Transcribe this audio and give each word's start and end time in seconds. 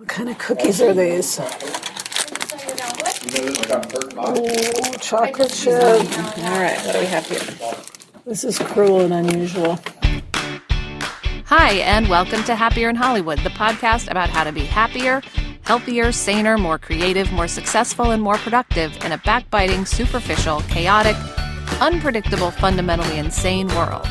What 0.00 0.08
kind 0.08 0.30
of 0.30 0.38
cookies 0.38 0.80
are 0.80 0.94
these? 0.94 1.38
Oh, 4.16 4.94
chocolate 4.98 5.52
chip. 5.52 5.74
All 5.74 6.58
right, 6.58 6.80
what 6.86 6.92
do 6.94 7.00
we 7.00 7.04
have 7.04 7.26
here? 7.26 7.38
This 8.24 8.42
is 8.44 8.58
cruel 8.58 9.00
and 9.00 9.12
unusual. 9.12 9.78
Hi, 11.44 11.72
and 11.84 12.08
welcome 12.08 12.42
to 12.44 12.54
Happier 12.54 12.88
in 12.88 12.96
Hollywood, 12.96 13.40
the 13.40 13.50
podcast 13.50 14.10
about 14.10 14.30
how 14.30 14.42
to 14.42 14.52
be 14.52 14.64
happier, 14.64 15.20
healthier, 15.66 16.12
saner, 16.12 16.56
more 16.56 16.78
creative, 16.78 17.30
more 17.30 17.46
successful, 17.46 18.10
and 18.10 18.22
more 18.22 18.38
productive 18.38 18.96
in 19.04 19.12
a 19.12 19.18
backbiting, 19.18 19.84
superficial, 19.84 20.62
chaotic, 20.62 21.16
unpredictable, 21.78 22.50
fundamentally 22.50 23.18
insane 23.18 23.68
world. 23.68 24.08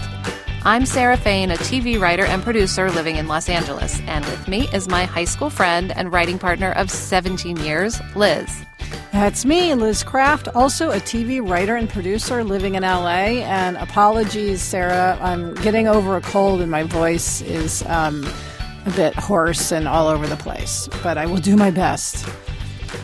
I'm 0.66 0.86
Sarah 0.86 1.16
Fain, 1.16 1.52
a 1.52 1.56
TV 1.56 1.98
writer 1.98 2.26
and 2.26 2.44
producer 2.44 2.92
living 2.92 3.16
in 3.16 3.30
Los 3.30 3.48
Angeles, 3.48 4.02
and 4.02 4.26
with 4.26 4.46
me 4.50 4.68
is 4.74 4.90
my 4.90 5.06
high 5.06 5.24
school 5.24 5.50
friend 5.50 5.94
and 5.96 6.12
writing 6.12 6.38
partner 6.38 6.74
of 6.74 6.92
17 6.92 7.56
years, 7.58 8.02
Liz. 8.14 8.66
That's 9.14 9.46
me, 9.46 9.74
Liz 9.74 10.04
Craft, 10.04 10.50
also 10.50 10.92
a 10.92 10.98
TV 10.98 11.40
writer 11.48 11.78
and 11.78 11.90
producer 11.90 12.44
living 12.44 12.76
in 12.76 12.84
LA. 12.84 13.40
And 13.42 13.78
apologies, 13.78 14.62
Sarah, 14.62 15.18
I'm 15.22 15.54
getting 15.56 15.88
over 15.88 16.18
a 16.18 16.22
cold 16.22 16.60
and 16.60 16.70
my 16.70 16.84
voice 16.84 17.40
is 17.42 17.82
um, 17.86 18.28
a 18.86 18.92
bit 18.92 19.16
hoarse 19.16 19.72
and 19.72 19.88
all 19.88 20.10
over 20.10 20.28
the 20.28 20.38
place, 20.38 20.90
but 21.02 21.18
I 21.18 21.26
will 21.26 21.38
do 21.38 21.56
my 21.56 21.72
best. 21.72 22.28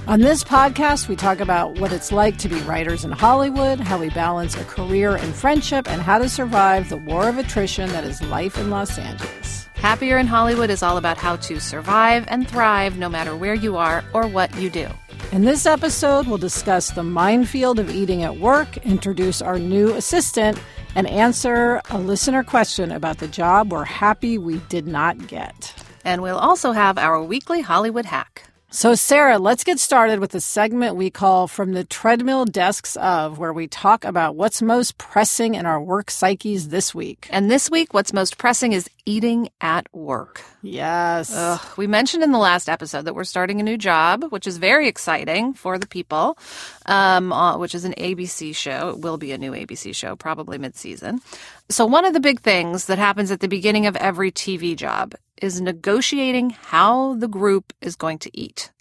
On 0.08 0.20
this 0.20 0.44
podcast, 0.44 1.08
we 1.08 1.16
talk 1.16 1.40
about 1.40 1.80
what 1.80 1.92
it's 1.92 2.12
like 2.12 2.38
to 2.38 2.50
be 2.50 2.60
writers 2.62 3.04
in 3.04 3.12
Hollywood, 3.12 3.80
how 3.80 4.00
we 4.00 4.10
balance 4.10 4.56
a 4.56 4.64
career 4.64 5.16
and 5.16 5.34
friendship, 5.34 5.90
and 5.90 6.02
how 6.02 6.20
to 6.20 6.30
survive 6.30 6.90
the 6.90 6.98
war 6.98 7.28
of 7.28 7.38
attrition 7.38 7.90
that 7.90 8.04
is 8.04 8.22
life 8.22 8.58
in 8.58 8.70
Los 8.70 8.98
Angeles. 8.98 9.68
Happier 9.76 10.18
in 10.18 10.28
Hollywood 10.28 10.70
is 10.70 10.82
all 10.82 10.98
about 10.98 11.18
how 11.18 11.36
to 11.38 11.60
survive 11.60 12.26
and 12.28 12.48
thrive 12.48 12.98
no 12.98 13.10
matter 13.10 13.36
where 13.36 13.54
you 13.54 13.78
are 13.78 14.04
or 14.14 14.28
what 14.28 14.56
you 14.58 14.70
do. 14.70 14.88
In 15.32 15.44
this 15.44 15.66
episode, 15.66 16.28
we'll 16.28 16.38
discuss 16.38 16.92
the 16.92 17.04
minefield 17.04 17.80
of 17.80 17.90
eating 17.90 18.24
at 18.24 18.38
work, 18.38 18.78
introduce 18.78 19.42
our 19.42 19.60
new 19.60 19.94
assistant, 19.94 20.60
and 20.96 21.08
answer 21.08 21.82
a 21.90 22.00
listener 22.00 22.44
question 22.44 22.92
about 22.92 23.18
the 23.18 23.28
job 23.28 23.72
we're 23.72 23.84
happy 23.84 24.38
we 24.38 24.58
did 24.70 24.88
not 24.88 25.28
get. 25.28 25.74
And 26.04 26.22
we'll 26.22 26.38
also 26.38 26.72
have 26.72 26.98
our 26.98 27.22
weekly 27.22 27.62
Hollywood 27.62 28.06
hack. 28.06 28.44
So, 28.76 28.94
Sarah, 28.94 29.40
let's 29.40 29.64
get 29.64 29.80
started 29.80 30.20
with 30.20 30.32
the 30.32 30.42
segment 30.42 30.98
we 30.98 31.10
call 31.10 31.48
From 31.48 31.72
the 31.72 31.86
Treadmill 31.86 32.44
Desks 32.44 32.98
of, 32.98 33.40
where 33.40 33.54
we 33.54 33.70
talk 33.70 34.04
about 34.04 34.36
what's 34.36 34.62
most 34.62 34.98
pressing 34.98 35.56
in 35.56 35.66
our 35.66 35.82
work 35.82 36.12
psyches 36.12 36.68
this 36.68 36.94
week. 36.94 37.30
And 37.32 37.50
this 37.50 37.72
week, 37.72 37.94
what's 37.94 38.12
most 38.12 38.38
pressing 38.38 38.74
is 38.74 38.90
eating 39.06 39.50
at 39.62 39.88
work. 39.94 40.42
Yes. 40.62 41.32
Ugh. 41.34 41.62
We 41.78 41.88
mentioned 41.88 42.24
in 42.24 42.32
the 42.32 42.40
last 42.40 42.68
episode 42.68 43.04
that 43.04 43.14
we're 43.14 43.24
starting 43.24 43.60
a 43.60 43.64
new 43.64 43.78
job, 43.78 44.26
which 44.30 44.48
is 44.48 44.58
very 44.58 44.88
exciting 44.88 45.54
for 45.54 45.78
the 45.78 45.88
people, 45.88 46.38
um, 46.86 47.32
uh, 47.32 47.58
which 47.58 47.76
is 47.76 47.86
an 47.86 47.94
ABC 47.98 48.56
show. 48.56 48.90
It 48.90 49.00
will 49.00 49.18
be 49.18 49.32
a 49.32 49.38
new 49.38 49.52
ABC 49.52 49.94
show, 49.96 50.16
probably 50.16 50.58
mid 50.58 50.76
season. 50.76 51.22
So, 51.70 51.86
one 51.86 52.06
of 52.06 52.14
the 52.14 52.20
big 52.20 52.42
things 52.42 52.86
that 52.86 52.98
happens 52.98 53.32
at 53.32 53.40
the 53.40 53.48
beginning 53.48 53.86
of 53.86 53.96
every 53.96 54.32
TV 54.32 54.76
job 54.76 55.14
is 55.42 55.62
negotiating 55.62 56.52
how 56.52 57.16
the 57.16 57.28
group 57.28 57.74
is 57.82 57.96
going 57.96 58.20
to 58.20 58.32
eat. 58.38 58.72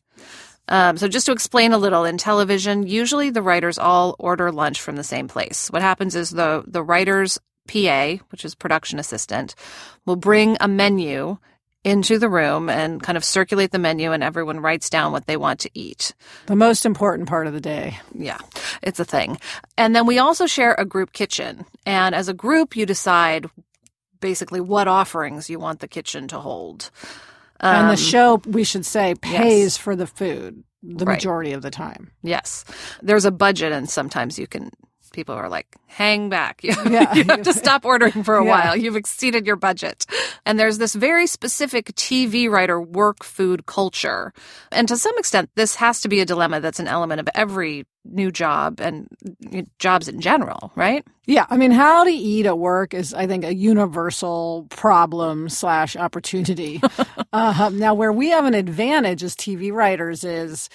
Um, 0.68 0.96
so, 0.96 1.08
just 1.08 1.26
to 1.26 1.32
explain 1.32 1.72
a 1.72 1.78
little, 1.78 2.04
in 2.04 2.16
television, 2.16 2.86
usually 2.86 3.30
the 3.30 3.42
writers 3.42 3.78
all 3.78 4.16
order 4.18 4.50
lunch 4.50 4.80
from 4.80 4.96
the 4.96 5.04
same 5.04 5.28
place. 5.28 5.68
What 5.70 5.82
happens 5.82 6.14
is 6.14 6.30
the 6.30 6.64
the 6.66 6.82
writer's 6.82 7.38
PA, 7.68 8.16
which 8.30 8.44
is 8.44 8.54
production 8.54 8.98
assistant, 8.98 9.54
will 10.06 10.16
bring 10.16 10.56
a 10.60 10.68
menu 10.68 11.38
into 11.84 12.18
the 12.18 12.30
room 12.30 12.70
and 12.70 13.02
kind 13.02 13.16
of 13.16 13.24
circulate 13.24 13.70
the 13.70 13.78
menu, 13.78 14.10
and 14.12 14.22
everyone 14.22 14.60
writes 14.60 14.88
down 14.88 15.12
what 15.12 15.26
they 15.26 15.36
want 15.36 15.60
to 15.60 15.70
eat. 15.74 16.14
The 16.46 16.56
most 16.56 16.86
important 16.86 17.28
part 17.28 17.46
of 17.46 17.52
the 17.52 17.60
day. 17.60 17.98
Yeah, 18.14 18.38
it's 18.82 18.98
a 19.00 19.04
thing. 19.04 19.38
And 19.76 19.94
then 19.94 20.06
we 20.06 20.18
also 20.18 20.46
share 20.46 20.74
a 20.78 20.86
group 20.86 21.12
kitchen. 21.12 21.66
And 21.84 22.14
as 22.14 22.26
a 22.28 22.34
group, 22.34 22.74
you 22.74 22.86
decide 22.86 23.50
basically 24.20 24.60
what 24.62 24.88
offerings 24.88 25.50
you 25.50 25.58
want 25.58 25.80
the 25.80 25.88
kitchen 25.88 26.26
to 26.28 26.38
hold. 26.40 26.90
and 27.60 27.84
Um, 27.84 27.88
the 27.90 27.96
show, 27.96 28.40
we 28.46 28.64
should 28.64 28.86
say, 28.86 29.14
pays 29.14 29.74
yes. 29.74 29.76
for 29.76 29.94
the 29.94 30.06
food 30.06 30.64
the 30.82 31.04
Right. 31.04 31.14
majority 31.16 31.52
of 31.52 31.62
the 31.62 31.70
time. 31.70 32.10
Yes. 32.22 32.64
There's 33.02 33.24
a 33.26 33.30
budget, 33.30 33.72
and 33.72 33.88
sometimes 33.88 34.38
you 34.38 34.46
can, 34.46 34.70
people 35.14 35.34
are 35.34 35.48
like, 35.48 35.66
hang 35.86 36.28
back. 36.28 36.60
You, 36.64 36.74
Yeah. 36.90 37.14
you 37.18 37.24
have 37.24 37.42
to 37.42 37.52
stop 37.54 37.84
ordering 37.86 38.22
for 38.24 38.36
a 38.36 38.44
Yeah. 38.44 38.50
while. 38.50 38.76
You've 38.76 38.96
exceeded 38.96 39.46
your 39.46 39.56
budget. 39.56 40.04
And 40.44 40.58
there's 40.58 40.76
this 40.78 40.94
very 40.94 41.26
specific 41.26 41.86
TV 41.94 42.50
writer 42.50 42.78
work 42.80 43.24
food 43.24 43.64
culture. 43.66 44.32
And 44.72 44.86
to 44.88 44.96
some 44.98 45.16
extent, 45.18 45.48
this 45.54 45.76
has 45.76 46.00
to 46.02 46.08
be 46.08 46.20
a 46.20 46.26
dilemma 46.26 46.60
that's 46.60 46.80
an 46.80 46.88
element 46.88 47.20
of 47.20 47.28
every 47.34 47.86
new 48.04 48.30
job 48.30 48.80
and 48.80 49.08
jobs 49.78 50.08
in 50.08 50.20
general, 50.20 50.70
right? 50.74 51.02
Yeah, 51.26 51.46
I 51.48 51.56
mean, 51.56 51.70
how 51.70 52.04
to 52.04 52.10
eat 52.10 52.44
at 52.44 52.58
work 52.58 52.92
is, 52.92 53.14
I 53.14 53.26
think, 53.26 53.44
a 53.44 53.54
universal 53.54 54.66
problem 54.68 55.48
slash 55.48 55.96
opportunity. 55.96 56.82
uh, 57.32 57.70
now, 57.72 57.94
where 57.94 58.12
we 58.12 58.28
have 58.30 58.44
an 58.44 58.52
advantage 58.54 59.22
as 59.22 59.34
TV 59.34 59.72
writers 59.72 60.22
is 60.24 60.68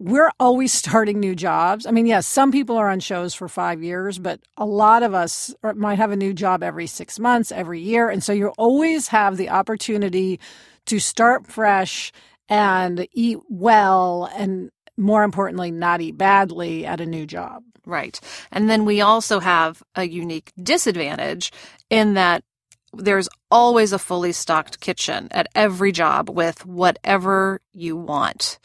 we're 0.00 0.32
always 0.40 0.72
starting 0.80 1.20
new 1.20 1.36
jobs. 1.36 1.86
I 1.86 1.92
mean, 1.92 2.06
yes, 2.06 2.26
some 2.26 2.50
people 2.50 2.76
are 2.76 2.88
on 2.88 2.98
shows 2.98 3.34
for 3.34 3.48
five 3.48 3.82
years, 3.82 4.18
but 4.18 4.40
a 4.56 4.66
lot 4.66 5.04
of 5.04 5.14
us 5.14 5.54
might 5.76 5.98
have 5.98 6.10
a 6.10 6.16
new 6.16 6.32
job 6.32 6.64
every 6.64 6.88
six 6.88 7.20
months, 7.20 7.52
every 7.52 7.80
year, 7.80 8.08
and 8.08 8.24
so 8.24 8.32
you 8.32 8.48
always 8.58 9.08
have 9.08 9.36
the 9.36 9.50
opportunity 9.50 10.40
to 10.86 10.98
start 10.98 11.46
fresh 11.46 12.10
and 12.48 13.06
eat 13.12 13.38
well, 13.48 14.28
and 14.34 14.70
more 14.96 15.22
importantly, 15.22 15.70
not 15.70 16.00
eat 16.00 16.18
badly 16.18 16.84
at 16.84 17.00
a 17.00 17.06
new 17.06 17.26
job. 17.26 17.62
Right. 17.86 18.20
And 18.52 18.68
then 18.68 18.84
we 18.84 19.00
also 19.00 19.40
have 19.40 19.82
a 19.94 20.06
unique 20.06 20.52
disadvantage 20.62 21.52
in 21.88 22.14
that 22.14 22.42
there's 22.92 23.28
always 23.50 23.92
a 23.92 23.98
fully 23.98 24.32
stocked 24.32 24.80
kitchen 24.80 25.28
at 25.30 25.46
every 25.54 25.92
job 25.92 26.28
with 26.28 26.66
whatever 26.66 27.60
you 27.72 27.96
want. 27.96 28.58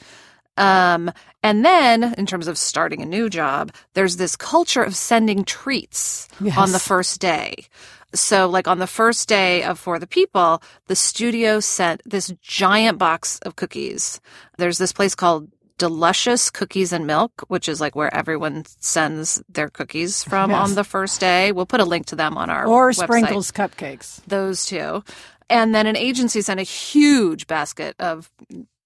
Um, 0.58 1.12
and 1.44 1.64
then 1.66 2.14
in 2.18 2.26
terms 2.26 2.48
of 2.48 2.58
starting 2.58 3.02
a 3.02 3.06
new 3.06 3.30
job, 3.30 3.72
there's 3.94 4.18
this 4.18 4.36
culture 4.36 4.84
of 4.84 4.96
sending 4.96 5.44
treats 5.44 6.28
Yes. 6.40 6.58
on 6.58 6.72
the 6.72 6.80
first 6.80 7.20
day. 7.20 7.66
So, 8.14 8.48
like 8.48 8.68
on 8.68 8.80
the 8.80 8.88
first 8.88 9.28
day 9.28 9.64
of 9.64 9.78
For 9.78 10.00
the 10.00 10.08
People, 10.08 10.62
the 10.88 10.96
studio 10.96 11.60
sent 11.60 12.02
this 12.06 12.34
giant 12.42 12.98
box 12.98 13.40
of 13.40 13.58
cookies. 13.58 14.22
There's 14.58 14.78
this 14.78 14.94
place 14.94 15.16
called 15.16 15.50
Delicious 15.78 16.50
Cookies 16.50 16.94
and 16.94 17.06
Milk, 17.06 17.44
which 17.50 17.68
is 17.68 17.82
like 17.82 17.94
where 17.98 18.14
everyone 18.16 18.64
sends 18.80 19.44
their 19.50 19.70
cookies 19.70 20.24
from 20.24 20.52
Yes. 20.52 20.70
on 20.70 20.76
the 20.76 20.86
first 20.86 21.20
day. 21.20 21.52
We'll 21.52 21.66
put 21.66 21.82
a 21.82 21.86
link 21.86 22.06
to 22.08 22.16
them 22.16 22.38
on 22.38 22.50
our 22.50 22.66
Or 22.66 22.92
website. 22.92 23.04
sprinkles 23.04 23.52
cupcakes. 23.52 24.22
Those 24.26 24.66
two. 24.66 25.04
And 25.50 25.76
then 25.76 25.86
an 25.86 25.98
agency 25.98 26.42
sent 26.42 26.62
a 26.62 26.64
huge 26.64 27.48
basket 27.48 27.98
of 28.00 28.32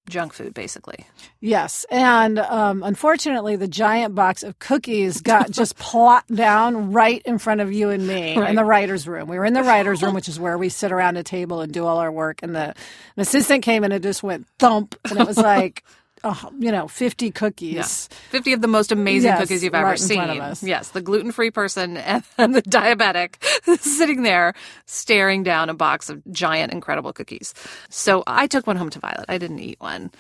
junk 0.10 0.34
food, 0.34 0.54
basically. 0.54 1.06
Yes, 1.40 1.86
and 1.90 2.40
um, 2.40 2.84
unfortunately, 2.84 3.56
the 3.56 3.68
giant 3.68 4.16
box 4.16 4.44
of 4.44 4.60
cookies 4.60 5.22
got 5.22 5.50
just 5.62 5.78
plopped 5.78 6.34
down 6.36 6.92
right 6.92 7.22
in 7.26 7.38
front 7.38 7.62
of 7.62 7.72
you 7.72 7.90
and 7.90 8.06
me 8.08 8.38
Right. 8.38 8.50
in 8.50 8.56
the 8.56 8.66
writers' 8.66 9.08
room. 9.08 9.30
We 9.30 9.38
were 9.38 9.46
in 9.46 9.54
the 9.54 9.64
writers' 9.64 10.02
room, 10.04 10.14
which 10.14 10.28
is 10.28 10.40
where 10.40 10.58
we 10.58 10.70
sit 10.70 10.92
around 10.92 11.18
a 11.18 11.24
table 11.24 11.62
and 11.62 11.72
do 11.72 11.86
all 11.86 11.98
our 12.00 12.12
work. 12.12 12.42
And 12.44 12.56
the, 12.56 12.74
the 13.16 13.22
assistant 13.22 13.64
came 13.64 13.84
in 13.84 13.92
and 13.92 14.04
it 14.04 14.08
just 14.08 14.24
went 14.24 14.48
thump, 14.60 14.96
and 15.10 15.20
it 15.20 15.26
was 15.28 15.38
like, 15.38 15.84
oh, 16.24 16.52
you 16.60 16.72
know, 16.72 16.88
fifty 16.88 17.32
cookies. 17.32 18.08
50 18.32 18.54
of 18.54 18.62
the 18.62 18.68
most 18.68 18.92
amazing 18.92 19.30
Yes, 19.30 19.40
cookies 19.42 19.64
you've 19.64 19.74
ever 19.76 19.86
right 19.88 20.00
seen. 20.00 20.18
front 20.18 20.32
of 20.32 20.40
us. 20.40 20.64
Yes, 20.64 20.90
the 20.90 21.02
gluten 21.02 21.32
free 21.32 21.52
person 21.52 21.98
and, 22.38 22.56
the 22.56 22.62
diabetic 22.62 23.36
sitting 23.80 24.24
there 24.24 24.54
staring 24.86 25.44
down 25.44 25.70
a 25.70 25.74
box 25.74 26.10
of 26.10 26.22
giant, 26.32 26.72
incredible 26.74 27.14
cookies. 27.14 27.54
So 27.90 28.24
I 28.28 28.48
took 28.48 28.68
one 28.68 28.76
home 28.76 28.90
to 28.92 29.00
Violet. 29.00 29.26
I 29.30 29.38
didn't 29.38 29.60
eat 29.60 29.80
one. 29.80 30.12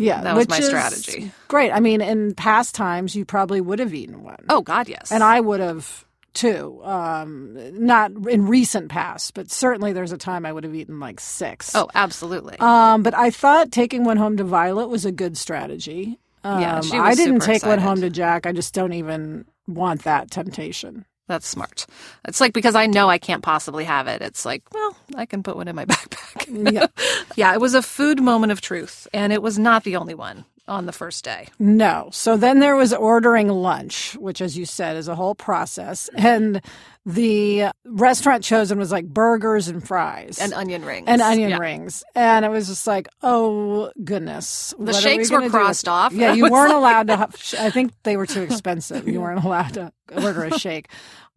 Yeah, 0.00 0.22
That 0.22 0.36
was 0.36 0.42
which 0.42 0.50
my 0.50 0.58
is 0.58 0.66
strategy. 0.66 1.32
Great. 1.48 1.72
I 1.72 1.80
mean, 1.80 2.00
in 2.00 2.32
past 2.34 2.74
times, 2.76 3.16
you 3.16 3.24
probably 3.24 3.60
would 3.60 3.80
have 3.80 3.92
eaten 3.92 4.22
one. 4.22 4.44
Oh, 4.48 4.60
God, 4.62 4.88
yes. 4.88 5.10
and 5.10 5.24
I 5.24 5.40
would 5.40 5.58
have 5.58 6.04
too. 6.38 6.80
Um, 6.84 7.58
not 7.84 8.12
in 8.28 8.46
recent 8.46 8.88
past, 8.88 9.34
but 9.34 9.50
certainly 9.50 9.92
there's 9.92 10.12
a 10.12 10.18
time 10.18 10.46
I 10.46 10.52
would 10.52 10.64
have 10.64 10.74
eaten 10.74 11.00
like 11.00 11.20
six. 11.20 11.74
Oh, 11.74 11.88
absolutely. 11.94 12.56
Um, 12.60 13.02
but 13.02 13.14
I 13.14 13.30
thought 13.30 13.72
taking 13.72 14.04
one 14.04 14.16
home 14.16 14.36
to 14.36 14.44
Violet 14.44 14.88
was 14.88 15.04
a 15.04 15.12
good 15.12 15.36
strategy. 15.36 16.18
Um, 16.44 16.60
Yeah, 16.60 16.80
she 16.80 16.96
I 16.96 17.14
didn't 17.14 17.40
take 17.40 17.66
one 17.66 17.80
home 17.80 18.00
to 18.00 18.10
Jack. 18.10 18.46
I 18.46 18.52
just 18.52 18.72
don't 18.72 18.92
even 18.92 19.44
want 19.66 20.04
that 20.04 20.30
temptation. 20.30 21.04
That's 21.26 21.46
smart. 21.46 21.84
It's 22.26 22.40
like 22.40 22.54
because 22.54 22.74
I 22.74 22.86
know 22.86 23.10
I 23.10 23.18
can't 23.18 23.42
possibly 23.42 23.84
have 23.84 24.06
it. 24.06 24.22
It's 24.22 24.46
like, 24.46 24.62
well, 24.72 24.96
I 25.14 25.26
can 25.26 25.42
put 25.42 25.56
one 25.56 25.68
in 25.68 25.76
my 25.76 25.84
backpack. 25.86 26.72
Yeah. 26.72 26.86
yeah, 27.36 27.52
it 27.52 27.60
was 27.60 27.74
a 27.74 27.82
food 27.82 28.22
moment 28.22 28.52
of 28.52 28.60
truth, 28.60 29.06
and 29.12 29.32
it 29.32 29.42
was 29.42 29.58
not 29.58 29.84
the 29.84 29.96
only 29.96 30.14
one 30.14 30.44
on 30.68 30.86
the 30.86 30.92
first 30.92 31.24
day. 31.24 31.48
No. 31.58 32.08
So 32.12 32.36
then 32.36 32.60
there 32.60 32.76
was 32.76 32.92
ordering 32.92 33.48
lunch, 33.48 34.14
which, 34.16 34.40
as 34.40 34.56
you 34.56 34.64
said, 34.66 34.96
is 34.96 35.08
a 35.08 35.14
whole 35.14 35.34
process. 35.34 36.08
And 36.14 36.60
the 37.06 37.68
restaurant 37.86 38.44
chosen 38.44 38.78
was 38.78 38.92
like 38.92 39.06
burgers 39.06 39.68
and 39.68 39.86
fries 39.86 40.38
and 40.38 40.52
onion 40.52 40.84
rings 40.84 41.06
and 41.08 41.22
onion 41.22 41.50
Yeah. 41.50 41.58
rings, 41.58 42.04
and 42.14 42.44
it 42.44 42.50
was 42.50 42.68
just 42.68 42.86
like, 42.86 43.08
oh 43.22 43.90
goodness, 44.04 44.74
The 44.78 44.84
what 44.84 44.94
are 44.96 45.00
shakes 45.00 45.30
we 45.30 45.36
were 45.36 45.40
gonna 45.40 45.50
do? 45.50 45.58
crossed 45.58 45.88
off. 45.88 46.12
Yeah, 46.12 46.34
you 46.34 46.42
weren't 46.50 46.68
like- 46.70 46.76
allowed 46.76 47.06
to. 47.08 47.16
Have, 47.16 47.34
I 47.58 47.70
think 47.70 47.92
they 48.02 48.16
were 48.18 48.26
too 48.26 48.42
expensive. 48.42 49.08
You 49.08 49.22
weren't 49.22 49.42
allowed 49.42 49.74
to 49.74 49.92
order 50.22 50.44
a 50.44 50.58
shake. 50.58 50.88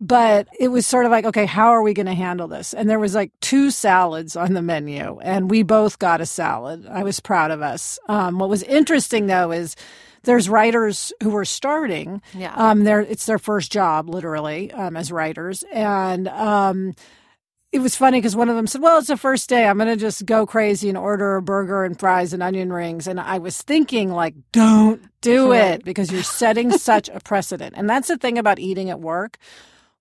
But 0.04 0.48
it 0.60 0.70
was 0.70 0.88
sort 0.88 1.06
of 1.06 1.12
like, 1.12 1.26
okay, 1.26 1.46
how 1.46 1.68
are 1.68 1.84
we 1.84 1.94
going 1.94 2.08
to 2.08 2.16
handle 2.16 2.48
this? 2.48 2.74
And 2.74 2.90
there 2.90 2.98
was 2.98 3.14
like 3.14 3.32
two 3.40 3.70
salads 3.70 4.36
on 4.36 4.54
the 4.54 4.62
menu, 4.62 5.20
and 5.22 5.50
we 5.50 5.62
both 5.62 6.00
got 6.00 6.22
a 6.22 6.26
salad. 6.26 6.88
I 6.88 7.04
was 7.04 7.20
proud 7.20 7.52
of 7.52 7.62
us. 7.62 8.00
Um, 8.10 8.40
what 8.40 8.50
was 8.50 8.64
interesting 8.64 9.28
though 9.28 9.52
is 9.52 9.76
there's 10.24 10.50
writers 10.50 11.14
who 11.22 11.30
were 11.30 11.46
starting. 11.46 12.22
Yeah. 12.34 12.54
Um, 12.56 12.84
they're, 12.84 13.02
it's 13.02 13.28
their 13.28 13.40
first 13.40 13.72
job, 13.72 14.10
literally, 14.10 14.72
um, 14.72 14.98
as 14.98 15.12
writers, 15.12 15.64
and 15.72 16.28
um, 16.30 16.94
it 17.72 17.80
was 17.80 17.96
funny 17.96 18.18
because 18.18 18.36
one 18.36 18.50
of 18.50 18.56
them 18.56 18.68
said, 18.68 18.82
"Well, 18.82 18.98
it's 18.98 19.08
the 19.08 19.18
first 19.18 19.50
day. 19.50 19.66
I'm 19.66 19.78
going 19.78 19.88
to 19.88 19.96
just 19.96 20.26
go 20.26 20.46
crazy 20.46 20.90
and 20.90 20.98
order 20.98 21.38
a 21.38 21.42
burger 21.42 21.84
and 21.84 22.00
fries 22.00 22.34
and 22.34 22.44
onion 22.44 22.74
rings." 22.74 23.08
And 23.08 23.20
I 23.20 23.38
was 23.38 23.62
thinking, 23.62 24.12
like, 24.12 24.36
don't 24.52 25.02
do 25.22 25.54
it 25.54 25.84
because 25.84 26.12
you're 26.12 26.24
setting 26.24 26.72
such 26.72 27.08
a 27.10 27.20
precedent. 27.20 27.76
And 27.78 27.90
that's 27.90 28.08
the 28.08 28.18
thing 28.18 28.38
about 28.38 28.60
eating 28.60 28.90
at 28.90 29.00
work. 29.00 29.38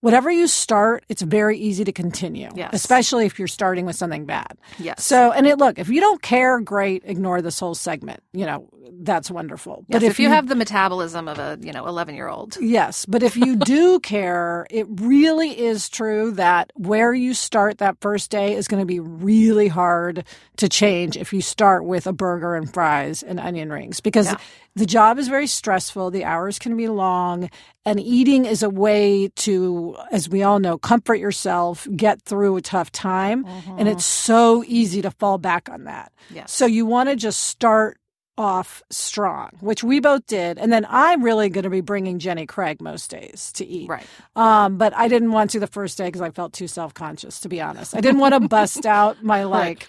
Whatever 0.01 0.31
you 0.31 0.47
start, 0.47 1.05
it's 1.11 1.21
very 1.21 1.59
easy 1.59 1.85
to 1.85 1.93
continue, 1.93 2.49
Yes. 2.55 2.71
especially 2.73 3.27
if 3.27 3.39
you're 3.39 3.49
starting 3.49 3.85
with 3.85 3.97
something 3.97 4.25
bad. 4.25 4.57
yes 4.79 5.05
So, 5.05 5.31
and 5.33 5.47
it 5.47 5.59
look, 5.59 5.79
if 5.79 5.89
you 5.91 6.01
don't 6.01 6.23
care, 6.23 6.59
great, 6.61 7.03
ignore 7.05 7.43
this 7.43 7.59
whole 7.61 7.75
segment. 7.75 8.23
You 8.33 8.47
know, 8.47 8.69
that's 9.03 9.31
wonderful. 9.31 9.85
Yes, 9.89 10.03
if, 10.03 10.19
you, 10.19 10.29
have 10.29 10.49
the 10.49 10.55
metabolism 10.55 11.29
of 11.29 11.39
a 11.39 11.59
you 11.61 11.73
know 11.73 11.87
11 11.87 12.15
year 12.15 12.29
old 12.29 12.57
Yes, 12.61 13.05
but 13.07 13.23
if 13.23 13.37
you 13.37 13.57
do 13.57 14.01
care, 14.15 14.67
it 14.71 14.87
really 14.89 15.59
is 15.59 15.89
true 15.89 16.31
that 16.33 16.71
where 16.77 17.13
you 17.13 17.35
start 17.35 17.79
that 17.79 17.97
first 18.01 18.31
day 18.31 18.55
is 18.55 18.69
going 18.69 18.81
to 18.81 18.87
be 18.87 19.01
really 19.01 19.69
hard 19.69 20.25
to 20.57 20.69
change 20.69 21.17
if 21.17 21.33
you 21.33 21.41
start 21.43 21.85
with 21.85 22.07
a 22.07 22.13
burger 22.13 22.55
and 22.55 22.73
fries 22.73 23.23
and 23.23 23.39
onion 23.39 23.71
rings 23.71 24.01
because 24.01 24.27
Yeah. 24.27 24.37
The 24.77 24.87
job 24.87 25.19
is 25.19 25.29
very 25.29 25.47
stressful, 25.47 26.11
the 26.11 26.25
hours 26.25 26.59
can 26.59 26.77
be 26.77 26.89
long, 26.89 27.51
and 27.85 27.99
eating 28.01 28.45
is 28.45 28.63
a 28.63 28.71
way 28.71 29.29
to 29.37 29.97
as 30.13 30.29
we 30.29 30.43
all 30.43 30.59
know, 30.59 30.79
comfort 30.79 31.17
yourself, 31.17 31.87
get 31.97 32.23
through 32.23 32.57
a 32.57 32.61
tough 32.63 32.91
time, 32.93 33.45
and 33.79 33.89
it's 33.89 34.05
so 34.07 34.63
easy 34.67 35.03
to 35.03 35.11
fall 35.11 35.39
back 35.39 35.69
on 35.69 35.85
that. 35.85 36.13
yes 36.31 36.53
So 36.53 36.67
you 36.67 36.87
want 36.87 37.09
to 37.09 37.17
just 37.17 37.41
start 37.43 37.99
off 38.39 38.83
strong, 38.91 39.51
which 39.61 39.85
we 39.85 40.01
both 40.01 40.25
did. 40.27 40.57
And 40.59 40.73
then 40.73 40.87
I'm 40.89 41.23
really 41.23 41.51
going 41.51 41.65
to 41.65 41.69
be 41.71 41.83
bringing 41.83 42.19
Jenny 42.19 42.47
Craig 42.47 42.81
most 42.81 43.11
days 43.11 43.53
to 43.57 43.67
eat. 43.67 43.87
right 43.89 44.07
Um, 44.35 44.79
but 44.79 44.97
I 44.97 45.09
didn't 45.09 45.33
want 45.33 45.51
to 45.51 45.61
the 45.61 45.67
first 45.67 45.99
day 45.99 46.07
because 46.07 46.23
I 46.23 46.31
felt 46.31 46.55
too 46.55 46.67
self 46.69 46.95
conscious, 46.95 47.41
to 47.41 47.49
be 47.51 47.61
honest. 47.61 47.95
I 47.95 48.01
didn't 48.01 48.21
want 48.21 48.33
to 48.35 48.41
bust 48.49 48.87
out 48.87 49.23
my 49.23 49.45
like 49.59 49.87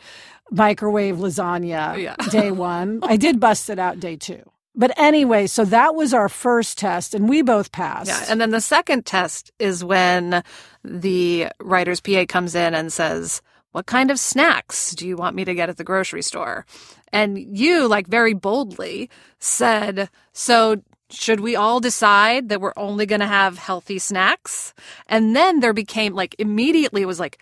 microwave 0.49 1.15
lasagna 1.17 1.97
Yeah. 1.97 2.15
day 2.29 2.51
one. 2.51 2.99
I 3.03 3.15
did 3.15 3.39
bust 3.39 3.69
it 3.69 3.79
out 3.79 3.99
day 4.01 4.17
two. 4.17 4.41
But 4.73 4.97
anyway, 4.97 5.47
so 5.47 5.65
that 5.65 5.95
was 5.95 6.13
our 6.13 6.29
first 6.29 6.77
test, 6.77 7.13
and 7.13 7.27
we 7.27 7.41
both 7.41 7.71
passed. 7.71 8.07
Yeah, 8.07 8.25
and 8.29 8.39
then 8.39 8.51
the 8.51 8.61
second 8.61 9.05
test 9.05 9.51
is 9.59 9.83
when 9.83 10.43
the 10.83 11.47
writer's 11.59 11.99
PA 11.99 12.25
comes 12.27 12.55
in 12.55 12.73
and 12.73 12.91
says, 12.91 13.41
"What 13.73 13.85
kind 13.85 14.09
of 14.09 14.19
snacks 14.19 14.91
do 14.91 15.07
you 15.07 15.17
want 15.17 15.35
me 15.35 15.43
to 15.45 15.53
get 15.53 15.69
at 15.69 15.77
the 15.77 15.83
grocery 15.83 16.21
store?" 16.21 16.65
And 17.11 17.37
you, 17.37 17.87
like 17.87 18.07
very 18.07 18.33
boldly, 18.33 19.09
said, 19.39 20.09
"So 20.31 20.77
should 21.09 21.41
we 21.41 21.57
all 21.57 21.81
decide 21.81 22.47
that 22.47 22.61
we're 22.61 22.73
only 22.77 23.05
going 23.05 23.19
to 23.19 23.27
have 23.27 23.57
healthy 23.57 23.99
snacks?" 23.99 24.73
And 25.07 25.35
then 25.35 25.59
there 25.59 25.73
became 25.73 26.15
like 26.15 26.33
immediately 26.39 27.01
it 27.01 27.07
was 27.07 27.19
like, 27.19 27.39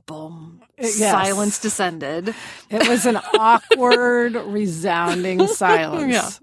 boom, 0.00 0.60
uh, 0.62 0.66
Yes. 0.78 0.96
silence 0.96 1.58
descended. 1.58 2.34
It 2.70 2.88
was 2.88 3.04
an 3.06 3.16
awkward, 3.38 4.34
resounding 4.34 5.46
silence. 5.48 6.40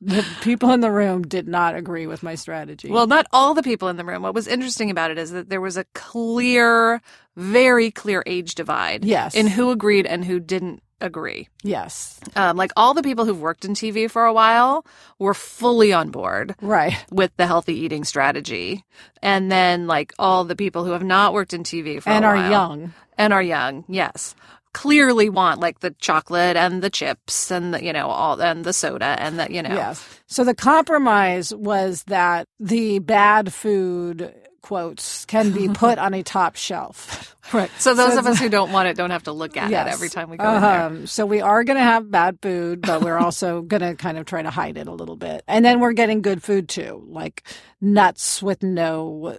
The 0.00 0.24
people 0.42 0.70
in 0.70 0.80
the 0.80 0.90
room 0.90 1.22
did 1.22 1.48
not 1.48 1.74
agree 1.74 2.06
with 2.06 2.22
my 2.22 2.34
strategy. 2.34 2.90
Well, 2.90 3.06
not 3.06 3.26
all 3.32 3.54
the 3.54 3.62
people 3.62 3.88
in 3.88 3.96
the 3.96 4.04
room. 4.04 4.22
What 4.22 4.34
was 4.34 4.46
interesting 4.46 4.90
about 4.90 5.10
it 5.10 5.18
is 5.18 5.30
that 5.32 5.48
there 5.48 5.60
was 5.60 5.76
a 5.76 5.84
clear, 5.94 7.00
very 7.36 7.90
clear 7.90 8.22
age 8.26 8.54
divide. 8.54 9.04
Yes. 9.04 9.34
In 9.34 9.46
who 9.48 9.70
agreed 9.70 10.06
and 10.06 10.24
who 10.24 10.38
didn't 10.38 10.82
agree. 11.00 11.48
yes, 11.62 12.20
Um, 12.36 12.56
like 12.56 12.70
all 12.76 12.94
the 12.94 13.02
people 13.02 13.24
who've 13.24 13.40
worked 13.40 13.64
in 13.64 13.74
TV 13.74 14.10
for 14.10 14.24
a 14.24 14.32
while 14.32 14.84
were 15.18 15.34
fully 15.34 15.92
on 15.92 16.10
board 16.10 16.54
right. 16.60 16.96
with 17.10 17.30
the 17.36 17.46
healthy 17.46 17.74
eating 17.74 18.04
strategy. 18.04 18.84
And 19.22 19.50
then 19.52 19.86
like 19.86 20.12
all 20.18 20.44
the 20.44 20.56
people 20.56 20.84
who 20.84 20.92
have 20.92 21.04
not 21.04 21.32
worked 21.32 21.52
in 21.54 21.62
TV 21.62 22.02
for 22.02 22.10
And 22.10 22.24
are 22.24 22.36
while 22.36 22.50
young. 22.50 22.94
and 23.18 23.32
are 23.32 23.42
young, 23.42 23.84
yes. 23.88 24.34
Clearly 24.72 25.28
want 25.28 25.60
like 25.60 25.80
the 25.80 25.92
chocolate 26.00 26.56
and 26.56 26.82
the 26.82 26.90
chips 26.90 27.50
and 27.52 27.74
the, 27.74 27.84
you 27.84 27.92
know, 27.92 28.08
all 28.08 28.40
and 28.42 28.64
the 28.64 28.72
soda 28.72 29.14
and 29.20 29.38
the, 29.38 29.46
you 29.52 29.62
know. 29.62 29.72
Yes. 29.74 30.04
So 30.26 30.42
the 30.42 30.54
compromise 30.54 31.54
was 31.54 32.02
that 32.04 32.46
the 32.58 32.98
bad 32.98 33.52
food 33.52 34.34
quotes 34.64 35.26
can 35.26 35.52
be 35.52 35.68
put 35.68 35.98
on 35.98 36.14
a 36.14 36.22
top 36.22 36.56
shelf. 36.56 37.30
Right. 37.52 37.70
So 37.78 37.92
those 37.92 38.14
So 38.14 38.20
of 38.20 38.26
us 38.26 38.38
who 38.40 38.48
don't 38.48 38.72
want 38.72 38.88
it 38.88 38.96
don't 38.96 39.10
have 39.10 39.24
to 39.24 39.32
look 39.32 39.58
at 39.58 39.70
Yes. 39.70 39.86
it 39.86 39.92
every 39.92 40.08
time 40.08 40.30
we 40.30 40.38
go 40.38 40.54
in 40.54 40.62
there. 40.62 40.80
Um, 40.80 41.06
so 41.06 41.26
we 41.26 41.42
are 41.42 41.62
going 41.62 41.76
to 41.76 41.82
have 41.84 42.10
bad 42.10 42.38
food, 42.40 42.80
but 42.80 43.02
we're 43.02 43.18
also 43.26 43.60
going 43.60 43.82
to 43.82 43.94
kind 43.96 44.16
of 44.16 44.24
try 44.24 44.40
to 44.40 44.48
hide 44.48 44.78
it 44.78 44.86
a 44.88 44.92
little 44.92 45.14
bit. 45.16 45.44
And 45.46 45.62
then 45.62 45.78
we're 45.78 45.92
getting 45.92 46.22
good 46.22 46.42
food 46.42 46.70
too, 46.70 47.04
like 47.06 47.42
nuts 47.82 48.42
with 48.42 48.62
no 48.62 49.36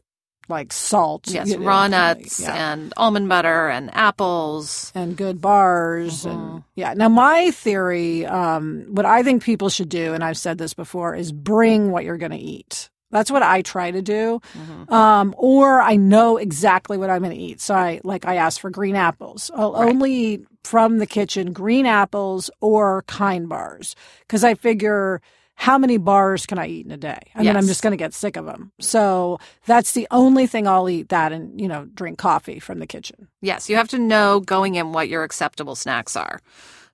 like 0.47 0.71
salt. 0.71 1.27
Yes, 1.27 1.49
you 1.49 1.57
know, 1.57 1.65
raw 1.65 1.87
nuts 1.87 2.39
yeah. 2.41 2.73
and 2.73 2.93
almond 2.95 3.27
butter 3.27 3.69
and 3.69 3.89
apples. 3.95 4.91
and 4.93 5.17
good 5.17 5.41
bars 5.41 6.25
Mm-hmm. 6.25 6.29
and 6.55 6.63
yeah 6.75 6.93
now 6.93 7.09
my 7.09 7.49
theory 7.49 8.23
um 8.27 8.85
what 8.89 9.05
i 9.07 9.23
think 9.23 9.41
people 9.41 9.69
should 9.69 9.89
do 9.89 10.13
and 10.13 10.23
i've 10.23 10.37
said 10.37 10.59
this 10.59 10.75
before 10.75 11.15
is 11.15 11.31
bring 11.31 11.89
what 11.89 12.03
you're 12.03 12.17
going 12.19 12.31
to 12.31 12.37
eat 12.37 12.91
that's 13.15 13.31
what 13.31 13.43
i 13.43 13.61
try 13.61 13.89
to 13.91 14.01
do 14.01 14.39
Mm-hmm. 14.57 14.93
um 14.93 15.33
or 15.37 15.81
i 15.81 15.95
know 15.95 16.37
exactly 16.37 16.97
what 16.97 17.09
i'm 17.09 17.23
going 17.23 17.35
to 17.35 17.41
eat 17.49 17.59
so 17.61 17.73
i 17.73 17.99
like 18.03 18.25
i 18.25 18.35
ask 18.35 18.59
for 18.61 18.69
green 18.69 18.95
apples 18.95 19.49
i'll 19.55 19.73
Right. 19.73 19.89
only 19.89 20.13
eat 20.13 20.47
from 20.63 20.97
the 20.99 21.05
kitchen 21.05 21.53
green 21.53 21.85
apples 21.85 22.49
or 22.61 23.03
kind 23.07 23.47
bars 23.49 23.95
because 24.21 24.43
i 24.43 24.53
figure 24.53 25.21
how 25.57 25.77
many 25.77 25.97
bars 25.97 26.45
can 26.45 26.59
I 26.59 26.67
eat 26.67 26.85
in 26.85 26.91
a 26.91 26.97
day? 26.97 27.17
I 27.33 27.39
mean, 27.41 27.55
I'm 27.55 27.65
just 27.65 27.81
going 27.81 27.91
to 27.91 28.03
get 28.05 28.13
sick 28.13 28.35
of 28.35 28.45
them. 28.45 28.73
So 28.81 29.39
that's 29.65 29.93
the 29.93 30.05
only 30.11 30.47
thing 30.47 30.67
I'll 30.67 30.89
eat 30.89 31.07
that 31.15 31.31
and, 31.31 31.61
you 31.61 31.69
know, 31.69 31.85
drink 31.85 32.17
coffee 32.17 32.59
from 32.59 32.79
the 32.79 32.85
kitchen. 32.85 33.29
Yes, 33.41 33.69
you 33.69 33.77
have 33.77 33.87
to 33.95 33.97
know 33.97 34.41
going 34.41 34.75
in 34.75 34.91
what 34.91 35.07
your 35.07 35.23
acceptable 35.23 35.75
snacks 35.77 36.17
are. 36.17 36.41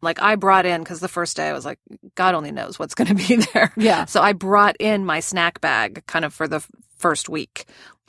Like 0.01 0.21
I 0.21 0.35
brought 0.35 0.65
in 0.65 0.81
because 0.81 0.99
the 0.99 1.07
first 1.07 1.37
day 1.37 1.49
I 1.49 1.53
was 1.53 1.65
like, 1.65 1.79
God 2.15 2.35
only 2.35 2.51
knows 2.51 2.79
what's 2.79 2.95
going 2.95 3.07
to 3.07 3.15
be 3.15 3.35
there. 3.53 3.71
Yeah. 3.77 4.05
So 4.05 4.21
I 4.21 4.33
brought 4.33 4.75
in 4.79 5.05
my 5.05 5.19
snack 5.19 5.61
bag 5.61 6.03
kind 6.07 6.25
of 6.25 6.33
for 6.33 6.47
the 6.47 6.65
first 6.97 7.29
week. 7.29 7.65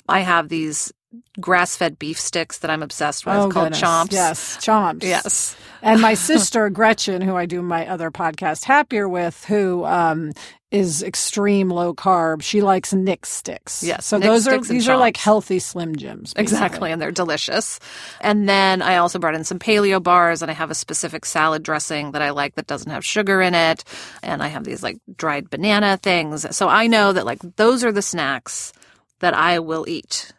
I 0.09 0.21
have 0.21 0.49
these 0.49 0.93
grass-fed 1.41 1.99
beef 1.99 2.19
sticks 2.19 2.59
that 2.59 2.71
I'm 2.71 2.83
obsessed 2.83 3.27
with 3.27 3.35
called 3.35 3.57
Oh, 3.57 3.61
goodness. 3.65 3.81
chomps. 3.81 4.13
Yes, 4.13 4.57
chomps. 4.59 5.03
Yes. 5.03 5.57
And 5.83 6.01
my 6.01 6.15
sister 6.31 6.69
Gretchen, 6.71 7.23
who 7.23 7.37
I 7.37 7.47
do 7.47 7.63
my 7.63 7.87
other 7.89 8.11
podcast 8.11 8.65
Happier 8.65 9.09
with, 9.09 9.45
who 9.45 9.85
um, 9.85 10.33
is 10.71 11.03
extreme 11.03 11.69
low 11.69 11.93
carb, 11.95 12.43
she 12.43 12.61
likes 12.61 12.93
Nick 12.95 13.27
sticks. 13.27 13.83
Yes, 13.83 14.07
so 14.07 14.17
Nick 14.19 14.29
those 14.29 14.49
are 14.49 14.61
these 14.61 14.89
are 14.89 14.97
like 14.97 15.17
healthy 15.17 15.59
Slim 15.59 15.97
Jims. 15.97 16.33
basically. 16.35 16.43
Exactly, 16.43 16.93
and 16.93 17.03
they're 17.03 17.11
delicious. 17.11 17.79
And 18.21 18.49
then 18.49 18.81
I 18.81 18.97
also 18.97 19.19
brought 19.19 19.35
in 19.35 19.45
some 19.45 19.59
paleo 19.59 20.03
bars, 20.03 20.41
and 20.43 20.51
I 20.51 20.55
have 20.55 20.71
a 20.71 20.75
specific 20.75 21.25
salad 21.27 21.63
dressing 21.63 22.13
that 22.13 22.23
I 22.23 22.31
like 22.31 22.55
that 22.55 22.67
doesn't 22.67 22.91
have 22.91 23.05
sugar 23.05 23.43
in 23.43 23.55
it. 23.55 23.85
And 24.23 24.43
I 24.43 24.49
have 24.49 24.65
these 24.65 24.83
like 24.83 24.99
dried 25.17 25.51
banana 25.51 25.99
things. 26.03 26.47
So 26.57 26.69
I 26.69 26.87
know 26.87 27.13
that 27.13 27.27
like 27.27 27.41
those 27.57 27.85
are 27.85 27.93
the 27.93 28.03
snacks 28.03 28.73
that 29.21 29.35
I 29.35 29.59
will 29.59 29.87
eat. 29.89 30.33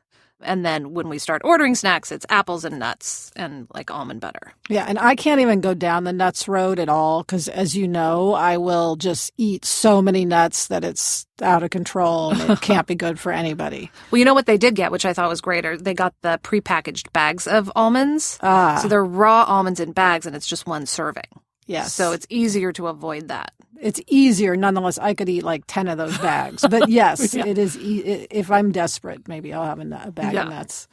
And 0.45 0.65
then 0.65 0.93
when 0.93 1.09
we 1.09 1.17
start 1.19 1.41
ordering 1.43 1.75
snacks, 1.75 2.12
it's 2.12 2.25
apples 2.29 2.65
and 2.65 2.79
nuts 2.79 3.31
and 3.35 3.67
like 3.73 3.91
almond 3.91 4.21
butter. 4.21 4.53
Yeah, 4.69 4.85
and 4.88 5.00
I 5.00 5.15
can't 5.15 5.41
even 5.41 5.62
go 5.62 5.73
down 5.73 6.03
the 6.03 6.13
nuts 6.13 6.47
road 6.47 6.79
at 6.79 6.89
all 6.89 7.23
because, 7.23 7.47
as 7.47 7.75
you 7.75 7.88
know, 7.88 8.33
I 8.33 8.57
will 8.57 8.95
just 8.95 9.31
eat 9.38 9.65
so 9.65 10.01
many 10.01 10.25
nuts 10.25 10.67
that 10.67 10.83
it's 10.83 11.25
out 11.41 11.63
of 11.63 11.69
control 11.71 12.31
and 12.31 12.51
it 12.51 12.62
can't 12.62 12.88
be 12.88 12.95
good 12.95 13.19
for 13.19 13.31
anybody. 13.31 13.91
Well, 14.12 14.19
you 14.19 14.25
know 14.25 14.33
what 14.33 14.45
they 14.45 14.57
did 14.57 14.75
get, 14.75 14.91
which 14.91 15.05
I 15.05 15.13
thought 15.13 15.29
was 15.29 15.41
great, 15.41 15.65
are 15.65 15.77
they 15.77 15.93
got 15.93 16.13
the 16.21 16.39
prepackaged 16.43 17.12
bags 17.13 17.47
of 17.47 17.71
almonds. 17.75 18.38
Ah, 18.41 18.79
So 18.81 18.88
they're 18.88 19.03
raw 19.03 19.43
almonds 19.43 19.79
in 19.79 19.91
bags, 19.91 20.25
and 20.25 20.35
it's 20.35 20.47
just 20.47 20.67
one 20.67 20.85
serving. 20.85 21.23
Yes. 21.67 21.93
So 21.93 22.12
it's 22.12 22.25
easier 22.29 22.72
to 22.74 22.88
avoid 22.88 23.27
that. 23.29 23.51
it's 23.79 24.00
easier. 24.08 24.55
Nonetheless, 24.55 24.98
I 24.98 25.13
could 25.13 25.27
eat 25.29 25.43
like 25.43 25.63
10 25.67 25.88
of 25.89 25.98
those 25.98 26.17
bags. 26.20 26.63
But 26.70 26.89
yes, 26.89 27.34
Yeah. 27.34 27.46
it 27.48 27.58
is. 27.58 27.77
E- 27.77 28.27
if 28.32 28.50
I'm 28.51 28.72
desperate, 28.72 29.27
maybe 29.27 29.51
I'll 29.53 29.65
have 29.65 29.79
a, 29.79 30.12
bag 30.12 30.34
Yeah. 30.34 30.43
of 30.43 30.50
nuts. 30.50 30.88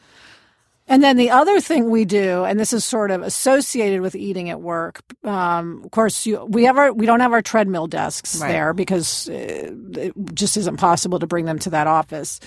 And 0.89 1.05
then 1.05 1.17
the 1.17 1.31
other 1.31 1.61
thing 1.61 1.89
we 1.89 2.05
do, 2.05 2.43
and 2.45 2.59
this 2.59 2.73
is 2.73 2.85
sort 2.85 3.13
of 3.13 3.23
associated 3.23 4.01
with 4.01 4.17
eating 4.17 4.51
at 4.51 4.61
work. 4.61 5.03
Um, 5.23 5.83
of 5.85 5.93
course, 5.93 6.27
you, 6.27 6.45
we 6.47 6.65
have 6.65 6.79
our 6.79 6.93
we 6.93 7.07
don't 7.07 7.21
have 7.21 7.33
our 7.33 7.43
treadmill 7.43 7.87
desks 7.87 8.41
Right. 8.41 8.49
there 8.51 8.73
because 8.75 9.29
uh, 9.29 9.71
it 9.95 10.13
just 10.35 10.57
isn't 10.57 10.79
possible 10.79 11.21
to 11.21 11.29
bring 11.29 11.45
them 11.45 11.61
to 11.61 11.71
that 11.71 11.87
office. 11.87 12.41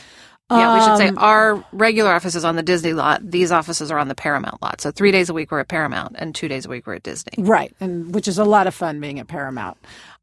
Yeah, 0.52 0.76
we 0.76 0.82
should 0.86 0.98
say 0.98 1.08
Um, 1.08 1.18
our 1.18 1.66
regular 1.72 2.12
office 2.12 2.36
is 2.36 2.46
on 2.46 2.56
the 2.56 2.64
Disney 2.64 2.94
lot. 2.94 3.22
These 3.24 3.52
offices 3.52 3.90
are 3.90 3.98
on 3.98 4.08
the 4.08 4.16
Paramount 4.16 4.62
lot. 4.62 4.82
So 4.82 4.92
three 4.92 5.12
days 5.12 5.30
a 5.30 5.34
week 5.34 5.52
we're 5.52 5.62
at 5.62 5.68
Paramount, 5.68 6.16
and 6.20 6.36
two 6.36 6.48
days 6.48 6.66
a 6.66 6.70
week 6.70 6.86
we're 6.86 6.96
at 6.96 7.04
Disney. 7.04 7.34
Right, 7.38 7.74
and 7.80 8.14
which 8.14 8.28
is 8.28 8.38
a 8.38 8.44
lot 8.44 8.68
of 8.68 8.76
fun 8.76 9.00
being 9.00 9.20
at 9.20 9.28
Paramount. 9.28 9.78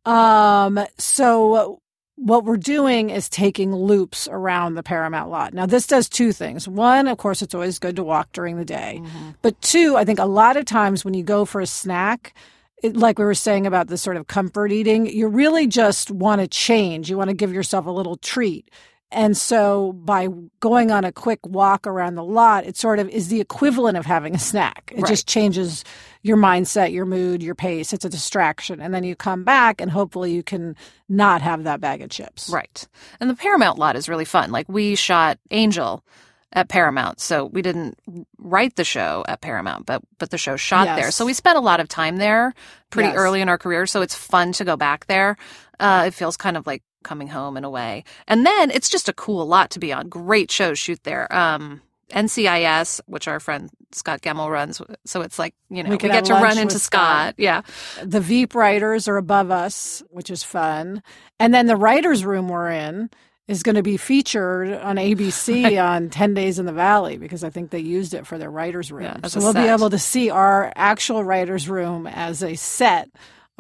Um, 0.05 0.79
so 0.99 1.81
what 2.17 2.45
we're 2.45 2.59
doing 2.59 3.11
is 3.11 3.29
taking 3.29 3.75
loops 3.75 4.29
around 4.31 4.75
the 4.75 4.83
Paramount 4.83 5.31
lot. 5.31 5.55
Now, 5.55 5.67
this 5.67 5.87
does 5.87 6.09
two 6.09 6.33
things. 6.33 6.69
One, 6.69 7.09
of 7.09 7.17
course, 7.19 7.41
it's 7.43 7.55
always 7.55 7.79
good 7.79 7.97
to 7.97 8.05
walk 8.05 8.31
during 8.33 8.57
the 8.57 8.65
day. 8.65 9.03
But 9.43 9.61
two, 9.63 9.97
I 9.97 10.05
think 10.05 10.19
a 10.19 10.27
lot 10.27 10.57
of 10.59 10.65
times 10.67 11.05
when 11.05 11.15
you 11.15 11.23
go 11.25 11.45
for 11.47 11.61
a 11.63 11.67
snack, 11.67 12.35
it, 12.83 12.95
like 12.95 13.19
we 13.19 13.25
were 13.25 13.35
saying 13.35 13.67
about 13.67 13.89
the 13.89 13.97
sort 13.97 14.17
of 14.19 14.27
comfort 14.27 14.71
eating, 14.71 15.07
you 15.07 15.29
really 15.29 15.67
just 15.67 16.11
want 16.11 16.41
to 16.43 16.47
change. 16.47 17.09
You 17.09 17.17
want 17.17 17.29
to 17.31 17.35
give 17.37 17.53
yourself 17.55 17.87
a 17.87 17.91
little 17.91 18.17
treat. 18.17 18.71
And 19.13 19.37
so 19.37 19.93
by 19.93 20.29
going 20.61 20.91
on 20.93 21.05
a 21.05 21.11
quick 21.11 21.41
walk 21.45 21.87
around 21.87 22.15
the 22.15 22.23
lot, 22.25 22.65
it 22.65 22.77
sort 22.77 22.99
of 23.01 23.09
is 23.09 23.29
the 23.29 23.41
equivalent 23.41 23.97
of 23.97 24.07
having 24.07 24.35
a 24.35 24.39
snack. 24.39 24.93
It 24.95 25.05
just 25.07 25.27
changes 25.27 25.85
your 26.23 26.37
mindset, 26.37 26.93
your 26.93 27.07
mood, 27.07 27.43
your 27.43 27.57
pace. 27.57 27.93
It's 27.93 28.05
a 28.05 28.09
distraction. 28.09 28.81
And 28.81 28.95
then 28.95 29.03
you 29.03 29.17
come 29.17 29.43
back 29.43 29.81
and 29.81 29.91
hopefully 29.91 30.33
you 30.33 30.43
can 30.45 30.77
not 31.09 31.43
have 31.43 31.65
that 31.65 31.81
bag 31.81 32.03
of 32.03 32.11
chips. 32.11 32.51
Right. 32.51 32.87
And 33.19 33.29
the 33.29 33.35
Paramount 33.35 33.79
lot 33.79 33.97
is 33.97 34.09
really 34.09 34.25
fun. 34.25 34.53
Like 34.53 34.69
we 34.69 34.95
shot 34.95 35.39
Angel 35.51 36.05
at 36.53 36.69
Paramount. 36.69 37.21
So 37.21 37.45
we 37.47 37.63
didn't 37.63 37.99
write 38.39 38.77
the 38.77 38.85
show 38.85 39.25
at 39.29 39.41
Paramount, 39.41 39.87
but 39.87 40.03
but 40.19 40.31
the 40.31 40.39
show 40.39 40.57
shot 40.57 40.85
Yes. 40.87 41.01
there. 41.01 41.11
So 41.13 41.25
we 41.25 41.33
spent 41.33 41.57
a 41.59 41.61
lot 41.61 41.81
of 41.81 41.89
time 41.89 42.17
there 42.17 42.55
pretty 42.91 43.09
Yes. 43.11 43.17
early 43.17 43.41
in 43.41 43.49
our 43.49 43.59
career. 43.59 43.87
So 43.87 44.03
it's 44.03 44.15
fun 44.15 44.53
to 44.53 44.65
go 44.65 44.77
back 44.77 45.07
there. 45.07 45.37
Uh, 45.79 46.05
it 46.09 46.15
feels 46.15 46.37
kind 46.37 46.57
of 46.57 46.67
like 46.67 46.83
coming 47.03 47.29
home 47.29 47.57
in 47.57 47.65
a 47.65 47.71
way. 47.71 48.05
And 48.27 48.45
then 48.45 48.71
it's 48.71 48.89
just 48.89 49.09
a 49.09 49.13
cool 49.13 49.47
lot 49.47 49.71
to 49.71 49.79
be 49.79 49.93
on. 49.93 50.09
Great 50.09 50.51
shows 50.51 50.79
shoot 50.79 51.03
there. 51.05 51.33
Um, 51.35 51.83
NCIS, 52.11 53.01
which 53.07 53.29
our 53.29 53.41
friend 53.41 53.71
Scott 53.93 54.21
Gemmill 54.23 54.51
runs. 54.51 54.81
So 55.05 55.23
it's 55.23 55.39
like, 55.39 55.55
you 55.69 55.83
know, 55.83 55.91
We 55.91 55.95
we, 55.95 55.99
could 55.99 56.13
get 56.13 56.25
to 56.27 56.35
run 56.35 56.59
into 56.59 56.79
Scott. 56.79 57.35
Scott. 57.35 57.35
Yeah. 57.39 57.63
The 58.03 58.21
Veep 58.21 58.55
writers 58.55 59.09
are 59.09 59.17
above 59.17 59.51
us, 59.51 60.03
which 60.11 60.31
is 60.31 60.43
fun. 60.43 61.03
And 61.39 61.55
then 61.55 61.67
the 61.67 61.77
writers' 61.77 62.25
room 62.25 62.49
we're 62.49 62.71
in 62.71 63.11
is 63.49 63.63
going 63.65 63.75
to 63.75 63.83
be 63.83 63.97
featured 63.97 64.73
on 64.73 64.97
ABC 64.97 65.83
on 65.85 66.09
10 66.09 66.35
Days 66.35 66.59
in 66.59 66.67
the 66.67 66.73
Valley 66.73 67.19
because 67.19 67.43
I 67.43 67.51
think 67.51 67.71
they 67.71 67.81
used 67.81 68.15
it 68.15 68.27
for 68.27 68.39
their 68.39 68.51
writers' 68.51 68.93
room. 68.93 69.19
Yeah, 69.23 69.27
so 69.27 69.41
we'll 69.41 69.55
be 69.55 69.61
able 69.61 69.91
to 69.91 69.99
see 69.99 70.31
our 70.31 70.73
actual 70.77 71.25
writers' 71.25 71.69
room 71.69 72.07
as 72.07 72.43
a 72.43 72.55
set 72.55 73.11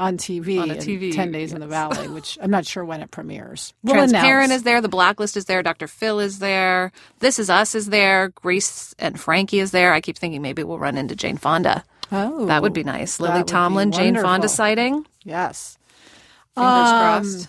on 0.00 0.16
TV, 0.16 0.60
On 0.60 0.68
TV, 0.70 1.14
10 1.14 1.30
Days 1.30 1.52
in 1.52 1.60
the. 1.60 1.66
Valley, 1.66 2.08
which 2.08 2.36
I'm 2.42 2.50
not 2.50 2.66
sure 2.66 2.84
when 2.84 3.00
it 3.00 3.10
premieres. 3.12 3.72
We'll 3.84 3.94
Transparent 3.94 4.46
announce. 4.46 4.58
is 4.60 4.62
there. 4.64 4.80
The 4.80 4.88
Blacklist 4.88 5.36
is 5.36 5.44
there. 5.44 5.62
Dr. 5.62 5.86
Phil 5.86 6.18
is 6.18 6.38
there. 6.40 6.90
This 7.20 7.38
Is 7.38 7.48
Us 7.50 7.74
is 7.76 7.86
there. 7.90 8.30
Grace 8.30 8.94
and 8.98 9.20
Frankie 9.20 9.60
is 9.60 9.70
there. 9.70 9.92
I 9.92 10.00
keep 10.00 10.18
thinking 10.18 10.42
maybe 10.42 10.64
we'll 10.64 10.78
run 10.80 10.96
into 10.96 11.14
Jane 11.14 11.36
Fonda. 11.36 11.84
Oh, 12.10 12.46
That 12.46 12.62
would 12.62 12.72
be 12.72 12.82
nice. 12.82 13.20
Lily 13.20 13.44
Tomlin, 13.44 13.92
Jane 13.92 14.16
Fonda 14.16 14.48
sighting. 14.48 15.06
Yes. 15.22 15.78
Fingers 16.56 16.88
Um, 16.90 17.00
crossed. 17.00 17.48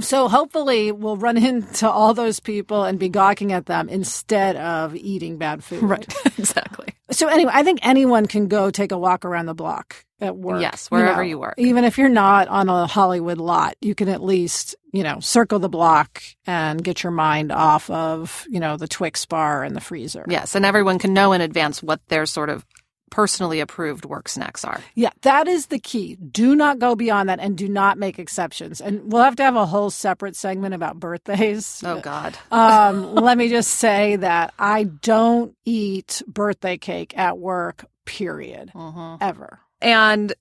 So 0.00 0.28
hopefully 0.28 0.92
we'll 0.92 1.16
run 1.16 1.36
into 1.36 1.90
all 1.90 2.14
those 2.14 2.38
people 2.38 2.84
and 2.84 2.98
be 2.98 3.08
gawking 3.08 3.52
at 3.52 3.66
them 3.66 3.88
instead 3.88 4.56
of 4.56 4.94
eating 4.94 5.36
bad 5.36 5.64
food. 5.64 5.82
Right. 5.82 6.14
exactly. 6.38 6.94
So 7.10 7.26
anyway, 7.26 7.50
I 7.54 7.64
think 7.64 7.80
anyone 7.82 8.26
can 8.26 8.46
go 8.46 8.70
take 8.70 8.92
a 8.92 8.98
walk 8.98 9.24
around 9.24 9.46
the 9.46 9.54
block 9.54 10.04
at 10.20 10.36
work. 10.36 10.60
Yes, 10.60 10.88
wherever 10.90 11.24
you 11.24 11.38
work. 11.38 11.54
Even 11.58 11.84
if 11.84 11.98
you're 11.98 12.08
not 12.08 12.46
on 12.46 12.68
a 12.68 12.86
Hollywood 12.86 13.38
lot, 13.38 13.74
you 13.80 13.96
can 13.96 14.08
at 14.08 14.22
least, 14.22 14.76
you 14.92 15.02
know, 15.02 15.18
circle 15.18 15.58
the 15.58 15.68
block 15.68 16.22
and 16.46 16.82
get 16.82 17.02
your 17.02 17.10
mind 17.10 17.50
off 17.50 17.90
of, 17.90 18.46
you 18.48 18.60
know, 18.60 18.76
the 18.76 18.86
Twix 18.86 19.26
bar 19.26 19.64
and 19.64 19.74
the 19.74 19.80
freezer. 19.80 20.24
Yes, 20.28 20.54
and 20.54 20.64
everyone 20.64 21.00
can 21.00 21.14
know 21.14 21.32
in 21.32 21.40
advance 21.40 21.82
what 21.82 22.00
their 22.08 22.26
sort 22.26 22.48
of 22.48 22.64
personally 23.10 23.60
approved 23.60 24.04
work 24.04 24.28
snacks 24.28 24.64
are. 24.64 24.80
Yeah, 24.94 25.10
that 25.22 25.48
is 25.48 25.66
the 25.66 25.78
key. 25.78 26.14
Do 26.16 26.54
not 26.56 26.78
go 26.78 26.94
beyond 26.94 27.28
that 27.28 27.40
and 27.40 27.58
do 27.58 27.68
not 27.68 27.98
make 27.98 28.18
exceptions. 28.18 28.80
And 28.80 29.12
we'll 29.12 29.22
have 29.24 29.36
to 29.36 29.42
have 29.42 29.56
a 29.56 29.66
whole 29.66 29.90
separate 29.90 30.36
segment 30.36 30.74
about 30.74 30.98
birthdays. 31.00 31.82
Oh 31.84 32.00
God. 32.00 32.36
Um, 32.50 33.14
let 33.14 33.36
me 33.36 33.48
just 33.48 33.72
say 33.72 34.16
that 34.16 34.54
I 34.58 34.84
don't 34.84 35.54
eat 35.64 36.22
birthday 36.26 36.78
cake 36.78 37.16
at 37.18 37.36
work, 37.38 37.84
period, 38.04 38.70
Mhm. 38.74 39.18
ever. 39.20 39.58
And 39.82 40.32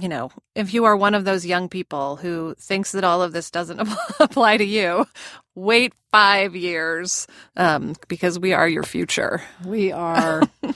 you 0.00 0.08
know, 0.08 0.30
if 0.54 0.72
you 0.72 0.84
are 0.84 0.96
one 0.96 1.14
of 1.14 1.24
those 1.24 1.44
young 1.44 1.68
people 1.68 2.14
who 2.14 2.54
thinks 2.60 2.92
that 2.92 3.02
all 3.02 3.20
of 3.20 3.32
this 3.32 3.50
doesn't 3.50 3.80
apply 4.20 4.56
to 4.56 4.64
you, 4.64 5.04
wait 5.56 5.92
five 6.12 6.54
years 6.54 7.26
um, 7.56 7.96
because 8.06 8.38
we 8.38 8.52
are 8.52 8.68
your 8.68 8.84
future. 8.84 9.42
We 9.64 9.90
are. 9.90 10.42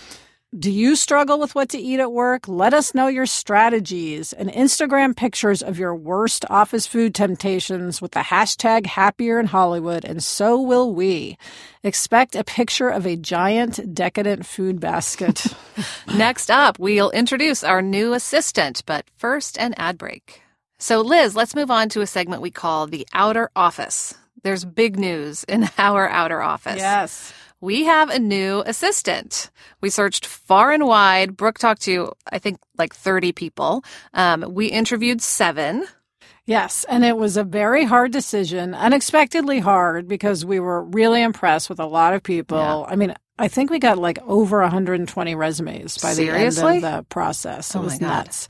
Do 0.54 0.70
you 0.70 0.96
struggle 0.96 1.38
with 1.38 1.54
what 1.54 1.70
to 1.70 1.78
eat 1.78 1.98
at 1.98 2.12
work? 2.12 2.46
Let 2.46 2.74
us 2.74 2.94
know 2.94 3.06
your 3.06 3.24
strategies 3.24 4.34
and 4.34 4.50
Instagram 4.50 5.16
pictures 5.16 5.62
of 5.62 5.78
your 5.78 5.94
worst 5.94 6.44
office 6.50 6.86
food 6.86 7.14
temptations 7.14 8.02
with 8.02 8.10
the 8.10 8.20
hashtag 8.20 8.84
happier 8.84 9.40
in 9.40 9.46
Hollywood, 9.46 10.04
and 10.04 10.22
so 10.22 10.60
will 10.60 10.92
we. 10.92 11.38
Expect 11.82 12.36
a 12.36 12.44
picture 12.44 12.90
of 12.90 13.06
a 13.06 13.16
giant 13.16 13.94
decadent 13.94 14.44
food 14.44 14.78
basket. 14.78 15.46
Next 16.14 16.50
up, 16.50 16.78
we'll 16.78 17.10
introduce 17.12 17.64
our 17.64 17.80
new 17.80 18.12
assistant, 18.12 18.82
but 18.84 19.06
first, 19.16 19.58
an 19.58 19.72
ad 19.78 19.96
break. 19.96 20.42
So, 20.78 21.00
Liz, 21.00 21.34
let's 21.34 21.54
move 21.54 21.70
on 21.70 21.88
to 21.90 22.02
a 22.02 22.06
segment 22.06 22.42
we 22.42 22.50
call 22.50 22.86
the 22.86 23.08
Outer 23.14 23.48
Office. 23.56 24.12
There's 24.42 24.66
big 24.66 24.98
news 24.98 25.44
in 25.44 25.70
our 25.78 26.10
outer 26.10 26.42
office. 26.42 26.76
yes. 26.76 27.32
We 27.62 27.84
have 27.84 28.10
a 28.10 28.18
new 28.18 28.62
assistant. 28.66 29.50
We 29.80 29.88
searched 29.88 30.26
far 30.26 30.72
and 30.72 30.84
wide. 30.84 31.36
Brooke 31.36 31.58
talked 31.60 31.82
to, 31.82 32.12
I 32.30 32.40
think, 32.40 32.58
like 32.76 32.92
30 32.92 33.30
people. 33.32 33.84
Um, 34.12 34.44
we 34.52 34.66
interviewed 34.66 35.22
seven. 35.22 35.86
Yes, 36.44 36.84
and 36.88 37.04
it 37.04 37.16
was 37.16 37.36
a 37.36 37.44
very 37.44 37.84
hard 37.84 38.10
decision, 38.10 38.74
unexpectedly 38.74 39.60
hard 39.60 40.08
because 40.08 40.44
we 40.44 40.58
were 40.58 40.82
really 40.82 41.22
impressed 41.22 41.70
with 41.70 41.78
a 41.78 41.86
lot 41.86 42.14
of 42.14 42.24
people. 42.24 42.58
Yeah. 42.58 42.92
I 42.92 42.96
mean, 42.96 43.14
I 43.38 43.46
think 43.46 43.70
we 43.70 43.78
got 43.78 43.96
like 43.96 44.18
over 44.26 44.60
120 44.60 45.34
resumes 45.36 45.98
by 45.98 46.14
the 46.14 46.30
end 46.30 46.58
of 46.58 46.82
the 46.82 47.06
process. 47.08 47.74
It 47.74 47.78
Oh 47.78 47.82
was 47.82 48.00
nuts. 48.00 48.48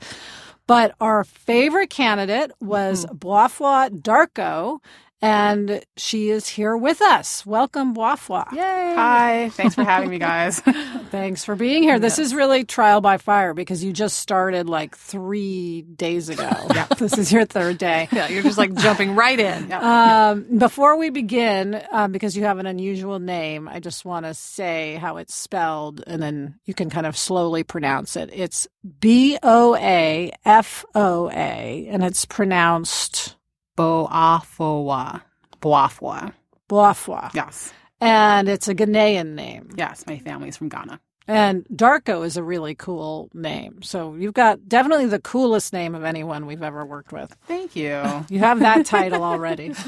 But 0.65 0.95
our 0.99 1.23
favorite 1.23 1.91
candidate 1.91 2.51
was 2.59 3.05
Mm-hmm. 3.05 3.17
Boafoa 3.17 3.89
Darko, 3.91 4.79
and 5.23 5.81
she 5.95 6.29
is 6.29 6.49
here 6.49 6.75
with 6.75 7.01
us. 7.01 7.45
Welcome, 7.45 7.95
Boafoa. 7.95 8.51
Yay! 8.51 8.59
Hi, 8.59 9.49
thanks 9.53 9.73
for 9.73 9.85
having 9.85 10.09
me, 10.09 10.19
guys. 10.19 10.59
Thanks 11.11 11.45
for 11.45 11.55
being 11.55 11.83
here. 11.83 11.99
This 11.99 12.19
is 12.19 12.33
really 12.33 12.65
trial 12.65 12.99
by 12.99 13.17
fire 13.17 13.53
because 13.53 13.83
you 13.83 13.93
just 13.93 14.17
started 14.17 14.67
like 14.67 14.97
three 14.97 15.83
days 15.83 16.27
ago. 16.27 16.49
yeah. 16.73 16.87
This 16.97 17.17
is 17.17 17.31
your 17.31 17.45
third 17.45 17.77
day. 17.77 18.09
Yeah, 18.11 18.27
you're 18.27 18.43
just 18.43 18.57
like 18.57 18.73
jumping 18.73 19.15
right 19.15 19.39
in. 19.39 19.71
Um, 19.71 20.57
before 20.57 20.97
we 20.97 21.09
begin, 21.09 21.81
um, 21.91 22.11
because 22.11 22.35
you 22.35 22.43
have 22.43 22.57
an 22.57 22.65
unusual 22.65 23.19
name, 23.19 23.69
I 23.69 23.79
just 23.79 24.03
want 24.03 24.25
to 24.25 24.33
say 24.33 24.95
how 24.95 25.17
it's 25.17 25.35
spelled, 25.35 26.03
and 26.05 26.21
then 26.21 26.55
you 26.65 26.73
can 26.73 26.89
kind 26.89 27.05
of 27.05 27.15
slowly 27.15 27.63
pronounce 27.63 28.17
it. 28.17 28.29
It's 28.33 28.67
B 28.99 29.37
O 29.41 29.75
A 29.75 30.33
F 30.43 30.83
O 30.95 31.29
A, 31.29 31.87
and 31.89 32.03
it's 32.03 32.25
pronounced 32.25 33.35
Boafoa. 33.77 35.21
Boafoa. 35.61 36.33
Boafoa. 36.69 37.33
Yes. 37.33 37.73
And 38.01 38.49
it's 38.49 38.67
a 38.67 38.75
Ghanaian 38.75 39.33
name. 39.35 39.69
Yes, 39.77 40.05
my 40.07 40.17
family's 40.19 40.57
from 40.57 40.69
Ghana. 40.69 40.99
And 41.25 41.65
Darko 41.73 42.25
is 42.25 42.35
a 42.35 42.43
really 42.43 42.75
cool 42.75 43.29
name. 43.33 43.81
So 43.81 44.13
you've 44.15 44.33
got 44.33 44.67
definitely 44.67 45.05
the 45.05 45.21
coolest 45.21 45.71
name 45.71 45.95
of 45.95 46.03
anyone 46.03 46.45
we've 46.45 46.61
ever 46.61 46.85
worked 46.85 47.13
with. 47.13 47.33
Thank 47.47 47.75
you. 47.75 48.03
You 48.29 48.39
have 48.39 48.59
that 48.59 48.85
title 48.85 49.23
already. 49.23 49.73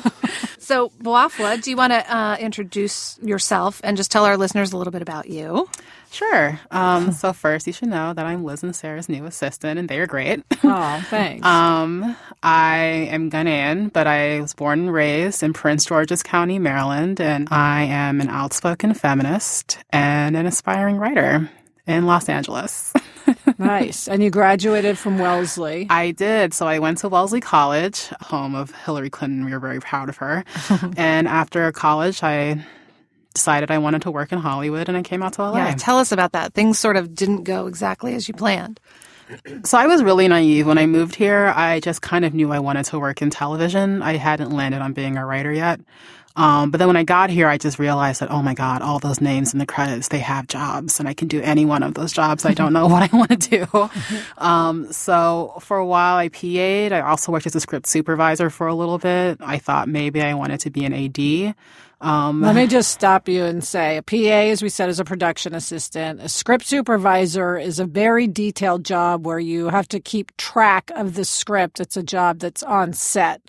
So, 0.57 0.89
Boafoa, 0.89 1.61
do 1.61 1.69
you 1.69 1.77
want 1.77 1.93
to 1.93 2.15
uh, 2.15 2.37
introduce 2.39 3.19
yourself 3.21 3.79
and 3.83 3.95
just 3.95 4.09
tell 4.09 4.25
our 4.25 4.35
listeners 4.35 4.73
a 4.73 4.77
little 4.77 4.89
bit 4.89 5.03
about 5.03 5.29
you? 5.29 5.69
Sure. 6.15 6.57
Um, 6.72 7.12
so 7.12 7.34
first, 7.34 7.67
you 7.67 7.74
should 7.74 7.89
know 7.89 8.13
that 8.13 8.25
I'm 8.25 8.45
Liz 8.45 8.63
and 8.63 8.74
Sarah's 8.74 9.10
new 9.10 9.25
assistant, 9.25 9.77
and 9.77 9.89
they're 9.89 10.07
great. 10.07 10.43
Oh, 10.63 11.03
thanks. 11.10 11.45
Um, 11.45 12.15
I 12.41 12.77
am 13.12 13.29
Ghanaian, 13.29 13.91
but 13.91 14.07
I 14.07 14.39
was 14.39 14.53
born 14.53 14.79
and 14.79 14.93
raised 14.93 15.43
in 15.43 15.51
Prince 15.51 15.86
George's 15.86 16.24
County, 16.24 16.57
Maryland, 16.57 17.19
and 17.19 17.50
I 17.51 17.84
am 17.84 18.22
an 18.22 18.29
outspoken 18.29 18.93
feminist 18.93 19.79
and 19.89 20.38
an 20.38 20.45
aspiring 20.45 20.95
writer 20.95 21.50
in 21.86 22.05
Los 22.05 22.29
Angeles. 22.29 22.93
nice. 23.57 24.07
And 24.07 24.24
you 24.24 24.29
graduated 24.29 24.98
from 24.98 25.19
Wellesley. 25.19 25.86
I 25.89 26.12
did. 26.12 26.53
So 26.53 26.65
I 26.65 26.79
went 26.79 27.00
to 27.00 27.10
Wellesley 27.10 27.41
College, 27.41 28.07
home 28.22 28.55
of 28.55 28.72
Hillary 28.72 29.10
Clinton. 29.10 29.43
We 29.43 29.51
were 29.51 29.60
very 29.60 29.81
proud 29.81 30.07
of 30.07 30.15
her. 30.17 30.45
and 30.95 31.27
after 31.27 31.69
college, 31.74 32.24
I 32.24 32.63
decided 33.35 33.69
I 33.69 33.77
wanted 33.77 34.01
to 34.03 34.11
work 34.11 34.31
in 34.31 34.39
Hollywood 34.39 34.87
and 34.89 34.97
I 34.97 35.03
came 35.03 35.21
out 35.21 35.33
to 35.33 35.43
LA. 35.43 35.57
Yeah, 35.57 35.75
tell 35.75 35.99
us 35.99 36.11
about 36.11 36.31
that. 36.31 36.53
Things 36.53 36.79
sort 36.79 36.97
of 36.97 37.13
didn't 37.13 37.43
go 37.43 37.67
exactly 37.67 38.15
as 38.15 38.27
you 38.27 38.33
planned. 38.33 38.79
So 39.63 39.75
I 39.79 39.87
was 39.87 40.03
really 40.03 40.27
naive 40.27 40.67
when 40.67 40.77
I 40.77 40.85
moved 40.85 41.15
here. 41.15 41.51
I 41.55 41.79
just 41.79 41.99
kind 41.99 42.25
of 42.25 42.35
knew 42.35 42.51
I 42.51 42.59
wanted 42.59 42.85
to 42.85 42.99
work 42.99 43.23
in 43.23 43.31
television. 43.31 44.03
I 44.03 44.17
hadn't 44.17 44.51
landed 44.51 44.83
on 44.83 44.93
being 44.93 45.17
a 45.17 45.25
writer 45.25 45.51
yet. 45.51 45.79
Um, 46.35 46.69
but 46.69 46.79
then 46.79 46.87
when 46.87 46.97
I 46.97 47.03
got 47.03 47.29
here, 47.29 47.47
I 47.47 47.57
just 47.57 47.79
realized 47.79 48.19
that, 48.19 48.29
oh 48.29 48.41
my 48.41 48.53
God, 48.53 48.81
all 48.81 48.99
those 48.99 49.21
names 49.21 49.53
in 49.53 49.59
the 49.59 49.65
credits, 49.65 50.09
they 50.09 50.19
have 50.19 50.47
jobs 50.47 50.99
and 50.99 51.07
I 51.07 51.13
can 51.13 51.27
do 51.27 51.41
any 51.41 51.65
one 51.65 51.81
of 51.81 51.93
those 51.93 52.11
jobs. 52.11 52.45
I 52.45 52.53
don't 52.53 52.73
know 52.73 52.87
what 52.93 53.11
I 53.11 53.17
want 53.17 53.41
to 53.41 53.65
do. 53.65 53.89
Um, 54.37 54.91
so 54.91 55.53
for 55.61 55.77
a 55.77 55.85
while, 55.85 56.17
I 56.17 56.29
PA'd. 56.29 56.91
I 56.91 57.01
also 57.01 57.31
worked 57.31 57.45
as 57.45 57.55
a 57.55 57.61
script 57.61 57.87
supervisor 57.87 58.49
for 58.49 58.67
a 58.67 58.75
little 58.75 58.97
bit. 58.97 59.37
I 59.41 59.57
thought 59.57 59.87
maybe 59.87 60.21
I 60.21 60.33
wanted 60.33 60.59
to 60.61 60.69
be 60.69 60.85
an 60.85 60.93
AD. 60.93 61.55
Um, 62.01 62.41
Let 62.41 62.55
me 62.55 62.67
just 62.67 62.91
stop 62.91 63.27
you 63.27 63.43
and 63.43 63.63
say 63.63 63.97
a 63.97 64.03
PA, 64.03 64.15
as 64.15 64.61
we 64.61 64.69
said, 64.69 64.89
is 64.89 64.99
a 64.99 65.05
production 65.05 65.55
assistant. 65.55 66.21
A 66.21 66.29
script 66.29 66.65
supervisor 66.65 67.57
is 67.57 67.79
a 67.79 67.85
very 67.85 68.27
detailed 68.27 68.83
job 68.83 69.25
where 69.25 69.39
you 69.39 69.69
have 69.69 69.87
to 69.89 69.99
keep 69.99 70.35
track 70.37 70.91
of 70.95 71.15
the 71.15 71.25
script. 71.25 71.79
It's 71.79 71.97
a 71.97 72.03
job 72.03 72.39
that's 72.39 72.63
on 72.63 72.93
set. 72.93 73.41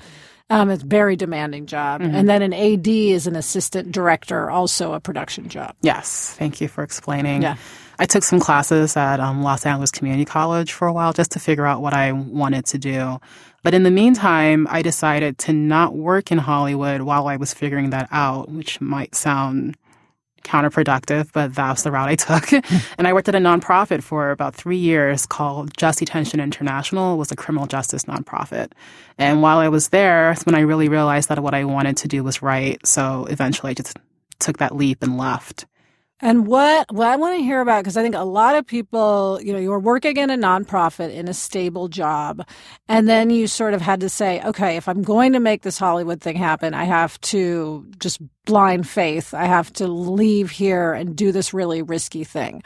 Um, 0.48 0.70
it's 0.70 0.84
a 0.84 0.86
very 0.86 1.16
demanding 1.16 1.66
job. 1.66 2.00
Mm-hmm. 2.00 2.14
And 2.14 2.28
then 2.28 2.42
an 2.42 2.52
AD 2.52 2.86
is 2.86 3.26
an 3.26 3.34
assistant 3.34 3.90
director, 3.90 4.48
also 4.48 4.92
a 4.92 5.00
production 5.00 5.48
job. 5.48 5.74
Yes. 5.82 6.34
Thank 6.34 6.60
you 6.60 6.68
for 6.68 6.84
explaining. 6.84 7.42
Yeah. 7.42 7.56
I 7.98 8.06
took 8.06 8.22
some 8.22 8.40
classes 8.40 8.96
at 8.96 9.20
um, 9.20 9.42
Los 9.42 9.66
Angeles 9.66 9.90
Community 9.90 10.24
College 10.24 10.72
for 10.72 10.86
a 10.86 10.92
while 10.92 11.12
just 11.12 11.32
to 11.32 11.40
figure 11.40 11.66
out 11.66 11.80
what 11.80 11.94
I 11.94 12.12
wanted 12.12 12.66
to 12.66 12.78
do. 12.78 13.18
But 13.66 13.74
in 13.74 13.82
the 13.82 13.90
meantime, 13.90 14.68
I 14.70 14.80
decided 14.80 15.38
to 15.38 15.52
not 15.52 15.96
work 15.96 16.30
in 16.30 16.38
Hollywood 16.38 17.00
while 17.00 17.26
I 17.26 17.34
was 17.34 17.52
figuring 17.52 17.90
that 17.90 18.06
out, 18.12 18.48
which 18.48 18.80
might 18.80 19.16
sound 19.16 19.76
counterproductive, 20.44 21.32
but 21.32 21.52
that's 21.52 21.82
the 21.82 21.90
route 21.90 22.08
I 22.08 22.14
took. 22.14 22.52
and 22.96 23.08
I 23.08 23.12
worked 23.12 23.28
at 23.28 23.34
a 23.34 23.38
nonprofit 23.38 24.04
for 24.04 24.30
about 24.30 24.54
three 24.54 24.76
years 24.76 25.26
called 25.26 25.76
Just 25.76 25.98
Detention 25.98 26.38
International. 26.38 27.14
It 27.14 27.16
was 27.16 27.32
a 27.32 27.34
criminal 27.34 27.66
justice 27.66 28.04
nonprofit. 28.04 28.70
And 29.18 29.42
while 29.42 29.58
I 29.58 29.66
was 29.66 29.88
there, 29.88 30.30
that's 30.30 30.46
when 30.46 30.54
I 30.54 30.60
really 30.60 30.88
realized 30.88 31.28
that 31.30 31.40
what 31.40 31.52
I 31.52 31.64
wanted 31.64 31.96
to 31.96 32.06
do 32.06 32.22
was 32.22 32.42
right. 32.42 32.78
So 32.86 33.26
eventually 33.28 33.70
I 33.70 33.74
just 33.74 33.96
took 34.38 34.58
that 34.58 34.76
leap 34.76 35.02
and 35.02 35.18
left. 35.18 35.66
And 36.20 36.46
what 36.46 36.90
what 36.92 37.08
I 37.08 37.16
want 37.16 37.36
to 37.36 37.42
hear 37.42 37.60
about 37.60 37.84
because 37.84 37.98
I 37.98 38.02
think 38.02 38.14
a 38.14 38.24
lot 38.24 38.56
of 38.56 38.66
people, 38.66 39.38
you 39.42 39.52
know, 39.52 39.58
you're 39.58 39.78
working 39.78 40.16
in 40.16 40.30
a 40.30 40.36
nonprofit 40.36 41.12
in 41.12 41.28
a 41.28 41.34
stable 41.34 41.88
job, 41.88 42.46
and 42.88 43.06
then 43.06 43.28
you 43.28 43.46
sort 43.46 43.74
of 43.74 43.82
had 43.82 44.00
to 44.00 44.08
say, 44.08 44.40
okay, 44.42 44.76
if 44.76 44.88
I'm 44.88 45.02
going 45.02 45.34
to 45.34 45.40
make 45.40 45.60
this 45.60 45.78
Hollywood 45.78 46.22
thing 46.22 46.36
happen, 46.36 46.72
I 46.72 46.84
have 46.84 47.20
to 47.22 47.86
just 47.98 48.18
blind 48.46 48.88
faith. 48.88 49.34
I 49.34 49.44
have 49.44 49.70
to 49.74 49.86
leave 49.88 50.50
here 50.50 50.94
and 50.94 51.14
do 51.14 51.32
this 51.32 51.52
really 51.52 51.82
risky 51.82 52.24
thing. 52.24 52.62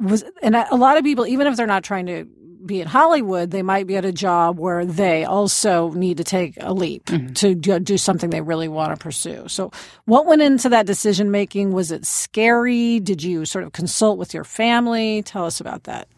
Was 0.00 0.24
and 0.42 0.54
a 0.54 0.76
lot 0.76 0.96
of 0.96 1.04
people, 1.04 1.26
even 1.26 1.46
if 1.46 1.56
they're 1.56 1.66
not 1.66 1.82
trying 1.82 2.06
to 2.06 2.26
be 2.64 2.80
in 2.80 2.86
Hollywood, 2.86 3.50
they 3.50 3.62
might 3.62 3.86
be 3.86 3.96
at 3.96 4.04
a 4.04 4.12
job 4.12 4.58
where 4.58 4.84
they 4.84 5.24
also 5.24 5.90
need 5.90 6.18
to 6.18 6.24
take 6.24 6.56
a 6.60 6.72
leap 6.72 7.06
mm-hmm. 7.06 7.32
to 7.32 7.54
do 7.54 7.98
something 7.98 8.30
they 8.30 8.40
really 8.40 8.68
want 8.68 8.92
to 8.92 9.02
pursue. 9.02 9.48
So, 9.48 9.72
what 10.04 10.26
went 10.26 10.42
into 10.42 10.68
that 10.68 10.86
decision 10.86 11.30
making? 11.30 11.72
Was 11.72 11.90
it 11.90 12.04
scary? 12.04 13.00
Did 13.00 13.22
you 13.22 13.44
sort 13.44 13.64
of 13.64 13.72
consult 13.72 14.18
with 14.18 14.34
your 14.34 14.44
family? 14.44 15.22
Tell 15.22 15.46
us 15.46 15.60
about 15.60 15.84
that. 15.84 16.08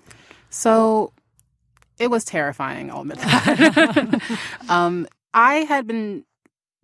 So, 0.50 1.12
it 1.98 2.10
was 2.10 2.24
terrifying, 2.24 2.90
I'll 2.90 3.02
admit 3.02 3.18
that. 3.18 4.38
um, 4.68 5.06
I 5.32 5.56
had 5.56 5.86
been 5.86 6.24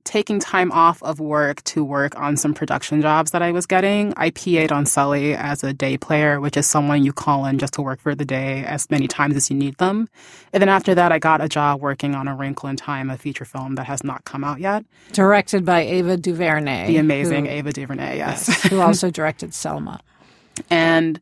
taking 0.06 0.38
time 0.38 0.72
off 0.72 1.02
of 1.02 1.20
work 1.20 1.62
to 1.64 1.84
work 1.84 2.18
on 2.18 2.36
some 2.36 2.54
production 2.54 3.02
jobs 3.02 3.32
that 3.32 3.42
I 3.42 3.52
was 3.52 3.66
getting. 3.66 4.14
I 4.16 4.30
PA'd 4.30 4.72
on 4.72 4.86
Sully 4.86 5.34
as 5.34 5.62
a 5.62 5.72
day 5.74 5.98
player, 5.98 6.40
which 6.40 6.56
is 6.56 6.66
someone 6.66 7.04
you 7.04 7.12
call 7.12 7.44
in 7.44 7.58
just 7.58 7.74
to 7.74 7.82
work 7.82 8.00
for 8.00 8.14
the 8.14 8.24
day 8.24 8.64
as 8.64 8.88
many 8.90 9.08
times 9.08 9.36
as 9.36 9.50
you 9.50 9.56
need 9.56 9.76
them. 9.76 10.08
And 10.52 10.62
then 10.62 10.68
after 10.68 10.94
that, 10.94 11.12
I 11.12 11.18
got 11.18 11.42
a 11.42 11.48
job 11.48 11.80
working 11.80 12.14
on 12.14 12.28
A 12.28 12.34
Wrinkle 12.34 12.68
in 12.70 12.76
Time, 12.76 13.10
a 13.10 13.18
feature 13.18 13.44
film 13.44 13.74
that 13.74 13.84
has 13.86 14.02
not 14.02 14.24
come 14.24 14.44
out 14.44 14.60
yet. 14.60 14.84
Directed 15.12 15.64
by 15.64 15.80
Ava 15.80 16.16
DuVernay. 16.16 16.86
The 16.86 16.96
amazing 16.96 17.46
who, 17.46 17.52
Ava 17.52 17.72
DuVernay, 17.72 18.16
yes. 18.16 18.48
yes 18.48 18.62
who 18.62 18.80
also 18.80 19.10
directed 19.10 19.52
Selma. 19.52 20.00
And 20.70 21.20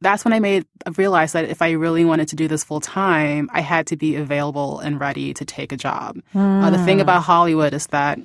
that's 0.00 0.24
when 0.24 0.32
I 0.32 0.40
made 0.40 0.64
realized 0.96 1.34
that 1.34 1.46
if 1.46 1.60
I 1.60 1.72
really 1.72 2.04
wanted 2.04 2.28
to 2.28 2.36
do 2.36 2.48
this 2.48 2.64
full 2.64 2.80
time, 2.80 3.50
I 3.52 3.60
had 3.60 3.86
to 3.88 3.96
be 3.96 4.16
available 4.16 4.78
and 4.80 5.00
ready 5.00 5.34
to 5.34 5.44
take 5.44 5.72
a 5.72 5.76
job. 5.76 6.18
Mm. 6.34 6.64
Uh, 6.64 6.70
the 6.70 6.84
thing 6.84 7.00
about 7.00 7.22
Hollywood 7.22 7.74
is 7.74 7.86
that 7.88 8.18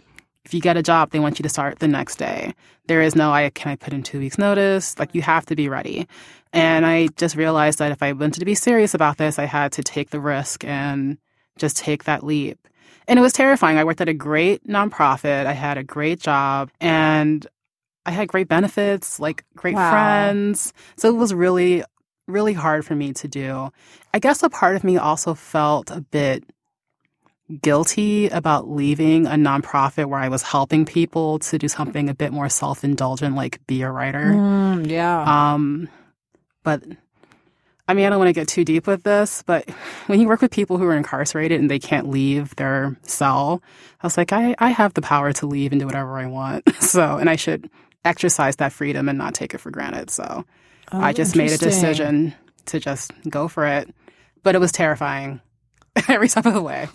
if 0.46 0.54
you 0.54 0.62
get 0.62 0.78
a 0.78 0.84
job, 0.84 1.12
they 1.12 1.20
want 1.20 1.40
you 1.40 1.44
to 1.44 1.50
start 1.50 1.80
the 1.80 1.88
next 1.88 2.18
day. 2.18 2.54
There 2.88 3.02
is 3.02 3.16
no, 3.16 3.32
I 3.32 3.50
can 3.50 3.72
I 3.72 3.76
put 3.76 3.94
in 3.94 4.04
two 4.04 4.20
weeks 4.20 4.38
notice. 4.38 5.00
Like 5.00 5.16
you 5.16 5.22
have 5.22 5.46
to 5.48 5.56
be 5.56 5.70
ready. 5.70 6.08
And 6.52 6.86
I 6.86 7.08
just 7.16 7.36
realized 7.36 7.80
that 7.80 7.92
if 7.92 8.04
I 8.04 8.12
wanted 8.12 8.40
to 8.40 8.46
be 8.46 8.56
serious 8.56 8.94
about 8.94 9.18
this, 9.18 9.40
I 9.40 9.46
had 9.46 9.72
to 9.74 9.84
take 9.84 10.10
the 10.10 10.20
risk 10.20 10.64
and 10.66 11.18
just 11.58 11.78
take 11.78 12.04
that 12.04 12.24
leap. 12.24 12.60
And 13.08 13.18
it 13.18 13.22
was 13.22 13.34
terrifying. 13.34 13.78
I 13.78 13.84
worked 13.84 14.02
at 14.02 14.10
a 14.10 14.14
great 14.14 14.66
nonprofit. 14.68 15.46
I 15.46 15.54
had 15.54 15.78
a 15.78 15.84
great 15.84 16.20
job 16.20 16.72
and 16.80 17.46
I 18.06 18.12
had 18.12 18.28
great 18.28 18.48
benefits, 18.48 19.20
like 19.20 19.46
great 19.56 19.76
wow. 19.76 19.92
friends. 19.92 20.74
So 20.98 21.10
it 21.10 21.18
was 21.18 21.34
really, 21.34 21.84
really 22.28 22.54
hard 22.54 22.86
for 22.86 22.96
me 22.96 23.14
to 23.14 23.28
do. 23.28 23.72
I 24.14 24.20
guess 24.20 24.44
a 24.44 24.50
part 24.50 24.76
of 24.76 24.84
me 24.84 24.98
also 24.98 25.34
felt 25.34 25.92
a 25.92 26.02
bit 26.02 26.44
guilty 27.62 28.28
about 28.30 28.70
leaving 28.70 29.28
a 29.28 29.32
nonprofit 29.32 30.06
where 30.06 30.20
I 30.20 30.30
was 30.30 30.42
helping 30.42 30.86
people 30.86 31.40
to 31.40 31.58
do 31.58 31.68
something 31.68 32.10
a 32.10 32.14
bit 32.14 32.32
more 32.32 32.50
self 32.50 32.84
indulgent, 32.84 33.36
like 33.36 33.66
be 33.68 33.82
a 33.82 33.92
writer. 33.92 34.34
Mm, 34.34 34.90
yeah. 34.90 35.54
Um, 35.54 35.90
but 36.64 36.84
I 37.88 37.94
mean, 37.94 38.06
I 38.06 38.10
don't 38.10 38.20
want 38.20 38.30
to 38.30 38.34
get 38.34 38.48
too 38.48 38.64
deep 38.64 38.88
with 38.88 39.04
this, 39.04 39.44
but 39.46 39.70
when 40.08 40.20
you 40.20 40.28
work 40.28 40.42
with 40.42 40.52
people 40.52 40.78
who 40.78 40.86
are 40.86 40.96
incarcerated 40.96 41.60
and 41.60 41.70
they 41.70 41.80
can't 41.80 42.10
leave 42.10 42.56
their 42.56 42.98
cell, 43.04 43.62
I 44.02 44.08
was 44.08 44.18
like, 44.18 44.32
I, 44.32 44.56
I 44.58 44.70
have 44.70 44.94
the 44.94 45.02
power 45.02 45.34
to 45.34 45.46
leave 45.46 45.74
and 45.74 45.82
do 45.82 45.86
whatever 45.86 46.18
I 46.18 46.28
want. 46.28 46.64
So, 46.84 47.18
and 47.18 47.30
I 47.30 47.38
should 47.38 47.72
exercise 48.06 48.58
that 48.58 48.74
freedom 48.74 49.10
and 49.10 49.18
not 49.18 49.34
take 49.34 49.54
it 49.54 49.60
for 49.60 49.72
granted. 49.72 50.10
So 50.10 50.46
oh, 50.92 51.00
I 51.00 51.14
just 51.14 51.36
made 51.36 51.52
a 51.52 51.58
decision 51.58 52.34
to 52.66 52.80
just 52.80 53.12
go 53.30 53.48
for 53.48 53.66
it. 53.66 53.94
But 54.44 54.56
it 54.56 54.60
was 54.60 54.72
terrifying 54.72 55.40
every 56.10 56.28
step 56.28 56.46
of 56.46 56.54
the 56.54 56.62
way. 56.62 56.90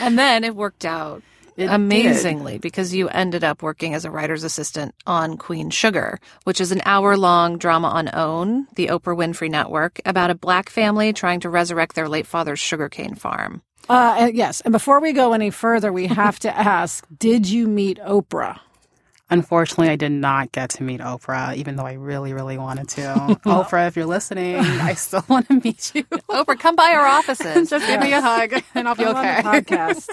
and 0.00 0.18
then 0.18 0.44
it 0.44 0.54
worked 0.54 0.84
out 0.84 1.22
it 1.56 1.70
amazingly 1.70 2.54
did. 2.54 2.60
because 2.60 2.94
you 2.94 3.08
ended 3.08 3.42
up 3.42 3.62
working 3.62 3.94
as 3.94 4.04
a 4.04 4.10
writer's 4.10 4.44
assistant 4.44 4.94
on 5.06 5.38
Queen 5.38 5.70
Sugar, 5.70 6.20
which 6.44 6.60
is 6.60 6.70
an 6.70 6.82
hour 6.84 7.16
long 7.16 7.56
drama 7.56 7.88
on 7.88 8.10
OWN, 8.12 8.68
the 8.74 8.88
Oprah 8.88 9.16
Winfrey 9.16 9.50
Network, 9.50 10.00
about 10.04 10.30
a 10.30 10.34
black 10.34 10.68
family 10.68 11.12
trying 11.12 11.40
to 11.40 11.48
resurrect 11.48 11.94
their 11.94 12.08
late 12.08 12.26
father's 12.26 12.60
sugarcane 12.60 13.14
farm. 13.14 13.62
Uh, 13.88 14.30
yes. 14.34 14.60
And 14.62 14.72
before 14.72 15.00
we 15.00 15.12
go 15.12 15.32
any 15.32 15.50
further, 15.50 15.92
we 15.92 16.08
have 16.08 16.38
to 16.40 16.54
ask 16.54 17.06
Did 17.16 17.48
you 17.48 17.66
meet 17.66 17.98
Oprah? 18.00 18.60
Unfortunately, 19.28 19.88
I 19.88 19.96
did 19.96 20.12
not 20.12 20.52
get 20.52 20.70
to 20.70 20.84
meet 20.84 21.00
Oprah, 21.00 21.56
even 21.56 21.74
though 21.74 21.86
I 21.86 21.94
really, 21.94 22.32
really 22.32 22.58
wanted 22.58 22.88
to. 22.90 23.00
Oprah, 23.44 23.88
if 23.88 23.96
you're 23.96 24.06
listening, 24.06 24.56
I 24.56 24.94
still 24.94 25.24
want 25.28 25.48
to 25.48 25.54
meet 25.54 25.94
you. 25.94 26.04
Oprah, 26.04 26.58
come 26.58 26.76
by 26.76 26.92
our 26.92 27.06
offices. 27.06 27.68
Just 27.70 27.86
give 27.86 28.00
me 28.00 28.12
a 28.12 28.20
hug, 28.20 28.62
and 28.74 28.86
I'll 28.86 28.94
be 28.94 29.04
okay. 29.04 29.40
podcast. 29.42 30.08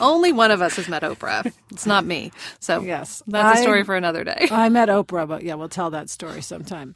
Only 0.00 0.32
one 0.32 0.50
of 0.50 0.62
us 0.62 0.76
has 0.76 0.88
met 0.88 1.02
Oprah. 1.02 1.52
It's 1.70 1.84
not 1.84 2.06
me. 2.06 2.32
So 2.58 2.80
yes, 2.80 3.22
that's 3.26 3.58
a 3.58 3.62
story 3.62 3.84
for 3.84 3.94
another 3.94 4.24
day. 4.24 4.48
I 4.50 4.70
met 4.70 4.88
Oprah, 4.88 5.28
but 5.28 5.42
yeah, 5.42 5.54
we'll 5.54 5.68
tell 5.68 5.90
that 5.90 6.08
story 6.08 6.40
sometime. 6.40 6.94